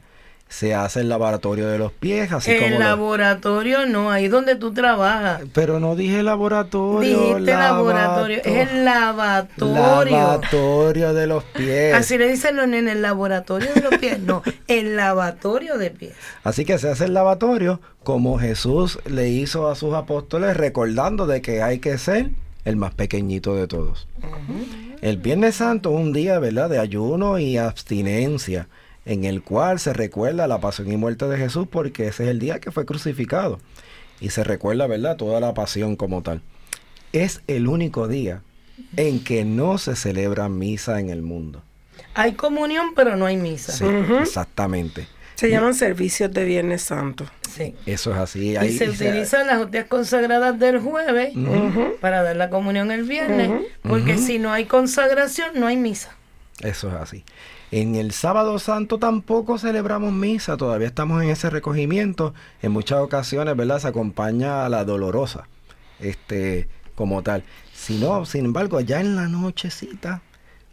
se 0.50 0.74
hace 0.74 1.02
el 1.02 1.10
lavatorio 1.10 1.68
de 1.68 1.78
los 1.78 1.92
pies, 1.92 2.32
así 2.32 2.54
como... 2.56 2.66
el 2.66 2.80
laboratorio 2.80 3.86
no, 3.86 4.12
ahí 4.12 4.28
donde 4.28 4.56
tú 4.56 4.74
trabajas. 4.74 5.44
Pero 5.54 5.80
no 5.80 5.96
dije 5.96 6.24
laboratorio. 6.24 7.20
Dijiste 7.20 7.54
laboratorio, 7.54 8.40
es 8.44 8.70
el 8.70 8.84
lavatorio. 8.84 10.12
Lavatorio 10.12 11.14
de 11.14 11.28
los 11.28 11.44
pies. 11.44 11.94
Así 11.94 12.18
le 12.18 12.28
dicen 12.28 12.56
los 12.56 12.68
nenes, 12.68 12.96
el 12.96 13.04
laboratorio 13.04 13.72
de 13.76 13.82
los 13.82 13.98
pies. 14.00 14.20
No, 14.20 14.42
el 14.68 14.96
lavatorio 14.96 15.78
de 15.78 15.92
pies. 15.92 16.14
Así 16.44 16.66
que 16.66 16.80
se 16.80 16.90
hace 16.90 17.06
el 17.06 17.14
lavatorio 17.14 17.80
como 18.04 18.40
Jesús 18.40 18.98
le 19.06 19.30
hizo 19.30 19.70
a 19.70 19.76
sus 19.76 19.94
apóstoles, 19.94 20.58
recordando 20.58 21.28
de 21.28 21.44
que 21.44 21.62
hay 21.62 21.78
que 21.78 22.00
ser 22.00 22.32
el 22.66 22.76
más 22.76 22.94
pequeñito 22.94 23.56
de 23.56 23.68
todos. 23.68 24.08
El 25.02 25.18
Viernes 25.18 25.56
Santo 25.56 25.92
es 25.92 25.96
un 25.96 26.12
día, 26.12 26.40
¿verdad?, 26.40 26.70
de 26.70 26.80
ayuno 26.80 27.38
y 27.38 27.58
abstinencia, 27.58 28.68
en 29.12 29.24
el 29.26 29.42
cual 29.42 29.80
se 29.80 29.92
recuerda 29.94 30.48
la 30.48 30.60
pasión 30.60 30.92
y 30.92 30.98
muerte 30.98 31.26
de 31.28 31.38
Jesús, 31.38 31.68
porque 31.70 32.08
ese 32.08 32.24
es 32.26 32.30
el 32.30 32.40
día 32.40 32.60
que 32.60 32.72
fue 32.72 32.86
crucificado. 32.86 33.60
Y 34.22 34.30
se 34.30 34.44
recuerda, 34.44 34.86
¿verdad?, 34.88 35.18
toda 35.18 35.40
la 35.40 35.54
pasión 35.54 35.96
como 35.96 36.22
tal. 36.22 36.42
Es 37.12 37.42
el 37.48 37.68
único 37.68 38.08
día 38.08 38.44
en 38.98 39.24
que 39.24 39.46
no 39.46 39.78
se 39.78 39.96
celebra 39.96 40.48
misa 40.50 41.00
en 41.00 41.10
el 41.10 41.22
mundo. 41.22 41.64
Hay 42.14 42.34
comunión, 42.34 42.94
pero 42.96 43.16
no 43.16 43.26
hay 43.26 43.38
misa. 43.38 43.72
Sí, 43.72 43.86
exactamente. 44.22 45.08
Se 45.36 45.50
llaman 45.50 45.74
servicios 45.74 46.32
de 46.34 46.44
Viernes 46.44 46.82
Santo. 46.82 47.26
Sí. 47.50 47.74
Eso 47.86 48.12
es 48.12 48.18
así. 48.18 48.58
Y 48.58 48.78
se 48.78 48.78
se- 48.78 48.90
utilizan 48.90 49.48
las 49.48 49.60
hostias 49.60 49.86
consagradas 49.88 50.60
del 50.60 50.80
jueves 50.80 51.34
para 52.02 52.22
dar 52.24 52.36
la 52.36 52.50
comunión 52.50 52.92
el 52.92 53.04
viernes, 53.04 53.50
porque 53.82 54.18
si 54.18 54.38
no 54.38 54.52
hay 54.52 54.66
consagración, 54.66 55.52
no 55.56 55.66
hay 55.68 55.78
misa. 55.78 56.16
Eso 56.62 56.90
es 56.90 56.96
así. 56.96 57.24
En 57.72 57.96
el 57.96 58.12
sábado 58.12 58.60
santo 58.60 58.98
tampoco 58.98 59.58
celebramos 59.58 60.12
misa, 60.12 60.58
todavía 60.58 60.88
estamos 60.88 61.24
en 61.24 61.30
ese 61.30 61.50
recogimiento. 61.50 62.34
En 62.62 62.72
muchas 62.72 63.00
ocasiones, 63.00 63.56
¿verdad? 63.56 63.80
Se 63.80 63.88
acompaña 63.88 64.66
a 64.66 64.70
la 64.70 64.84
dolorosa, 64.84 65.48
este, 66.00 66.68
como 66.96 67.24
tal. 67.24 67.44
Si 67.74 67.98
no, 67.98 68.26
sin 68.26 68.46
embargo, 68.46 68.82
ya 68.82 69.00
en 69.00 69.16
la 69.16 69.28
nochecita, 69.30 70.22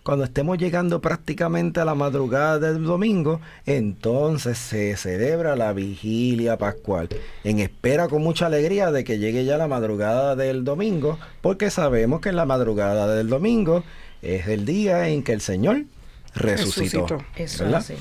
cuando 0.03 0.25
estemos 0.25 0.57
llegando 0.57 1.01
prácticamente 1.01 1.81
a 1.81 1.85
la 1.85 1.97
madrugada 1.97 2.59
del 2.61 2.85
domingo, 2.85 3.41
entonces 3.65 4.57
se 4.57 4.97
celebra 4.97 5.57
la 5.57 5.73
vigilia 5.73 6.57
pascual, 6.57 7.09
en 7.43 7.59
espera 7.59 8.07
con 8.07 8.23
mucha 8.23 8.47
alegría 8.47 8.93
de 8.93 9.03
que 9.03 9.19
llegue 9.19 9.45
ya 9.45 9.59
la 9.59 9.67
madrugada 9.67 10.37
del 10.37 10.65
domingo, 10.65 11.19
porque 11.43 11.71
sabemos 11.71 12.21
que 12.21 12.29
en 12.29 12.37
la 12.37 12.47
madrugada 12.47 13.13
del 13.13 13.29
domingo 13.29 13.83
es 14.27 14.49
el 14.49 14.65
día 14.65 15.09
en 15.09 15.23
que 15.23 15.33
el 15.33 15.41
Señor 15.41 15.85
resucitó. 16.35 17.07
Resucitó. 17.07 17.25
Eso 17.37 17.79
es. 17.79 17.93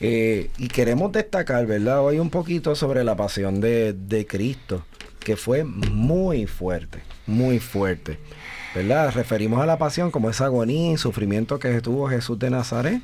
Eh, 0.00 0.50
y 0.58 0.68
queremos 0.68 1.12
destacar, 1.12 1.66
¿verdad? 1.66 2.00
Hoy 2.04 2.18
un 2.18 2.30
poquito 2.30 2.74
sobre 2.74 3.04
la 3.04 3.16
pasión 3.16 3.60
de, 3.60 3.92
de 3.92 4.26
Cristo, 4.26 4.84
que 5.20 5.36
fue 5.36 5.64
muy 5.64 6.46
fuerte, 6.46 7.00
muy 7.26 7.58
fuerte, 7.58 8.18
¿verdad? 8.74 9.12
Referimos 9.14 9.62
a 9.62 9.66
la 9.66 9.78
pasión 9.78 10.10
como 10.10 10.28
esa 10.28 10.46
agonía 10.46 10.92
y 10.92 10.96
sufrimiento 10.98 11.58
que 11.58 11.80
tuvo 11.80 12.08
Jesús 12.08 12.38
de 12.38 12.50
Nazaret 12.50 13.00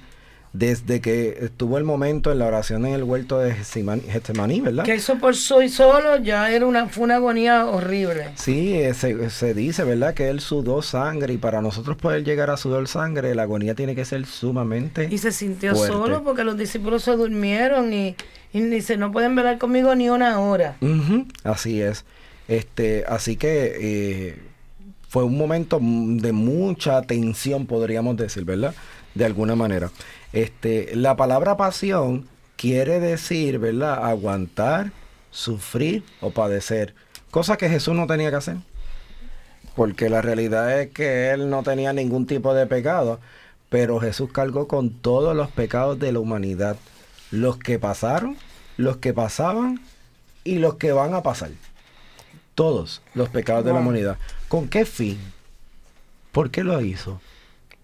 desde 0.52 1.00
que 1.00 1.38
estuvo 1.42 1.78
el 1.78 1.84
momento 1.84 2.32
en 2.32 2.40
la 2.40 2.46
oración 2.46 2.84
en 2.84 2.94
el 2.94 3.04
huerto 3.04 3.38
de 3.38 3.54
Getsemaní, 3.54 4.60
¿verdad? 4.60 4.84
Que 4.84 4.94
eso 4.94 5.16
por 5.18 5.36
soy 5.36 5.68
solo 5.68 6.16
ya 6.18 6.50
era 6.50 6.66
una, 6.66 6.88
fue 6.88 7.04
una 7.04 7.16
agonía 7.16 7.66
horrible. 7.66 8.30
Sí, 8.34 8.80
se, 8.94 9.30
se 9.30 9.54
dice, 9.54 9.84
¿verdad? 9.84 10.12
Que 10.12 10.28
él 10.28 10.40
sudó 10.40 10.82
sangre 10.82 11.34
y 11.34 11.38
para 11.38 11.62
nosotros 11.62 11.96
poder 11.96 12.24
llegar 12.24 12.50
a 12.50 12.56
sudar 12.56 12.88
sangre, 12.88 13.34
la 13.36 13.42
agonía 13.42 13.76
tiene 13.76 13.94
que 13.94 14.04
ser 14.04 14.26
sumamente... 14.26 15.08
Y 15.10 15.18
se 15.18 15.30
sintió 15.30 15.74
Fuerte. 15.74 15.94
solo 15.94 16.24
porque 16.24 16.42
los 16.42 16.56
discípulos 16.58 17.04
se 17.04 17.12
durmieron 17.12 17.92
y, 17.92 18.16
y 18.52 18.60
dice, 18.62 18.96
no 18.96 19.12
pueden 19.12 19.36
velar 19.36 19.58
conmigo 19.58 19.94
ni 19.94 20.10
una 20.10 20.40
hora. 20.40 20.76
Ujú, 20.80 21.26
así 21.44 21.80
es. 21.80 22.04
Este, 22.48 23.04
así 23.06 23.36
que 23.36 23.76
eh, 23.80 24.38
fue 25.08 25.22
un 25.22 25.38
momento 25.38 25.78
de 25.80 26.32
mucha 26.32 27.02
tensión, 27.02 27.66
podríamos 27.66 28.16
decir, 28.16 28.44
¿verdad? 28.44 28.74
De 29.14 29.24
alguna 29.24 29.54
manera. 29.54 29.90
Este, 30.32 30.94
la 30.94 31.16
palabra 31.16 31.56
pasión 31.56 32.28
quiere 32.56 33.00
decir, 33.00 33.58
¿verdad? 33.58 34.04
Aguantar, 34.04 34.92
sufrir 35.30 36.04
o 36.20 36.30
padecer. 36.30 36.94
Cosa 37.30 37.56
que 37.56 37.68
Jesús 37.68 37.94
no 37.94 38.06
tenía 38.06 38.30
que 38.30 38.36
hacer. 38.36 38.56
Porque 39.74 40.08
la 40.08 40.20
realidad 40.20 40.80
es 40.80 40.90
que 40.90 41.30
él 41.30 41.48
no 41.48 41.62
tenía 41.62 41.92
ningún 41.92 42.26
tipo 42.26 42.54
de 42.54 42.66
pecado. 42.66 43.20
Pero 43.68 44.00
Jesús 44.00 44.30
cargó 44.32 44.68
con 44.68 44.90
todos 44.90 45.34
los 45.36 45.50
pecados 45.50 45.98
de 45.98 46.12
la 46.12 46.18
humanidad. 46.18 46.76
Los 47.30 47.56
que 47.56 47.78
pasaron, 47.78 48.36
los 48.76 48.96
que 48.98 49.14
pasaban 49.14 49.80
y 50.44 50.56
los 50.56 50.74
que 50.74 50.92
van 50.92 51.14
a 51.14 51.22
pasar. 51.22 51.50
Todos 52.54 53.00
los 53.14 53.28
pecados 53.28 53.64
de 53.64 53.72
la 53.72 53.78
humanidad. 53.78 54.18
¿Con 54.48 54.68
qué 54.68 54.84
fin? 54.84 55.18
¿Por 56.32 56.50
qué 56.50 56.64
lo 56.64 56.80
hizo? 56.80 57.20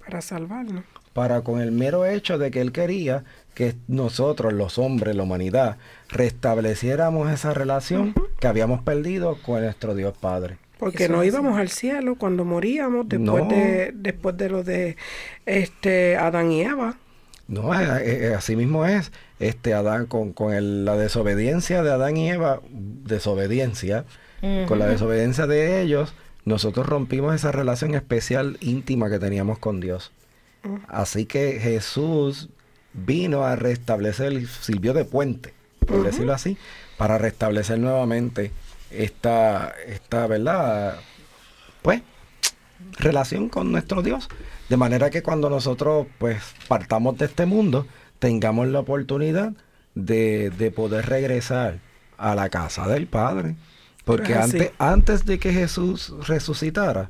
Para 0.04 0.20
salvarnos. 0.20 0.84
Para 1.16 1.40
con 1.40 1.60
el 1.62 1.72
mero 1.72 2.04
hecho 2.04 2.36
de 2.36 2.50
que 2.50 2.60
él 2.60 2.72
quería 2.72 3.24
que 3.54 3.74
nosotros, 3.88 4.52
los 4.52 4.76
hombres, 4.78 5.16
la 5.16 5.22
humanidad, 5.22 5.78
restableciéramos 6.10 7.30
esa 7.32 7.54
relación 7.54 8.14
que 8.38 8.46
habíamos 8.46 8.82
perdido 8.82 9.38
con 9.42 9.62
nuestro 9.62 9.94
Dios 9.94 10.14
Padre. 10.20 10.58
Porque 10.78 11.04
Eso 11.04 11.14
no 11.14 11.20
así. 11.20 11.28
íbamos 11.28 11.58
al 11.58 11.70
cielo 11.70 12.16
cuando 12.16 12.44
moríamos 12.44 13.08
después 13.08 13.44
No. 13.44 13.48
de 13.48 13.92
después 13.94 14.36
de 14.36 14.50
lo 14.50 14.62
de 14.62 14.96
este 15.46 16.18
Adán 16.18 16.52
y 16.52 16.60
Eva. 16.60 16.98
No, 17.48 17.72
eh, 17.80 18.26
eh, 18.28 18.34
así 18.36 18.54
mismo 18.56 18.84
es. 18.84 19.10
Este 19.40 19.72
Adán 19.72 20.04
con, 20.04 20.34
con 20.34 20.52
el- 20.52 20.84
la 20.84 20.96
desobediencia 20.98 21.82
de 21.82 21.92
Adán 21.92 22.18
y 22.18 22.28
Eva, 22.30 22.60
desobediencia, 22.70 24.04
con 24.68 24.78
la 24.78 24.86
desobediencia 24.86 25.46
de 25.46 25.80
ellos, 25.80 26.14
nosotros 26.44 26.86
rompimos 26.86 27.34
esa 27.34 27.50
relación 27.52 27.94
especial 27.94 28.58
íntima 28.60 29.08
que 29.10 29.18
teníamos 29.18 29.58
con 29.58 29.80
Dios. 29.80 30.12
Así 30.88 31.26
que 31.26 31.58
Jesús 31.60 32.48
vino 32.92 33.44
a 33.44 33.56
restablecer, 33.56 34.46
sirvió 34.46 34.94
de 34.94 35.04
puente, 35.04 35.54
por 35.86 36.02
decirlo 36.02 36.32
así, 36.32 36.56
para 36.96 37.18
restablecer 37.18 37.78
nuevamente 37.78 38.52
esta, 38.90 39.74
esta, 39.86 40.26
¿verdad? 40.26 40.98
Pues, 41.82 42.02
relación 42.98 43.48
con 43.48 43.70
nuestro 43.70 44.02
Dios. 44.02 44.28
De 44.68 44.76
manera 44.76 45.10
que 45.10 45.22
cuando 45.22 45.50
nosotros, 45.50 46.06
pues, 46.18 46.42
partamos 46.68 47.18
de 47.18 47.26
este 47.26 47.46
mundo, 47.46 47.86
tengamos 48.18 48.66
la 48.68 48.80
oportunidad 48.80 49.52
de, 49.94 50.50
de 50.50 50.70
poder 50.70 51.06
regresar 51.06 51.78
a 52.16 52.34
la 52.34 52.48
casa 52.48 52.88
del 52.88 53.06
Padre. 53.06 53.56
Porque 54.04 54.32
Es 54.32 54.38
así. 54.38 54.56
antes, 54.56 54.72
antes 54.78 55.26
de 55.26 55.38
que 55.38 55.52
Jesús 55.52 56.14
resucitara, 56.26 57.08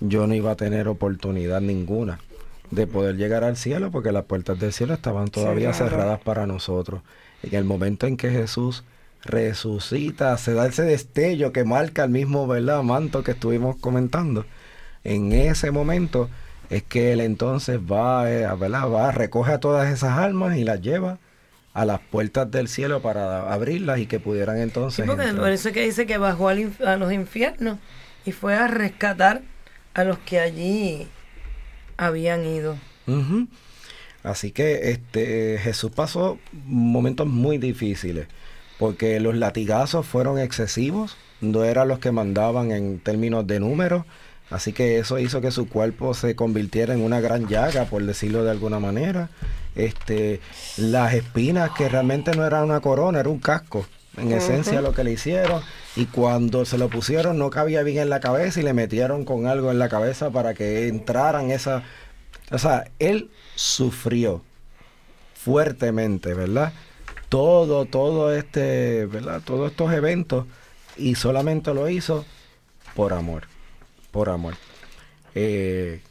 yo 0.00 0.26
no 0.26 0.34
iba 0.34 0.52
a 0.52 0.56
tener 0.56 0.88
oportunidad 0.88 1.60
ninguna 1.60 2.18
de 2.72 2.86
poder 2.88 3.16
llegar 3.16 3.44
al 3.44 3.56
cielo 3.56 3.90
porque 3.92 4.10
las 4.10 4.24
puertas 4.24 4.58
del 4.58 4.72
cielo 4.72 4.94
estaban 4.94 5.28
todavía 5.28 5.72
Cerradas. 5.72 5.92
cerradas 5.92 6.20
para 6.20 6.46
nosotros. 6.46 7.02
En 7.44 7.54
el 7.54 7.64
momento 7.64 8.06
en 8.08 8.16
que 8.16 8.30
Jesús 8.30 8.82
resucita, 9.24 10.36
se 10.38 10.54
da 10.54 10.66
ese 10.66 10.82
destello 10.82 11.52
que 11.52 11.64
marca 11.64 12.04
el 12.04 12.10
mismo 12.10 12.46
¿verdad? 12.46 12.82
manto 12.82 13.22
que 13.22 13.32
estuvimos 13.32 13.76
comentando. 13.76 14.44
En 15.04 15.32
ese 15.32 15.70
momento 15.70 16.28
es 16.70 16.82
que 16.82 17.12
él 17.12 17.20
entonces 17.20 17.78
va, 17.78 18.30
eh, 18.30 18.44
a- 18.46 18.54
¿verdad? 18.54 18.88
va, 18.90 19.12
recoge 19.12 19.52
a 19.52 19.60
todas 19.60 19.92
esas 19.92 20.18
almas 20.18 20.56
y 20.56 20.64
las 20.64 20.80
lleva 20.80 21.18
a 21.74 21.84
las 21.84 22.00
puertas 22.00 22.50
del 22.50 22.68
cielo 22.68 23.00
para 23.02 23.52
abrirlas 23.52 23.98
y 23.98 24.06
que 24.06 24.20
pudieran 24.20 24.56
Sí, 24.56 24.62
entonces 24.62 25.06
porque 25.06 25.22
entrar. 25.24 25.40
por 25.40 25.50
eso 25.52 25.68
es 25.68 25.74
que 25.74 25.84
dice 25.84 26.06
que 26.06 26.18
bajó 26.18 26.48
al 26.48 26.58
inf- 26.58 26.84
a 26.86 26.96
los 26.96 27.12
infiernos 27.12 27.78
y 28.24 28.32
fue 28.32 28.54
a 28.54 28.66
rescatar 28.66 29.42
a 29.94 30.04
los 30.04 30.18
que 30.18 30.38
allí 30.40 31.08
habían 32.02 32.44
ido. 32.44 32.76
Así 34.22 34.52
que 34.52 34.90
este 34.90 35.58
Jesús 35.58 35.90
pasó 35.90 36.38
momentos 36.52 37.26
muy 37.26 37.58
difíciles 37.58 38.28
porque 38.78 39.20
los 39.20 39.36
latigazos 39.36 40.06
fueron 40.06 40.40
excesivos, 40.40 41.16
no 41.40 41.62
eran 41.62 41.86
los 41.86 42.00
que 42.00 42.10
mandaban 42.10 42.72
en 42.72 42.98
términos 42.98 43.46
de 43.46 43.60
números, 43.60 44.04
así 44.50 44.72
que 44.72 44.98
eso 44.98 45.20
hizo 45.20 45.40
que 45.40 45.52
su 45.52 45.68
cuerpo 45.68 46.14
se 46.14 46.34
convirtiera 46.34 46.92
en 46.92 47.00
una 47.00 47.20
gran 47.20 47.46
llaga, 47.46 47.84
por 47.84 48.04
decirlo 48.04 48.42
de 48.42 48.50
alguna 48.50 48.80
manera. 48.80 49.30
Este, 49.76 50.40
las 50.76 51.14
espinas 51.14 51.70
que 51.76 51.88
realmente 51.88 52.32
no 52.36 52.44
era 52.44 52.64
una 52.64 52.80
corona, 52.80 53.20
era 53.20 53.28
un 53.28 53.38
casco, 53.38 53.86
en 54.16 54.32
esencia 54.32 54.80
lo 54.82 54.92
que 54.92 55.04
le 55.04 55.12
hicieron 55.12 55.62
y 55.96 56.06
cuando 56.06 56.64
se 56.64 56.76
lo 56.76 56.90
pusieron 56.90 57.38
no 57.38 57.50
cabía 57.50 57.82
bien 57.82 57.98
en 57.98 58.10
la 58.10 58.20
cabeza 58.20 58.60
y 58.60 58.62
le 58.62 58.74
metieron 58.74 59.24
con 59.24 59.46
algo 59.46 59.70
en 59.70 59.78
la 59.78 59.88
cabeza 59.88 60.30
para 60.30 60.52
que 60.54 60.88
entraran 60.88 61.50
esa 61.50 61.82
o 62.52 62.58
sea, 62.58 62.90
él 62.98 63.30
sufrió 63.54 64.42
fuertemente, 65.34 66.34
¿verdad? 66.34 66.72
Todo, 67.30 67.86
todo 67.86 68.34
este, 68.34 69.06
¿verdad? 69.06 69.40
Todos 69.42 69.70
estos 69.70 69.92
eventos 69.92 70.46
y 70.96 71.14
solamente 71.14 71.72
lo 71.72 71.88
hizo 71.88 72.26
por 72.94 73.14
amor, 73.14 73.44
por 74.10 74.28
amor. 74.28 74.54
Eh, 75.34 76.02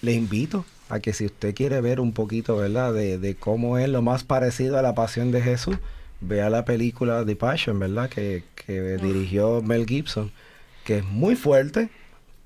le 0.00 0.12
invito 0.12 0.64
a 0.88 1.00
que 1.00 1.12
si 1.12 1.26
usted 1.26 1.54
quiere 1.54 1.82
ver 1.82 2.00
un 2.00 2.12
poquito, 2.12 2.56
¿verdad? 2.56 2.94
De, 2.94 3.18
de 3.18 3.34
cómo 3.34 3.76
es 3.76 3.90
lo 3.90 4.00
más 4.00 4.24
parecido 4.24 4.78
a 4.78 4.82
la 4.82 4.94
pasión 4.94 5.32
de 5.32 5.42
Jesús, 5.42 5.76
vea 6.22 6.50
la 6.50 6.64
película 6.64 7.24
The 7.26 7.36
Passion, 7.36 7.78
¿verdad? 7.78 8.08
Que, 8.10 8.44
que 8.54 8.80
dirigió 8.98 9.62
Mel 9.62 9.86
Gibson, 9.86 10.32
que 10.84 10.98
es 10.98 11.04
muy 11.04 11.36
fuerte, 11.36 11.90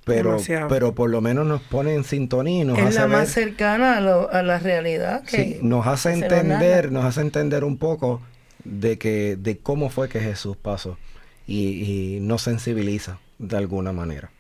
pero, 0.05 0.31
Demasiado. 0.31 0.69
pero 0.69 0.95
por 0.95 1.11
lo 1.11 1.21
menos 1.23 1.47
nos 1.47 1.63
pone 1.63 1.95
en 1.95 2.05
sintonía 2.05 2.63
y 2.63 2.67
nos 2.67 2.79
es 2.79 2.83
hace 2.83 3.01
la 3.01 3.07
más 3.09 3.29
ver- 3.29 3.35
cercana 3.35 3.97
a, 3.99 4.01
lo- 4.01 4.31
a 4.33 4.43
la 4.43 4.59
realidad 4.61 5.25
que 5.25 5.45
Sí, 5.45 5.59
nos 5.63 5.87
hace 5.87 6.13
entender, 6.13 6.93
nos 6.93 7.05
hace 7.05 7.21
entender 7.21 7.65
un 7.65 7.79
poco 7.79 8.23
de 8.65 8.99
que, 8.99 9.37
de 9.37 9.59
cómo 9.59 9.91
fue 9.91 10.09
que 10.09 10.21
Jesús 10.21 10.57
pasó 10.57 10.99
y, 11.47 12.17
y 12.17 12.21
nos 12.21 12.43
sensibiliza 12.43 13.19
de 13.39 13.57
alguna 13.57 13.93
manera. 13.93 14.31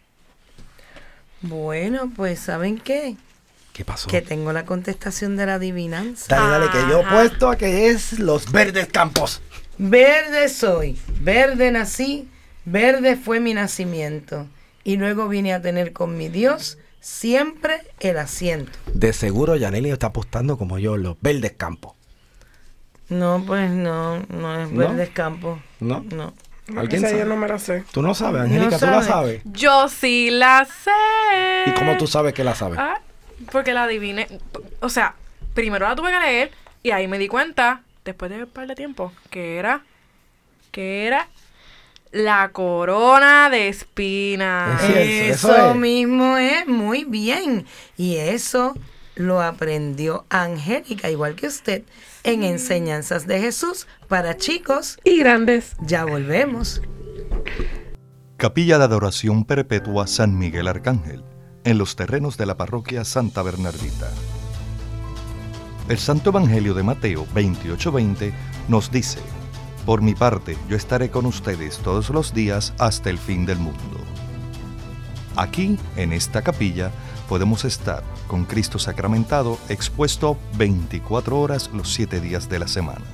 Bueno, 1.40 2.10
pues 2.14 2.40
¿saben 2.40 2.78
qué? 2.78 3.16
¿Qué 3.76 3.84
pasó? 3.84 4.08
Que 4.08 4.22
tengo 4.22 4.54
la 4.54 4.64
contestación 4.64 5.36
de 5.36 5.44
la 5.44 5.54
adivinanza. 5.56 6.34
Dale, 6.34 6.48
dale, 6.50 6.70
que 6.70 6.90
yo 6.90 7.00
he 7.02 7.04
puesto 7.04 7.50
a 7.50 7.56
que 7.56 7.90
es 7.90 8.18
los 8.18 8.50
verdes 8.50 8.86
campos. 8.86 9.42
Verde 9.76 10.48
soy, 10.48 10.98
verde 11.20 11.70
nací, 11.70 12.26
verde 12.64 13.16
fue 13.16 13.38
mi 13.38 13.52
nacimiento. 13.52 14.46
Y 14.82 14.96
luego 14.96 15.28
vine 15.28 15.52
a 15.52 15.60
tener 15.60 15.92
con 15.92 16.16
mi 16.16 16.30
Dios 16.30 16.78
siempre 17.00 17.82
el 18.00 18.16
asiento. 18.16 18.72
De 18.94 19.12
seguro 19.12 19.56
Yaneli 19.56 19.90
está 19.90 20.06
apostando 20.06 20.56
como 20.56 20.78
yo, 20.78 20.96
los 20.96 21.18
verdes 21.20 21.52
campos. 21.52 21.92
No, 23.10 23.44
pues 23.46 23.70
no, 23.70 24.20
no 24.30 24.62
es 24.62 24.70
¿No? 24.70 24.78
Verdes 24.78 25.10
Campos. 25.10 25.60
¿No? 25.80 26.02
No. 26.14 26.32
¿Alguien 26.76 27.04
Esa 27.04 27.12
yo 27.12 27.18
sabe? 27.18 27.28
no 27.28 27.36
me 27.36 27.46
la 27.46 27.58
sé. 27.58 27.84
Tú 27.92 28.00
no 28.02 28.14
sabes, 28.14 28.40
Angélica, 28.40 28.78
tú 28.78 28.86
la 28.86 29.02
sabe. 29.02 29.04
sabes. 29.04 29.42
Yo 29.44 29.88
sí 29.90 30.30
la 30.30 30.64
sé. 30.64 31.70
¿Y 31.70 31.74
cómo 31.74 31.96
tú 31.98 32.06
sabes 32.06 32.32
que 32.34 32.42
la 32.42 32.54
sabes? 32.56 32.78
Ah, 32.80 33.00
porque 33.52 33.72
la 33.72 33.84
adiviné. 33.84 34.28
O 34.80 34.88
sea, 34.88 35.14
primero 35.54 35.88
la 35.88 35.96
tuve 35.96 36.10
que 36.10 36.20
leer 36.20 36.50
y 36.82 36.90
ahí 36.90 37.08
me 37.08 37.18
di 37.18 37.28
cuenta, 37.28 37.82
después 38.04 38.30
de 38.30 38.44
un 38.44 38.50
par 38.50 38.66
de 38.66 38.74
tiempo, 38.74 39.12
que 39.30 39.58
era. 39.58 39.82
que 40.70 41.06
era. 41.06 41.28
La 42.12 42.50
corona 42.50 43.50
de 43.50 43.68
espinas. 43.68 44.82
Eso, 44.84 45.54
eso 45.54 45.70
es. 45.70 45.76
mismo 45.76 46.36
es, 46.36 46.66
muy 46.66 47.04
bien. 47.04 47.66
Y 47.96 48.16
eso 48.16 48.74
lo 49.16 49.42
aprendió 49.42 50.24
Angélica, 50.30 51.10
igual 51.10 51.34
que 51.34 51.48
usted, 51.48 51.82
en 52.22 52.42
Enseñanzas 52.42 53.26
de 53.26 53.40
Jesús 53.40 53.86
para 54.08 54.36
chicos. 54.36 54.98
Y 55.04 55.18
grandes. 55.18 55.74
Ya 55.80 56.04
volvemos. 56.04 56.80
Capilla 58.36 58.78
de 58.78 58.84
Adoración 58.84 59.44
Perpetua 59.44 60.06
San 60.06 60.38
Miguel 60.38 60.68
Arcángel, 60.68 61.24
en 61.66 61.78
los 61.78 61.96
terrenos 61.96 62.36
de 62.36 62.46
la 62.46 62.56
parroquia 62.56 63.04
Santa 63.04 63.42
Bernardita. 63.42 64.08
El 65.88 65.98
Santo 65.98 66.30
Evangelio 66.30 66.74
de 66.74 66.84
Mateo 66.84 67.26
28:20 67.34 68.32
nos 68.68 68.92
dice, 68.92 69.18
Por 69.84 70.00
mi 70.00 70.14
parte, 70.14 70.56
yo 70.68 70.76
estaré 70.76 71.10
con 71.10 71.26
ustedes 71.26 71.78
todos 71.78 72.10
los 72.10 72.32
días 72.32 72.72
hasta 72.78 73.10
el 73.10 73.18
fin 73.18 73.46
del 73.46 73.58
mundo. 73.58 73.98
Aquí, 75.34 75.76
en 75.96 76.12
esta 76.12 76.42
capilla, 76.42 76.92
podemos 77.28 77.64
estar 77.64 78.04
con 78.28 78.44
Cristo 78.44 78.78
sacramentado 78.78 79.58
expuesto 79.68 80.38
24 80.56 81.38
horas 81.38 81.70
los 81.74 81.92
7 81.92 82.20
días 82.20 82.48
de 82.48 82.60
la 82.60 82.68
semana. 82.68 83.04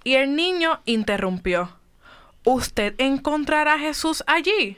Y 0.04 0.16
el 0.16 0.36
niño 0.36 0.82
interrumpió. 0.86 1.78
¿Usted 2.44 2.96
encontrará 2.98 3.76
a 3.76 3.80
Jesús 3.80 4.24
allí? 4.26 4.78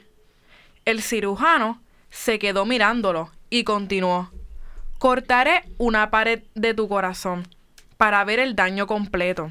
El 0.84 1.02
cirujano 1.02 1.80
se 2.10 2.38
quedó 2.38 2.66
mirándolo 2.66 3.30
y 3.48 3.64
continuó. 3.64 4.30
Cortaré 4.98 5.64
una 5.78 6.10
pared 6.10 6.42
de 6.54 6.74
tu 6.74 6.88
corazón 6.88 7.48
para 7.96 8.22
ver 8.24 8.38
el 8.38 8.54
daño 8.54 8.86
completo. 8.86 9.50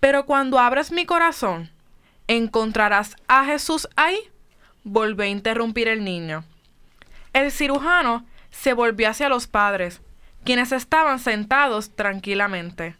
Pero 0.00 0.24
cuando 0.24 0.58
abras 0.58 0.90
mi 0.90 1.04
corazón, 1.04 1.70
¿encontrarás 2.26 3.16
a 3.28 3.44
Jesús 3.44 3.88
ahí? 3.96 4.18
Volvió 4.82 5.24
a 5.24 5.28
interrumpir 5.28 5.88
el 5.88 6.04
niño. 6.04 6.44
El 7.32 7.52
cirujano 7.52 8.24
se 8.50 8.72
volvió 8.72 9.10
hacia 9.10 9.28
los 9.28 9.46
padres, 9.46 10.00
quienes 10.44 10.72
estaban 10.72 11.18
sentados 11.18 11.94
tranquilamente. 11.94 12.96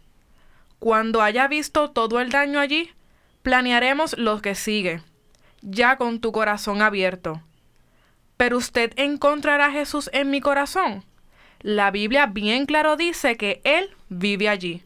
Cuando 0.79 1.21
haya 1.21 1.47
visto 1.47 1.91
todo 1.91 2.19
el 2.19 2.29
daño 2.29 2.59
allí, 2.59 2.91
planearemos 3.41 4.17
lo 4.17 4.41
que 4.41 4.55
sigue, 4.55 5.01
ya 5.61 5.97
con 5.97 6.19
tu 6.21 6.31
corazón 6.31 6.81
abierto. 6.81 7.41
Pero 8.37 8.57
usted 8.57 8.93
encontrará 8.95 9.67
a 9.67 9.71
Jesús 9.71 10.09
en 10.13 10.29
mi 10.29 10.41
corazón. 10.41 11.03
La 11.61 11.91
Biblia 11.91 12.25
bien 12.25 12.65
claro 12.65 12.95
dice 12.95 13.37
que 13.37 13.61
Él 13.63 13.89
vive 14.09 14.49
allí. 14.49 14.83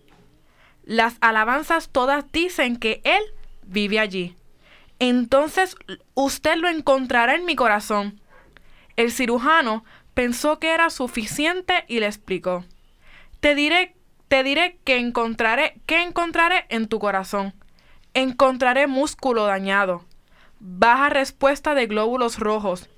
Las 0.86 1.18
alabanzas 1.20 1.90
todas 1.90 2.32
dicen 2.32 2.78
que 2.78 3.02
Él 3.04 3.22
vive 3.64 4.00
allí. 4.00 4.36
Entonces 5.00 5.76
usted 6.14 6.56
lo 6.58 6.70
encontrará 6.70 7.36
en 7.36 7.46
mi 7.46 7.56
corazón. 7.56 8.22
El 8.96 9.12
cirujano 9.12 9.84
pensó 10.14 10.60
que 10.60 10.74
era 10.74 10.90
suficiente 10.90 11.86
y 11.88 12.00
le 12.00 12.06
explicó. 12.06 12.64
Te 13.40 13.56
diré, 13.56 13.96
te 14.28 14.44
diré 14.44 14.78
que 14.84 14.98
encontraré, 14.98 15.82
que 15.86 16.02
encontraré 16.02 16.66
en 16.70 16.88
tu 16.88 17.00
corazón. 17.00 17.54
Encontraré 18.14 18.88
músculo 18.88 19.46
dañado, 19.46 20.06
baja 20.60 21.10
respuesta 21.10 21.76
de 21.76 21.88
glóbulos 21.88 22.40
rojos 22.40 22.90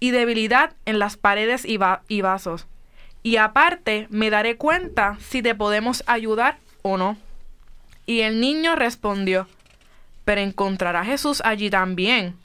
y 0.00 0.10
debilidad 0.10 0.74
en 0.84 0.98
las 0.98 1.16
paredes 1.16 1.64
y, 1.64 1.78
y 2.08 2.20
vasos. 2.20 2.66
Y 3.22 3.36
aparte 3.36 4.06
me 4.10 4.30
daré 4.30 4.56
cuenta 4.56 5.16
si 5.20 5.42
te 5.42 5.54
podemos 5.54 6.04
ayudar 6.06 6.58
o 6.82 6.98
no. 6.98 7.16
Y 8.06 8.20
el 8.20 8.40
niño 8.40 8.76
respondió, 8.76 9.48
pero 10.24 10.40
encontrará 10.40 11.04
Jesús 11.04 11.42
allí 11.44 11.70
también. 11.70 12.36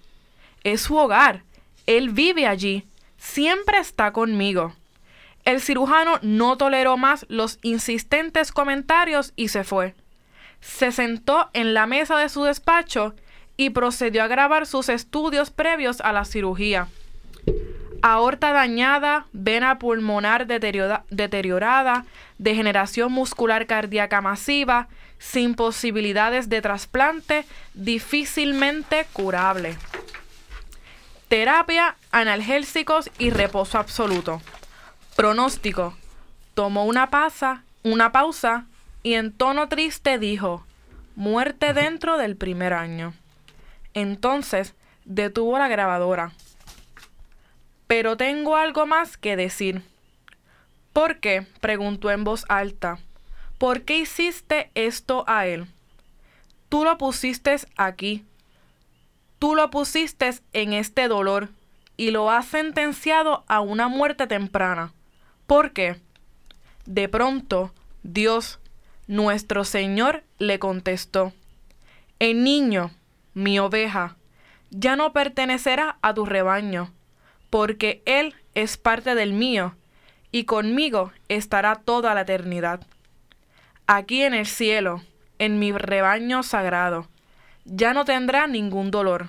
Es 0.63 0.81
su 0.81 0.97
hogar. 0.97 1.43
Él 1.85 2.09
vive 2.09 2.47
allí. 2.47 2.87
Siempre 3.17 3.77
está 3.77 4.11
conmigo. 4.11 4.75
El 5.45 5.61
cirujano 5.61 6.19
no 6.21 6.57
toleró 6.57 6.97
más 6.97 7.25
los 7.29 7.59
insistentes 7.63 8.51
comentarios 8.51 9.33
y 9.35 9.47
se 9.47 9.63
fue. 9.63 9.95
Se 10.59 10.91
sentó 10.91 11.49
en 11.53 11.73
la 11.73 11.87
mesa 11.87 12.17
de 12.17 12.29
su 12.29 12.43
despacho 12.43 13.15
y 13.57 13.71
procedió 13.71 14.23
a 14.23 14.27
grabar 14.27 14.67
sus 14.67 14.89
estudios 14.89 15.49
previos 15.49 16.01
a 16.01 16.11
la 16.11 16.25
cirugía. 16.25 16.87
Aorta 18.03 18.51
dañada, 18.51 19.25
vena 19.33 19.77
pulmonar 19.77 20.47
deteriora- 20.47 21.03
deteriorada, 21.09 22.05
degeneración 22.37 23.11
muscular 23.11 23.67
cardíaca 23.67 24.21
masiva, 24.21 24.87
sin 25.21 25.53
posibilidades 25.53 26.49
de 26.49 26.61
trasplante, 26.61 27.45
difícilmente 27.75 29.05
curable. 29.13 29.77
Terapia, 31.27 31.95
analgésicos 32.11 33.11
y 33.19 33.29
reposo 33.29 33.77
absoluto. 33.77 34.41
Pronóstico. 35.15 35.95
Tomó 36.55 36.85
una 36.85 37.11
pausa, 37.11 37.63
una 37.83 38.11
pausa 38.11 38.65
y 39.03 39.13
en 39.13 39.31
tono 39.31 39.69
triste 39.69 40.17
dijo, 40.17 40.65
muerte 41.15 41.73
dentro 41.73 42.17
del 42.17 42.35
primer 42.35 42.73
año. 42.73 43.13
Entonces 43.93 44.73
detuvo 45.05 45.59
la 45.59 45.67
grabadora. 45.67 46.31
Pero 47.85 48.17
tengo 48.17 48.57
algo 48.57 48.87
más 48.87 49.17
que 49.17 49.35
decir. 49.35 49.83
¿Por 50.93 51.19
qué? 51.19 51.45
preguntó 51.61 52.09
en 52.09 52.23
voz 52.23 52.43
alta. 52.49 52.97
¿Por 53.61 53.83
qué 53.83 53.99
hiciste 53.99 54.71
esto 54.73 55.23
a 55.27 55.45
él? 55.45 55.67
Tú 56.67 56.83
lo 56.83 56.97
pusiste 56.97 57.55
aquí. 57.77 58.25
Tú 59.37 59.53
lo 59.53 59.69
pusiste 59.69 60.31
en 60.53 60.73
este 60.73 61.07
dolor 61.07 61.49
y 61.95 62.09
lo 62.09 62.31
has 62.31 62.47
sentenciado 62.47 63.43
a 63.47 63.59
una 63.61 63.87
muerte 63.87 64.25
temprana. 64.25 64.93
¿Por 65.45 65.73
qué? 65.73 65.97
De 66.87 67.07
pronto, 67.07 67.71
Dios, 68.01 68.59
nuestro 69.05 69.63
Señor, 69.63 70.23
le 70.39 70.57
contestó, 70.57 71.31
El 72.17 72.43
niño, 72.43 72.89
mi 73.35 73.59
oveja, 73.59 74.17
ya 74.71 74.95
no 74.95 75.13
pertenecerá 75.13 75.99
a 76.01 76.15
tu 76.15 76.25
rebaño, 76.25 76.91
porque 77.51 78.01
Él 78.07 78.33
es 78.55 78.77
parte 78.77 79.13
del 79.13 79.33
mío, 79.33 79.75
y 80.31 80.45
conmigo 80.45 81.11
estará 81.27 81.75
toda 81.75 82.15
la 82.15 82.21
eternidad. 82.21 82.81
Aquí 83.93 84.23
en 84.23 84.33
el 84.33 84.45
cielo, 84.45 85.01
en 85.37 85.59
mi 85.59 85.73
rebaño 85.73 86.43
sagrado, 86.43 87.09
ya 87.65 87.93
no 87.93 88.05
tendrá 88.05 88.47
ningún 88.47 88.89
dolor. 88.89 89.27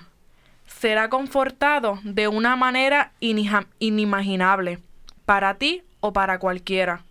Será 0.65 1.09
confortado 1.09 1.99
de 2.05 2.29
una 2.29 2.55
manera 2.55 3.11
inimaginable, 3.19 4.79
para 5.25 5.55
ti 5.55 5.83
o 5.99 6.13
para 6.13 6.39
cualquiera. 6.39 7.03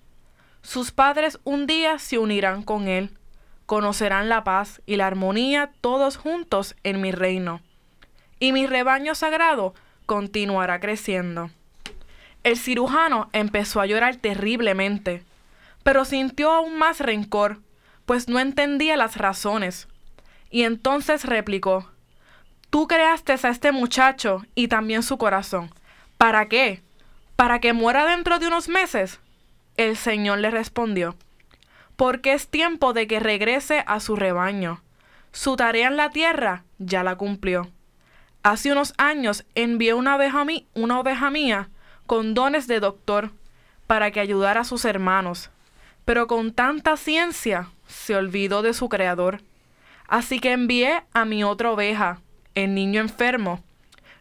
Sus 0.62 0.92
padres 0.92 1.40
un 1.44 1.66
día 1.66 1.98
se 1.98 2.16
unirán 2.16 2.62
con 2.62 2.88
él, 2.88 3.11
conocerán 3.66 4.30
la 4.30 4.44
paz 4.44 4.80
y 4.86 4.96
la 4.96 5.07
armonía 5.09 5.72
todos 5.82 6.16
juntos 6.16 6.74
en 6.84 7.03
mi 7.03 7.12
reino. 7.12 7.61
Y 8.40 8.53
mi 8.53 8.66
rebaño 8.66 9.14
sagrado 9.14 9.74
continuará 10.07 10.80
creciendo. 10.80 11.50
El 12.44 12.57
cirujano 12.57 13.28
empezó 13.34 13.82
a 13.82 13.86
llorar 13.86 14.16
terriblemente, 14.16 15.22
pero 15.82 16.04
sintió 16.04 16.50
aún 16.50 16.76
más 16.78 17.00
rencor, 17.00 17.60
pues 18.06 18.28
no 18.28 18.38
entendía 18.38 18.96
las 18.96 19.16
razones. 19.16 19.88
Y 20.50 20.62
entonces 20.62 21.24
replicó, 21.24 21.88
Tú 22.72 22.88
creaste 22.88 23.32
a 23.32 23.50
este 23.50 23.70
muchacho 23.70 24.46
y 24.54 24.68
también 24.68 25.02
su 25.02 25.18
corazón. 25.18 25.70
¿Para 26.16 26.48
qué? 26.48 26.82
¿Para 27.36 27.60
que 27.60 27.74
muera 27.74 28.06
dentro 28.06 28.38
de 28.38 28.46
unos 28.46 28.68
meses? 28.68 29.20
El 29.76 29.94
Señor 29.94 30.38
le 30.38 30.50
respondió, 30.50 31.14
porque 31.96 32.32
es 32.32 32.48
tiempo 32.48 32.94
de 32.94 33.06
que 33.06 33.20
regrese 33.20 33.84
a 33.86 34.00
su 34.00 34.16
rebaño. 34.16 34.80
Su 35.32 35.56
tarea 35.56 35.88
en 35.88 35.98
la 35.98 36.08
tierra 36.08 36.64
ya 36.78 37.04
la 37.04 37.16
cumplió. 37.16 37.68
Hace 38.42 38.72
unos 38.72 38.94
años 38.96 39.44
envié 39.54 39.92
una 39.92 40.16
oveja, 40.16 40.46
una 40.72 40.98
oveja 40.98 41.30
mía 41.30 41.68
con 42.06 42.32
dones 42.32 42.66
de 42.68 42.80
doctor 42.80 43.32
para 43.86 44.10
que 44.12 44.20
ayudara 44.20 44.62
a 44.62 44.64
sus 44.64 44.86
hermanos, 44.86 45.50
pero 46.05 46.26
con 46.26 46.53
tanta 46.53 46.96
ciencia 46.96 47.70
se 47.86 48.16
olvidó 48.16 48.62
de 48.62 48.74
su 48.74 48.88
creador. 48.88 49.40
Así 50.09 50.40
que 50.40 50.53
envié 50.53 51.03
a 51.12 51.24
mi 51.24 51.44
otra 51.44 51.70
oveja, 51.70 52.20
el 52.55 52.74
niño 52.74 53.00
enfermo, 53.00 53.62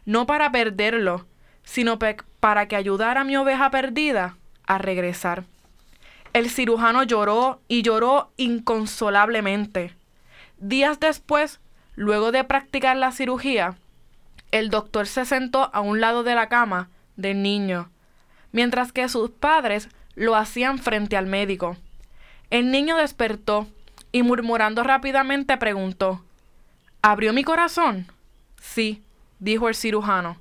no 0.04 0.26
para 0.26 0.50
perderlo, 0.50 1.26
sino 1.64 1.98
para 2.40 2.68
que 2.68 2.76
ayudara 2.76 3.22
a 3.22 3.24
mi 3.24 3.36
oveja 3.36 3.70
perdida 3.70 4.36
a 4.66 4.78
regresar. 4.78 5.44
El 6.32 6.48
cirujano 6.48 7.02
lloró 7.02 7.60
y 7.68 7.82
lloró 7.82 8.32
inconsolablemente. 8.36 9.94
Días 10.58 10.98
después, 10.98 11.60
luego 11.94 12.32
de 12.32 12.44
practicar 12.44 12.96
la 12.96 13.12
cirugía, 13.12 13.76
el 14.50 14.70
doctor 14.70 15.06
se 15.06 15.24
sentó 15.24 15.70
a 15.74 15.80
un 15.80 16.00
lado 16.00 16.22
de 16.22 16.34
la 16.34 16.48
cama 16.48 16.88
del 17.16 17.42
niño, 17.42 17.90
mientras 18.50 18.92
que 18.92 19.08
sus 19.08 19.30
padres 19.30 19.88
lo 20.14 20.36
hacían 20.36 20.78
frente 20.78 21.16
al 21.16 21.26
médico. 21.26 21.76
El 22.50 22.70
niño 22.70 22.96
despertó 22.96 23.66
y 24.12 24.22
murmurando 24.22 24.82
rápidamente 24.82 25.56
preguntó 25.56 26.22
¿Abrió 27.00 27.32
mi 27.32 27.42
corazón? 27.42 28.06
Sí, 28.60 29.02
dijo 29.40 29.68
el 29.68 29.74
cirujano. 29.74 30.36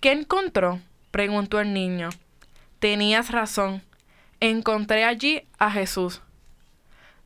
¿Qué 0.00 0.12
encontró? 0.12 0.80
preguntó 1.10 1.58
el 1.58 1.72
niño. 1.72 2.10
Tenías 2.78 3.32
razón. 3.32 3.82
Encontré 4.38 5.04
allí 5.04 5.42
a 5.58 5.70
Jesús. 5.72 6.20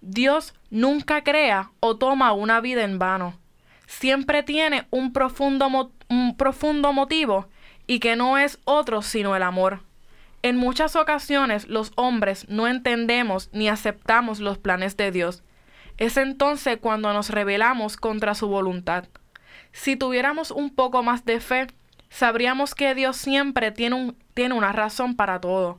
Dios 0.01 0.55
nunca 0.71 1.23
crea 1.23 1.71
o 1.81 1.97
toma 1.97 2.33
una 2.33 2.61
vida 2.61 2.83
en 2.83 2.99
vano. 2.99 3.39
Siempre 3.87 4.43
tiene 4.43 4.87
un 4.91 5.13
profundo, 5.13 5.69
un 6.09 6.37
profundo 6.37 6.95
motivo 6.95 7.47
y 7.87 8.01
que 8.01 8.17
no 8.17 8.39
es 8.39 8.59
otro 8.65 9.03
sino 9.03 9.37
el 9.37 9.43
amor. 9.43 9.81
En 10.43 10.57
muchas 10.57 10.97
ocasiones 10.97 11.69
los 11.69 11.93
hombres 11.95 12.49
no 12.49 12.67
entendemos 12.67 13.49
ni 13.53 13.69
aceptamos 13.69 14.41
los 14.41 14.59
planes 14.59 14.97
de 14.97 15.13
Dios. 15.13 15.45
Es 15.99 16.17
entonces 16.17 16.79
cuando 16.81 17.13
nos 17.13 17.31
rebelamos 17.31 17.97
contra 17.97 18.35
su 18.35 18.49
voluntad. 18.49 19.05
Si 19.71 19.95
tuviéramos 19.95 20.51
un 20.51 20.75
poco 20.75 21.05
más 21.05 21.25
de 21.25 21.39
fe, 21.39 21.69
sabríamos 22.11 22.75
que 22.75 22.97
Dios 22.97 23.17
siempre 23.17 23.71
tiene, 23.71 23.95
un, 23.95 24.17
tiene 24.35 24.55
una 24.55 24.73
razón 24.73 25.15
para 25.15 25.41
todo, 25.41 25.79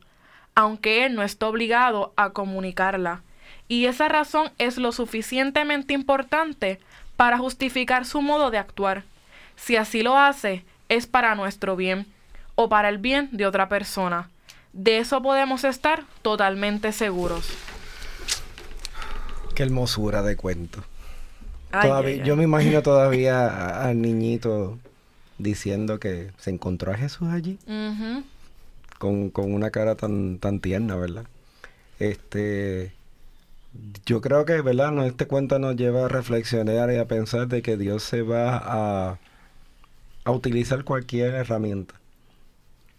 aunque 0.56 1.06
Él 1.06 1.16
no 1.16 1.24
está 1.24 1.48
obligado 1.48 2.14
a 2.16 2.30
comunicarla. 2.30 3.22
Y 3.68 3.86
esa 3.88 4.08
razón 4.08 4.50
es 4.60 4.78
lo 4.78 4.94
suficientemente 4.94 5.94
importante 5.94 6.80
para 7.18 7.38
justificar 7.38 8.06
su 8.06 8.22
modo 8.22 8.50
de 8.50 8.60
actuar. 8.60 9.04
Si 9.58 9.76
así 9.76 10.04
lo 10.04 10.18
hace, 10.18 10.64
es 10.88 11.06
para 11.06 11.36
nuestro 11.36 11.76
bien 11.76 12.06
o 12.56 12.70
para 12.70 12.88
el 12.88 12.98
bien 12.98 13.28
de 13.34 13.46
otra 13.46 13.68
persona. 13.68 14.30
De 14.74 14.98
eso 14.98 15.22
podemos 15.22 15.64
estar 15.64 16.04
totalmente 16.24 16.92
seguros. 16.92 17.48
Qué 19.54 19.62
hermosura 19.62 20.24
de 20.24 20.36
cuento. 20.36 20.84
Yo 22.24 22.36
me 22.36 22.44
imagino 22.44 22.82
todavía 22.82 23.84
al 23.84 24.02
niñito 24.02 24.80
diciendo 25.38 26.00
que 26.00 26.32
se 26.38 26.50
encontró 26.50 26.92
a 26.92 26.98
Jesús 26.98 27.30
allí. 27.30 27.60
con, 28.98 29.30
con, 29.30 29.54
una 29.54 29.70
cara 29.70 29.96
tan, 29.96 30.40
tan 30.40 30.60
tierna, 30.60 30.96
¿verdad? 30.96 31.26
Este, 32.00 32.94
yo 34.06 34.22
creo 34.22 34.46
que, 34.46 34.62
¿verdad? 34.62 35.06
este 35.06 35.28
cuento 35.28 35.60
nos 35.60 35.76
lleva 35.76 36.06
a 36.06 36.08
reflexionar 36.08 36.92
y 36.92 36.98
a 36.98 37.06
pensar 37.06 37.48
de 37.48 37.62
que 37.62 37.78
Dios 37.78 38.04
se 38.04 38.22
va 38.22 38.58
a, 38.58 39.20
a 40.24 40.32
utilizar 40.32 40.84
cualquier 40.84 41.34
herramienta 41.36 41.96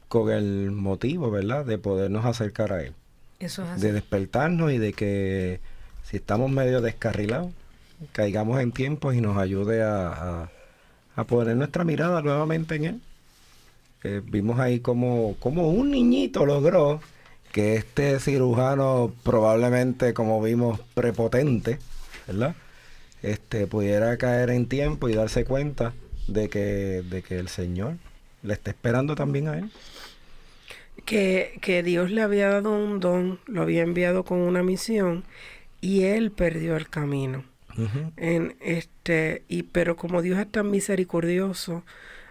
con 0.08 0.30
el 0.30 0.70
motivo, 0.70 1.30
¿verdad? 1.30 1.64
De 1.64 1.78
podernos 1.78 2.24
acercar 2.24 2.72
a 2.72 2.82
Él. 2.82 2.94
Eso 3.40 3.64
es 3.74 3.80
De 3.80 3.92
despertarnos 3.92 4.72
y 4.72 4.78
de 4.78 4.92
que 4.92 5.60
si 6.04 6.16
estamos 6.16 6.50
medio 6.50 6.80
descarrilados, 6.80 7.50
caigamos 8.12 8.60
en 8.60 8.72
tiempo 8.72 9.12
y 9.12 9.20
nos 9.20 9.36
ayude 9.38 9.82
a, 9.82 10.50
a, 11.16 11.24
poner 11.24 11.56
nuestra 11.56 11.84
mirada 11.84 12.22
nuevamente 12.22 12.76
en 12.76 12.84
Él. 12.84 14.22
vimos 14.30 14.60
ahí 14.60 14.80
como, 14.80 15.36
como 15.40 15.68
un 15.68 15.90
niñito 15.90 16.46
logró 16.46 17.00
que 17.52 17.76
este 17.76 18.18
cirujano 18.20 19.12
probablemente, 19.22 20.12
como 20.12 20.42
vimos, 20.42 20.80
prepotente, 20.94 21.78
¿verdad? 22.26 22.54
Este, 23.22 23.66
pudiera 23.66 24.16
caer 24.18 24.50
en 24.50 24.68
tiempo 24.68 25.08
y 25.08 25.14
darse 25.14 25.44
cuenta 25.44 25.92
de 26.26 26.48
que, 26.48 27.02
de 27.08 27.22
que 27.22 27.38
el 27.38 27.48
Señor 27.48 27.94
le 28.42 28.52
está 28.52 28.70
esperando 28.70 29.14
también 29.14 29.48
a 29.48 29.58
él 29.58 29.70
que, 31.04 31.82
Dios 31.84 32.10
le 32.10 32.22
había 32.22 32.48
dado 32.48 32.72
un 32.72 33.00
don, 33.00 33.40
lo 33.46 33.62
había 33.62 33.82
enviado 33.82 34.24
con 34.24 34.38
una 34.38 34.62
misión 34.62 35.24
y 35.80 36.04
él 36.04 36.30
perdió 36.30 36.76
el 36.76 36.88
camino. 36.88 37.44
en 38.16 38.56
este, 38.60 39.42
y, 39.48 39.64
pero 39.64 39.96
como 39.96 40.22
Dios 40.22 40.38
es 40.38 40.50
tan 40.50 40.70
misericordioso, 40.70 41.84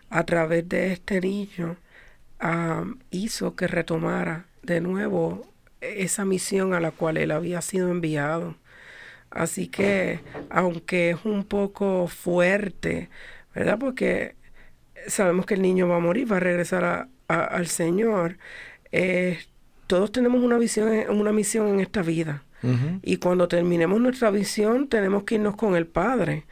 a 0.09 0.25
través 0.25 0.67
de 0.69 0.93
este 0.93 1.21
niño, 1.21 1.77
hizo 3.11 3.55
que 3.55 3.67
retomara 3.67 4.45
de 4.63 4.81
nuevo 4.81 5.47
esa 5.81 6.25
misión 6.25 6.73
a 6.73 6.79
la 6.79 6.91
cual 6.91 7.17
él 7.17 7.31
había 7.31 7.61
sido 7.61 7.89
enviado. 7.89 8.55
Así 9.29 9.67
que, 9.67 10.19
aunque 10.49 11.11
es 11.11 11.25
un 11.25 11.43
poco 11.43 12.07
fuerte, 12.07 13.09
¿verdad? 13.55 13.79
Porque 13.79 14.35
sabemos 15.07 15.45
que 15.45 15.55
el 15.55 15.61
niño 15.61 15.87
va 15.87 15.97
a 15.97 15.99
morir, 15.99 16.31
va 16.31 16.37
a 16.37 16.39
regresar 16.39 16.83
a, 16.85 17.07
al 17.27 17.67
Señor, 17.67 18.37
eh, 18.91 19.39
todos 19.87 20.11
tenemos 20.11 20.41
una 20.41 20.57
visión, 20.57 20.89
una 21.09 21.31
misión 21.31 21.67
en 21.67 21.79
esta 21.79 22.01
vida. 22.01 22.43
Y 23.01 23.17
cuando 23.17 23.49
terminemos 23.49 23.99
nuestra 23.99 24.31
visión, 24.31 24.87
tenemos 24.87 25.23
que 25.23 25.35
irnos 25.35 25.57
con 25.57 25.75
el 25.75 25.85
Padre. 25.85 26.45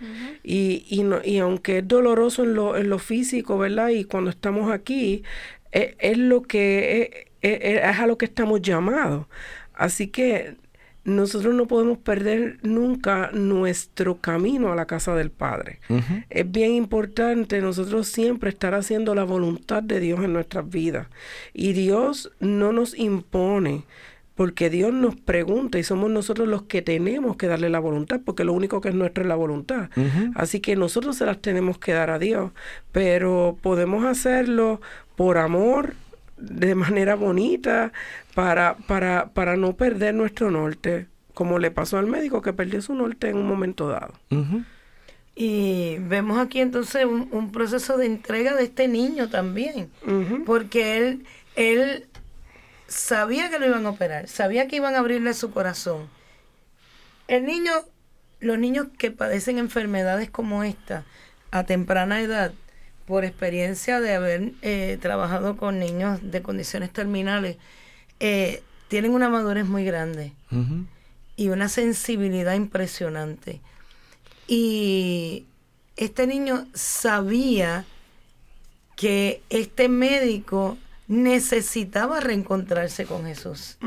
y, 0.44 0.86
y, 0.90 1.04
no, 1.04 1.20
y, 1.24 1.38
aunque 1.38 1.78
es 1.78 1.88
doloroso 1.88 2.44
en 2.44 2.54
lo, 2.54 2.76
en 2.76 2.90
lo 2.90 3.00
físico, 3.00 3.58
¿verdad? 3.58 3.90
Y 3.90 4.04
cuando 4.04 4.30
estamos 4.30 4.74
aquí, 4.74 5.24
es, 5.72 5.96
es 6.00 6.18
lo 6.18 6.42
que 6.42 7.30
es, 7.42 7.52
es, 7.62 7.98
a 7.98 8.08
lo 8.08 8.18
que 8.18 8.26
estamos 8.26 8.62
llamados. 8.62 9.28
Así 9.74 10.08
que 10.08 10.56
nosotros 11.04 11.56
no 11.56 11.66
podemos 11.66 11.98
perder 11.98 12.60
nunca 12.62 13.32
nuestro 13.34 14.18
camino 14.18 14.72
a 14.72 14.76
la 14.76 14.86
casa 14.86 15.16
del 15.16 15.32
Padre. 15.32 15.80
Es 16.30 16.52
bien 16.52 16.72
importante 16.72 17.62
nosotros 17.62 18.08
siempre 18.08 18.50
estar 18.50 18.76
haciendo 18.76 19.16
la 19.16 19.24
voluntad 19.24 19.82
de 19.82 20.00
Dios 20.00 20.24
en 20.24 20.34
nuestras 20.34 20.70
vidas. 20.70 21.08
Y 21.54 21.74
Dios 21.74 22.32
no 22.40 22.72
nos 22.72 22.98
impone, 22.98 23.86
porque 24.36 24.70
Dios 24.70 24.94
nos 24.94 25.16
pregunta 25.16 25.80
y 25.80 25.84
somos 25.84 26.10
nosotros 26.10 26.48
los 26.48 26.64
que 26.64 26.82
tenemos 26.82 27.36
que 27.36 27.48
darle 27.48 27.70
la 27.70 27.80
voluntad, 27.80 28.22
porque 28.24 28.44
lo 28.44 28.54
único 28.54 28.80
que 28.80 28.90
es 28.90 28.96
nuestro 28.96 29.24
es 29.24 29.28
la 29.28 29.36
voluntad. 29.36 29.90
Así 30.36 30.60
que 30.60 30.76
nosotros 30.76 31.18
se 31.18 31.26
las 31.26 31.40
tenemos 31.40 31.80
que 31.80 31.94
dar 31.94 32.12
a 32.12 32.20
Dios, 32.20 32.52
pero 32.92 33.58
podemos 33.62 34.06
hacerlo 34.06 34.82
por 35.16 35.38
amor, 35.38 35.96
de 36.42 36.76
manera 36.76 37.16
bonita 37.16 37.92
para, 38.34 38.76
para, 38.88 39.30
para 39.30 39.56
no 39.58 39.76
perder 39.76 40.14
nuestro 40.14 40.52
norte, 40.52 41.08
como 41.34 41.60
le 41.60 41.72
pasó 41.72 41.98
al 41.98 42.08
médico 42.08 42.42
que 42.42 42.54
perdió 42.54 42.82
su 42.82 42.94
norte 42.94 43.30
en 43.30 43.38
un 43.38 43.48
momento 43.48 43.88
dado. 43.88 44.14
Y 45.36 45.98
vemos 46.00 46.40
aquí 46.40 46.60
entonces 46.60 47.06
un, 47.06 47.30
un 47.32 47.52
proceso 47.52 47.98
de 47.98 48.06
entrega 48.06 48.56
de 48.56 48.64
este 48.64 48.88
niño 48.88 49.30
también, 49.30 49.90
porque 50.46 50.98
él, 50.98 51.26
él 51.56 52.08
sabía 52.88 53.50
que 53.50 53.60
lo 53.60 53.68
iban 53.68 53.86
a 53.86 53.92
operar, 53.92 54.28
sabía 54.28 54.68
que 54.68 54.76
iban 54.76 54.96
a 54.96 55.00
abrirle 55.00 55.34
su 55.34 55.52
corazón. 55.52 56.10
El 57.28 57.46
niño, 57.46 57.72
los 58.40 58.60
niños 58.60 58.88
que 58.98 59.12
padecen 59.12 59.58
enfermedades 59.58 60.30
como 60.30 60.64
esta 60.64 61.06
a 61.52 61.64
temprana 61.64 62.22
edad, 62.22 62.54
por 63.12 63.26
experiencia 63.26 64.00
de 64.00 64.16
haber 64.16 64.54
eh, 64.62 64.98
trabajado 65.02 65.58
con 65.58 65.80
niños 65.80 66.20
de 66.24 66.42
condiciones 66.42 66.94
terminales, 66.94 67.58
eh, 68.22 68.64
tienen 68.88 69.12
una 69.12 69.28
madurez 69.28 69.66
muy 69.66 69.84
grande 69.84 70.32
y 71.36 71.50
una 71.50 71.68
sensibilidad 71.68 72.54
impresionante. 72.54 73.60
Y 74.48 75.46
este 75.98 76.26
niño 76.26 76.68
sabía 76.74 77.84
que 78.96 79.42
este 79.50 79.90
médico 79.90 80.78
necesitaba 81.10 82.22
reencontrarse 82.22 83.06
con 83.06 83.26
Jesús. 83.26 83.78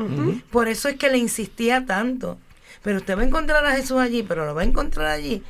Por 0.51 0.67
eso 0.67 0.87
es 0.87 0.97
que 0.97 1.09
le 1.09 1.17
insistía 1.17 1.83
tanto. 1.87 2.37
Pero 2.83 2.97
usted 2.97 3.17
va 3.17 3.23
a 3.23 3.25
encontrar 3.25 3.65
a 3.65 3.75
Jesús 3.75 3.97
allí, 3.97 4.21
pero 4.21 4.45
lo 4.45 4.53
va 4.53 4.61
a 4.61 4.65
encontrar 4.65 5.07
allí. 5.07 5.41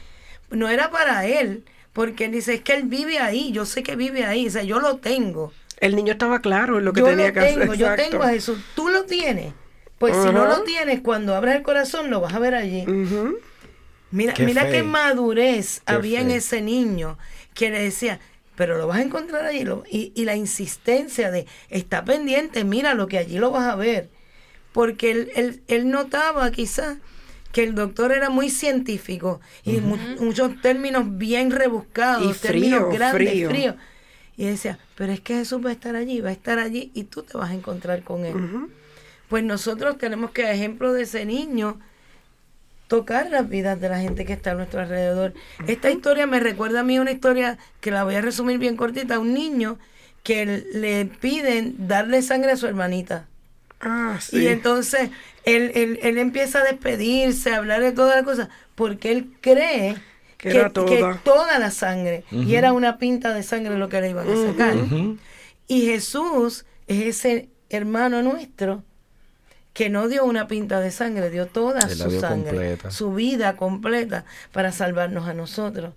No 0.50 0.70
era 0.70 0.92
para 0.92 1.26
él, 1.26 1.66
porque 1.96 2.26
él 2.26 2.34
dice, 2.34 2.56
es 2.56 2.62
que 2.62 2.74
él 2.74 2.84
vive 2.84 3.18
ahí, 3.20 3.52
yo 3.54 3.66
sé 3.66 3.82
que 3.82 3.96
vive 3.96 4.26
ahí, 4.26 4.46
o 4.48 4.52
sea, 4.52 4.64
yo 4.64 4.80
lo 4.80 4.98
tengo. 4.98 5.52
El 5.80 5.96
niño 5.96 6.12
estaba 6.12 6.42
claro 6.42 6.78
en 6.80 6.86
lo 6.86 6.92
que 6.94 7.00
yo 7.00 7.08
tenía 7.08 7.28
lo 7.30 7.34
que 7.34 7.40
tengo, 7.40 7.64
hacer. 7.64 7.78
Yo 7.78 7.88
exacto. 7.88 8.10
tengo 8.12 8.24
a 8.26 8.30
Jesús, 8.30 8.60
tú 8.76 8.90
lo 8.90 9.06
tienes. 9.06 9.54
Pues 9.98 10.14
si 10.16 10.30
no 10.30 10.46
lo 10.46 10.64
tienes, 10.64 11.00
cuando 11.00 11.34
abras 11.36 11.56
el 11.56 11.64
corazón 11.64 12.10
lo 12.10 12.20
vas 12.20 12.34
a 12.34 12.40
ver 12.40 12.54
allí. 12.54 12.84
Mira, 14.12 14.34
Qué 14.34 14.46
mira 14.46 14.64
fe. 14.66 14.72
qué 14.72 14.84
madurez 14.84 15.82
Qué 15.86 15.94
había 15.94 16.20
en 16.22 16.32
ese 16.32 16.62
niño 16.62 17.18
que 17.54 17.70
le 17.70 17.82
decía, 17.82 18.20
pero 18.56 18.78
lo 18.78 18.88
vas 18.88 18.98
a 19.00 19.02
encontrar 19.02 19.46
allí. 19.46 19.64
lo- 19.64 19.84
y, 19.90 20.12
y 20.16 20.26
la 20.26 20.36
insistencia 20.36 21.32
de, 21.32 21.46
está 21.70 22.04
pendiente, 22.06 22.64
mira 22.66 22.94
lo 22.94 23.08
que 23.08 23.18
allí 23.18 23.38
lo 23.38 23.52
vas 23.52 23.68
a 23.68 23.76
ver. 23.76 24.10
Porque 24.74 25.12
él, 25.12 25.32
él, 25.36 25.62
él 25.68 25.90
notaba 25.90 26.52
quizás 26.52 26.98
que 27.56 27.64
el 27.64 27.74
doctor 27.74 28.12
era 28.12 28.30
muy 28.30 28.50
científico 28.50 29.40
y 29.64 29.80
mu- 29.80 29.96
muchos 30.20 30.60
términos 30.62 31.18
bien 31.18 31.52
rebuscados, 31.52 32.36
Y 32.36 32.40
términos 32.42 32.80
frío, 32.82 32.90
grandes, 32.92 33.30
frío. 33.30 33.50
fríos. 33.50 33.76
Y 34.36 34.44
decía, 34.48 34.78
pero 34.96 35.14
es 35.14 35.22
que 35.22 35.36
Jesús 35.36 35.66
va 35.66 35.70
a 35.70 35.72
estar 35.72 35.96
allí, 35.96 36.20
va 36.20 36.32
a 36.32 36.34
estar 36.34 36.60
allí 36.60 36.92
y 36.94 37.06
tú 37.06 37.24
te 37.24 37.38
vas 37.38 37.52
a 37.52 37.54
encontrar 37.54 38.04
con 38.04 38.26
él. 38.26 38.36
Pues 39.30 39.42
nosotros 39.46 39.98
tenemos 39.98 40.32
que, 40.32 40.46
a 40.46 40.52
ejemplo 40.52 40.92
de 40.92 41.04
ese 41.04 41.24
niño, 41.26 41.80
tocar 42.90 43.32
las 43.32 43.48
vidas 43.48 43.80
de 43.80 43.88
la 43.88 44.00
gente 44.02 44.26
que 44.26 44.34
está 44.34 44.52
a 44.52 44.56
nuestro 44.56 44.82
alrededor. 44.82 45.34
Esta 45.66 45.90
historia 45.90 46.28
me 46.28 46.42
recuerda 46.42 46.82
a 46.82 46.84
mí 46.84 47.00
una 47.00 47.12
historia 47.12 47.58
que 47.80 47.90
la 47.90 48.04
voy 48.04 48.16
a 48.16 48.22
resumir 48.22 48.58
bien 48.60 48.76
cortita. 48.76 49.18
Un 49.18 49.34
niño 49.34 49.80
que 50.24 50.46
le 50.74 51.06
piden 51.06 51.88
darle 51.88 52.22
sangre 52.22 52.52
a 52.52 52.58
su 52.58 52.68
hermanita. 52.68 53.28
Ah, 53.86 54.18
sí. 54.20 54.40
Y 54.40 54.48
entonces 54.48 55.10
él, 55.44 55.72
él, 55.76 56.00
él 56.02 56.18
empieza 56.18 56.60
a 56.60 56.64
despedirse, 56.64 57.54
a 57.54 57.58
hablar 57.58 57.82
de 57.82 57.92
todas 57.92 58.16
las 58.16 58.26
cosas, 58.26 58.50
porque 58.76 59.12
él 59.12 59.28
cree 59.42 59.96
Que 60.38 60.50
era 60.50 60.70
toda. 60.72 61.18
toda 61.24 61.60
la 61.60 61.72
sangre, 61.72 62.24
y 62.32 62.56
era 62.56 62.74
una 62.74 62.98
pinta 62.98 63.34
de 63.34 63.44
sangre 63.44 63.78
lo 63.78 63.88
que 63.90 64.02
le 64.02 64.10
iban 64.10 64.28
a 64.30 64.36
sacar. 64.52 64.76
Y 65.68 65.86
Jesús 65.86 66.66
es 66.88 67.06
ese 67.06 67.50
hermano 67.70 68.22
nuestro 68.22 68.84
que 69.74 69.90
no 69.90 70.08
dio 70.08 70.24
una 70.24 70.48
pinta 70.48 70.80
de 70.80 70.90
sangre, 70.90 71.30
dio 71.30 71.48
toda 71.48 71.82
Él 71.82 71.98
su 71.98 72.08
dio 72.10 72.22
sangre, 72.22 72.50
completa. 72.52 72.92
su 72.92 73.14
vida 73.14 73.58
completa 73.58 74.24
para 74.54 74.72
salvarnos 74.72 75.28
a 75.28 75.34
nosotros. 75.34 75.94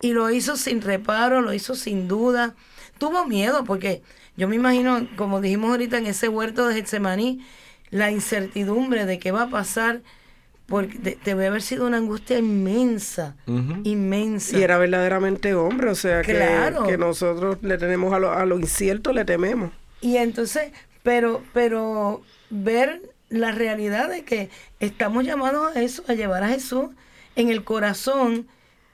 Y 0.00 0.12
lo 0.12 0.28
hizo 0.30 0.56
sin 0.56 0.80
reparo, 0.82 1.40
lo 1.40 1.52
hizo 1.52 1.74
sin 1.76 2.08
duda. 2.08 2.54
Tuvo 2.98 3.24
miedo 3.26 3.62
porque 3.64 4.02
yo 4.36 4.48
me 4.48 4.56
imagino, 4.56 5.06
como 5.16 5.40
dijimos 5.40 5.70
ahorita 5.70 5.98
en 5.98 6.06
ese 6.06 6.28
huerto 6.28 6.66
de 6.68 6.74
Getsemaní, 6.76 7.44
la 7.90 8.10
incertidumbre 8.10 9.04
de 9.06 9.18
qué 9.18 9.30
va 9.32 9.42
a 9.42 9.50
pasar, 9.50 10.00
porque 10.66 10.96
de- 10.98 11.18
debe 11.24 11.46
haber 11.48 11.60
sido 11.60 11.86
una 11.86 11.98
angustia 11.98 12.38
inmensa, 12.38 13.36
inmensa. 13.84 14.56
Y 14.58 14.62
era 14.62 14.78
verdaderamente 14.78 15.54
hombre, 15.54 15.90
o 15.90 15.94
sea 15.94 16.22
que, 16.22 16.32
Claro. 16.34 16.84
que 16.84 16.96
nosotros 16.96 17.58
le 17.62 17.76
tenemos 17.78 18.12
a 18.14 18.18
lo, 18.18 18.32
a 18.32 18.46
lo 18.46 18.58
incierto, 18.58 19.12
le 19.12 19.24
tememos. 19.24 19.70
Y 20.00 20.16
entonces, 20.16 20.72
pero, 21.02 21.42
pero 21.52 22.22
ver 22.48 23.02
la 23.28 23.52
realidad 23.52 24.08
de 24.08 24.24
que 24.24 24.48
estamos 24.80 25.24
llamados 25.24 25.76
a 25.76 25.82
eso, 25.82 26.02
a 26.08 26.14
llevar 26.14 26.42
a 26.42 26.48
Jesús 26.48 26.86
en 27.36 27.48
el 27.50 27.64
corazón 27.64 28.46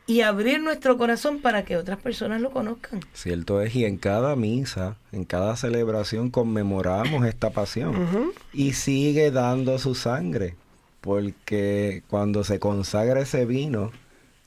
y 0.09 0.23
abrir 0.23 0.63
nuestro 0.63 0.97
corazón 0.97 1.41
para 1.41 1.67
que 1.67 1.77
otras 1.77 1.99
personas 1.99 2.41
lo 2.41 2.51
conozcan. 2.51 3.01
Cierto 3.13 3.61
es, 3.61 3.77
y 3.77 3.85
en 3.85 3.99
cada 3.99 4.35
misa, 4.37 4.97
en 5.13 5.27
cada 5.27 5.55
celebración 5.55 6.31
conmemoramos 6.31 7.27
esta 7.27 7.51
pasión. 7.51 8.33
Y 8.55 8.73
sigue 8.73 9.31
dando 9.31 9.79
su 9.79 9.95
sangre, 9.95 10.57
porque 11.03 12.03
cuando 12.09 12.43
se 12.43 12.59
consagra 12.59 13.21
ese 13.21 13.45
vino, 13.45 13.93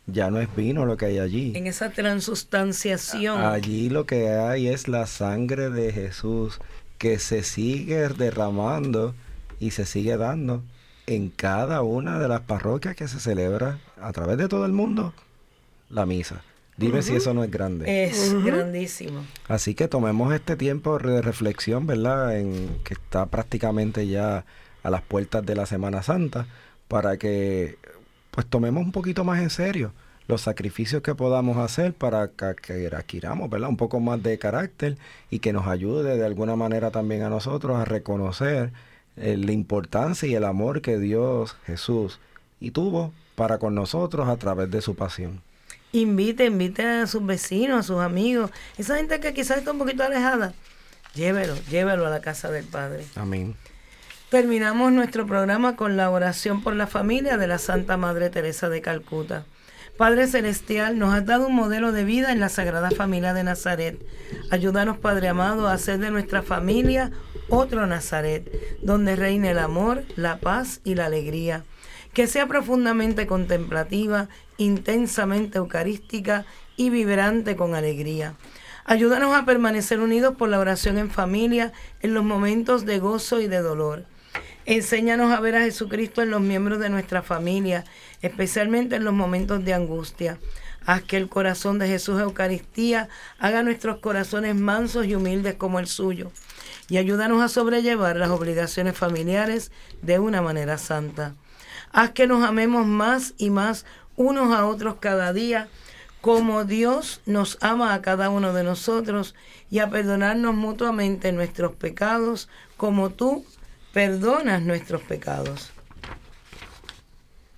ya 0.08 0.32
no 0.32 0.42
es 0.42 0.54
vino 0.56 0.88
lo 0.88 0.98
que 0.98 1.06
hay 1.06 1.20
allí. 1.20 1.54
En 1.56 1.68
esa 1.68 1.92
transustanciación. 1.92 3.40
Allí 3.42 3.92
lo 3.92 4.08
que 4.08 4.30
hay 4.30 4.68
es 4.68 4.88
la 4.88 5.06
sangre 5.06 5.70
de 5.70 5.94
Jesús 5.94 6.60
que 6.98 7.20
se 7.20 7.44
sigue 7.44 8.10
derramando 8.10 9.14
y 9.60 9.72
se 9.72 9.86
sigue 9.86 10.18
dando 10.18 10.64
en 11.06 11.30
cada 11.30 11.84
una 11.84 12.18
de 12.18 12.28
las 12.28 12.42
parroquias 12.42 12.96
que 12.96 13.08
se 13.08 13.20
celebra 13.20 13.78
a 14.02 14.12
través 14.12 14.40
de 14.40 14.48
todo 14.48 14.66
el 14.66 14.72
mundo 14.72 15.14
la 15.92 16.06
misa. 16.06 16.44
Dime 16.78 17.02
si 17.02 17.16
eso 17.16 17.34
no 17.34 17.44
es 17.44 17.52
grande. 17.52 18.06
Es 18.06 18.34
grandísimo. 18.44 19.24
Así 19.48 19.76
que 19.76 19.88
tomemos 19.88 20.34
este 20.34 20.56
tiempo 20.56 20.98
de 20.98 21.22
reflexión, 21.22 21.86
¿verdad? 21.86 22.38
En 22.40 22.80
que 22.84 22.96
está 22.96 23.28
prácticamente 23.28 24.08
ya 24.08 24.46
a 24.82 24.90
las 24.90 25.02
puertas 25.02 25.46
de 25.46 25.56
la 25.56 25.66
Semana 25.66 26.02
Santa, 26.02 26.48
para 26.88 27.18
que 27.18 27.78
pues 28.32 28.48
tomemos 28.48 28.84
un 28.84 28.92
poquito 28.92 29.24
más 29.24 29.42
en 29.42 29.50
serio 29.50 29.94
los 30.28 30.42
sacrificios 30.42 31.02
que 31.02 31.14
podamos 31.14 31.58
hacer 31.58 31.94
para 31.94 32.30
que 32.30 32.90
adquiramos, 32.96 33.50
¿verdad? 33.50 33.70
Un 33.70 33.78
poco 33.78 34.00
más 34.00 34.24
de 34.24 34.40
carácter 34.40 34.98
y 35.30 35.40
que 35.40 35.52
nos 35.52 35.68
ayude 35.68 36.18
de 36.18 36.26
alguna 36.26 36.56
manera 36.56 36.90
también 36.90 37.24
a 37.24 37.30
nosotros 37.30 37.78
a 37.78 37.86
reconocer 37.86 38.72
eh, 39.18 39.36
la 39.38 39.52
importancia 39.52 40.28
y 40.28 40.36
el 40.36 40.46
amor 40.46 40.82
que 40.82 40.98
Dios, 40.98 41.58
Jesús, 41.66 42.20
y 42.62 42.72
tuvo 42.72 43.12
para 43.36 43.58
con 43.58 43.76
nosotros 43.76 44.30
a 44.30 44.38
través 44.38 44.72
de 44.72 44.82
su 44.82 44.96
pasión. 44.96 45.42
Invite, 45.94 46.46
invite 46.46 46.86
a 46.86 47.08
sus 47.08 47.26
vecinos, 47.26 47.80
a 47.80 47.84
sus 47.84 48.00
amigos. 48.00 48.52
Esa 48.78 48.98
gente 48.98 49.20
que 49.20 49.34
quizás 49.34 49.58
está 49.58 49.72
un 49.72 49.80
poquito 49.80 50.04
alejada, 50.04 50.54
llévelo, 51.14 51.56
llévelo 51.70 52.08
a 52.08 52.10
la 52.10 52.22
casa 52.22 52.50
del 52.50 52.66
Padre. 52.66 53.06
Amén. 53.16 53.56
Terminamos 54.30 54.94
nuestro 54.94 55.28
programa 55.28 55.76
con 55.76 55.98
la 55.98 56.10
oración 56.10 56.64
por 56.64 56.74
la 56.76 56.88
familia 56.88 57.38
de 57.38 57.48
la 57.48 57.58
Santa 57.58 57.98
Madre 57.98 58.30
Teresa 58.30 58.70
de 58.70 58.82
Calcuta. 58.82 59.46
Padre 59.98 60.26
Celestial, 60.28 60.98
nos 60.98 61.14
has 61.14 61.26
dado 61.26 61.48
un 61.48 61.56
modelo 61.56 61.92
de 61.92 62.06
vida 62.06 62.32
en 62.32 62.40
la 62.40 62.50
Sagrada 62.50 62.92
Familia 62.92 63.34
de 63.34 63.44
Nazaret. 63.44 64.00
Ayúdanos, 64.50 64.98
Padre 64.98 65.28
amado, 65.28 65.68
a 65.68 65.74
hacer 65.74 66.00
de 66.00 66.12
nuestra 66.12 66.42
familia 66.42 67.12
otro 67.50 67.86
Nazaret, 67.86 68.50
donde 68.82 69.16
reine 69.16 69.52
el 69.52 69.60
amor, 69.60 70.04
la 70.16 70.40
paz 70.40 70.80
y 70.86 70.96
la 70.96 71.06
alegría. 71.08 71.66
Que 72.14 72.28
sea 72.28 72.48
profundamente 72.48 73.26
contemplativa, 73.28 74.28
intensamente 74.58 75.58
eucarística 75.58 76.46
y 76.76 76.90
vibrante 76.90 77.56
con 77.56 77.74
alegría. 77.76 78.36
Ayúdanos 78.86 79.36
a 79.36 79.46
permanecer 79.46 80.00
unidos 80.00 80.36
por 80.36 80.50
la 80.50 80.60
oración 80.60 80.98
en 80.98 81.10
familia 81.10 81.72
en 82.02 82.14
los 82.14 82.24
momentos 82.24 82.86
de 82.86 83.00
gozo 83.00 83.40
y 83.40 83.48
de 83.48 83.60
dolor. 83.60 84.06
Enséñanos 84.66 85.32
a 85.32 85.40
ver 85.40 85.56
a 85.56 85.62
Jesucristo 85.62 86.22
en 86.22 86.30
los 86.30 86.42
miembros 86.42 86.80
de 86.80 86.90
nuestra 86.90 87.22
familia, 87.22 87.84
especialmente 88.22 88.96
en 88.96 89.04
los 89.04 89.14
momentos 89.14 89.64
de 89.66 89.74
angustia. 89.74 90.40
Haz 90.86 91.04
que 91.04 91.18
el 91.18 91.30
corazón 91.30 91.80
de 91.80 91.88
Jesús 91.88 92.20
Eucaristía 92.20 93.08
haga 93.40 93.64
nuestros 93.64 94.00
corazones 94.00 94.56
mansos 94.56 95.06
y 95.06 95.16
humildes 95.16 95.56
como 95.56 95.80
el 95.80 95.88
suyo. 95.88 96.32
Y 96.90 96.98
ayúdanos 96.98 97.42
a 97.42 97.50
sobrellevar 97.50 98.18
las 98.18 98.30
obligaciones 98.30 98.98
familiares 98.98 99.72
de 100.02 100.20
una 100.20 100.42
manera 100.42 100.78
santa. 100.78 101.36
Haz 101.94 102.12
que 102.12 102.28
nos 102.28 102.44
amemos 102.44 102.88
más 102.88 103.34
y 103.38 103.50
más 103.50 103.86
unos 104.16 104.54
a 104.54 104.66
otros 104.66 104.96
cada 105.00 105.34
día, 105.34 105.68
como 106.22 106.64
Dios 106.64 107.22
nos 107.26 107.58
ama 107.62 107.94
a 107.94 108.02
cada 108.02 108.30
uno 108.30 108.54
de 108.54 108.64
nosotros, 108.64 109.36
y 109.70 109.80
a 109.80 109.90
perdonarnos 109.90 110.54
mutuamente 110.54 111.32
nuestros 111.32 111.74
pecados, 111.74 112.50
como 112.78 113.10
tú 113.10 113.46
perdonas 113.94 114.62
nuestros 114.62 115.02
pecados. 115.02 115.72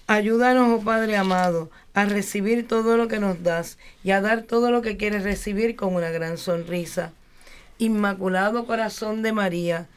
Ayúdanos, 0.07 0.79
oh 0.79 0.83
Padre 0.83 1.17
amado, 1.17 1.71
a 1.93 2.05
recibir 2.05 2.67
todo 2.67 2.97
lo 2.97 3.07
que 3.07 3.19
nos 3.19 3.41
das 3.41 3.77
y 4.03 4.11
a 4.11 4.21
dar 4.21 4.43
todo 4.43 4.69
lo 4.69 4.81
que 4.81 4.97
quieres 4.97 5.23
recibir 5.23 5.75
con 5.75 5.95
una 5.95 6.09
gran 6.09 6.37
sonrisa. 6.37 7.11
Inmaculado 7.77 8.65
Corazón 8.65 9.21
de 9.21 9.31
María, 9.31 9.87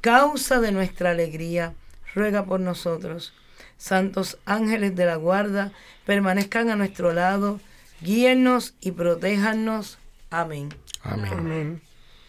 causa 0.00 0.60
de 0.60 0.72
nuestra 0.72 1.10
alegría, 1.10 1.74
ruega 2.14 2.44
por 2.44 2.60
nosotros. 2.60 3.32
Santos 3.78 4.38
ángeles 4.44 4.94
de 4.96 5.06
la 5.06 5.16
guarda, 5.16 5.72
permanezcan 6.04 6.68
a 6.68 6.76
nuestro 6.76 7.12
lado, 7.12 7.60
guíennos 8.02 8.74
y 8.80 8.92
protéjanos. 8.92 9.98
Amén. 10.30 10.68
Amén. 11.02 11.32
Amén. 11.32 11.82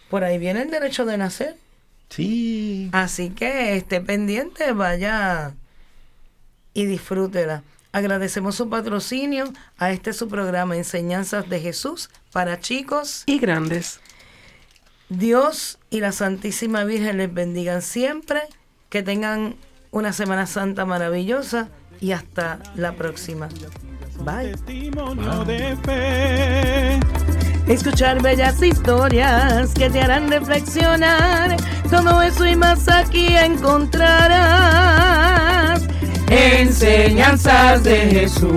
Por 0.09 0.23
ahí 0.23 0.37
viene 0.37 0.61
el 0.61 0.71
derecho 0.71 1.05
de 1.05 1.17
nacer. 1.17 1.57
Sí. 2.09 2.89
Así 2.93 3.31
que 3.31 3.75
esté 3.75 4.01
pendiente, 4.01 4.71
vaya 4.71 5.53
y 6.73 6.85
disfrútela. 6.85 7.63
Agradecemos 7.91 8.55
su 8.55 8.69
patrocinio 8.69 9.51
a 9.77 9.91
este 9.91 10.13
su 10.13 10.27
programa 10.27 10.77
Enseñanzas 10.77 11.49
de 11.49 11.59
Jesús 11.59 12.09
para 12.31 12.59
chicos. 12.59 13.23
Y 13.25 13.39
grandes. 13.39 13.99
Dios 15.09 15.79
y 15.89 15.99
la 15.99 16.11
Santísima 16.11 16.83
Virgen 16.83 17.17
les 17.17 17.33
bendigan 17.33 17.81
siempre. 17.81 18.41
Que 18.89 19.03
tengan 19.03 19.55
una 19.91 20.13
Semana 20.13 20.45
Santa 20.45 20.85
maravillosa 20.85 21.69
y 21.99 22.11
hasta 22.11 22.59
la 22.75 22.93
próxima. 22.93 23.49
Bye. 24.23 24.51
Testimonio 24.51 25.43
de 25.45 25.75
fe. 25.83 26.99
Escuchar 27.67 28.21
bellas 28.21 28.61
historias 28.61 29.73
que 29.73 29.89
te 29.89 30.01
harán 30.01 30.29
reflexionar. 30.29 31.55
Todo 31.89 32.21
eso 32.21 32.45
y 32.45 32.55
más 32.55 32.87
aquí 32.89 33.35
encontrarás. 33.35 34.39
Enseñanzas 36.29 37.83
de 37.83 37.97
Jesús. 37.97 38.49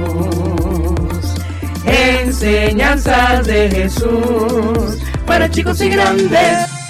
Enseñanzas 1.84 3.46
de 3.46 3.70
Jesús. 3.70 4.98
Para 5.26 5.50
chicos 5.50 5.80
y 5.80 5.88
grandes. 5.90 6.81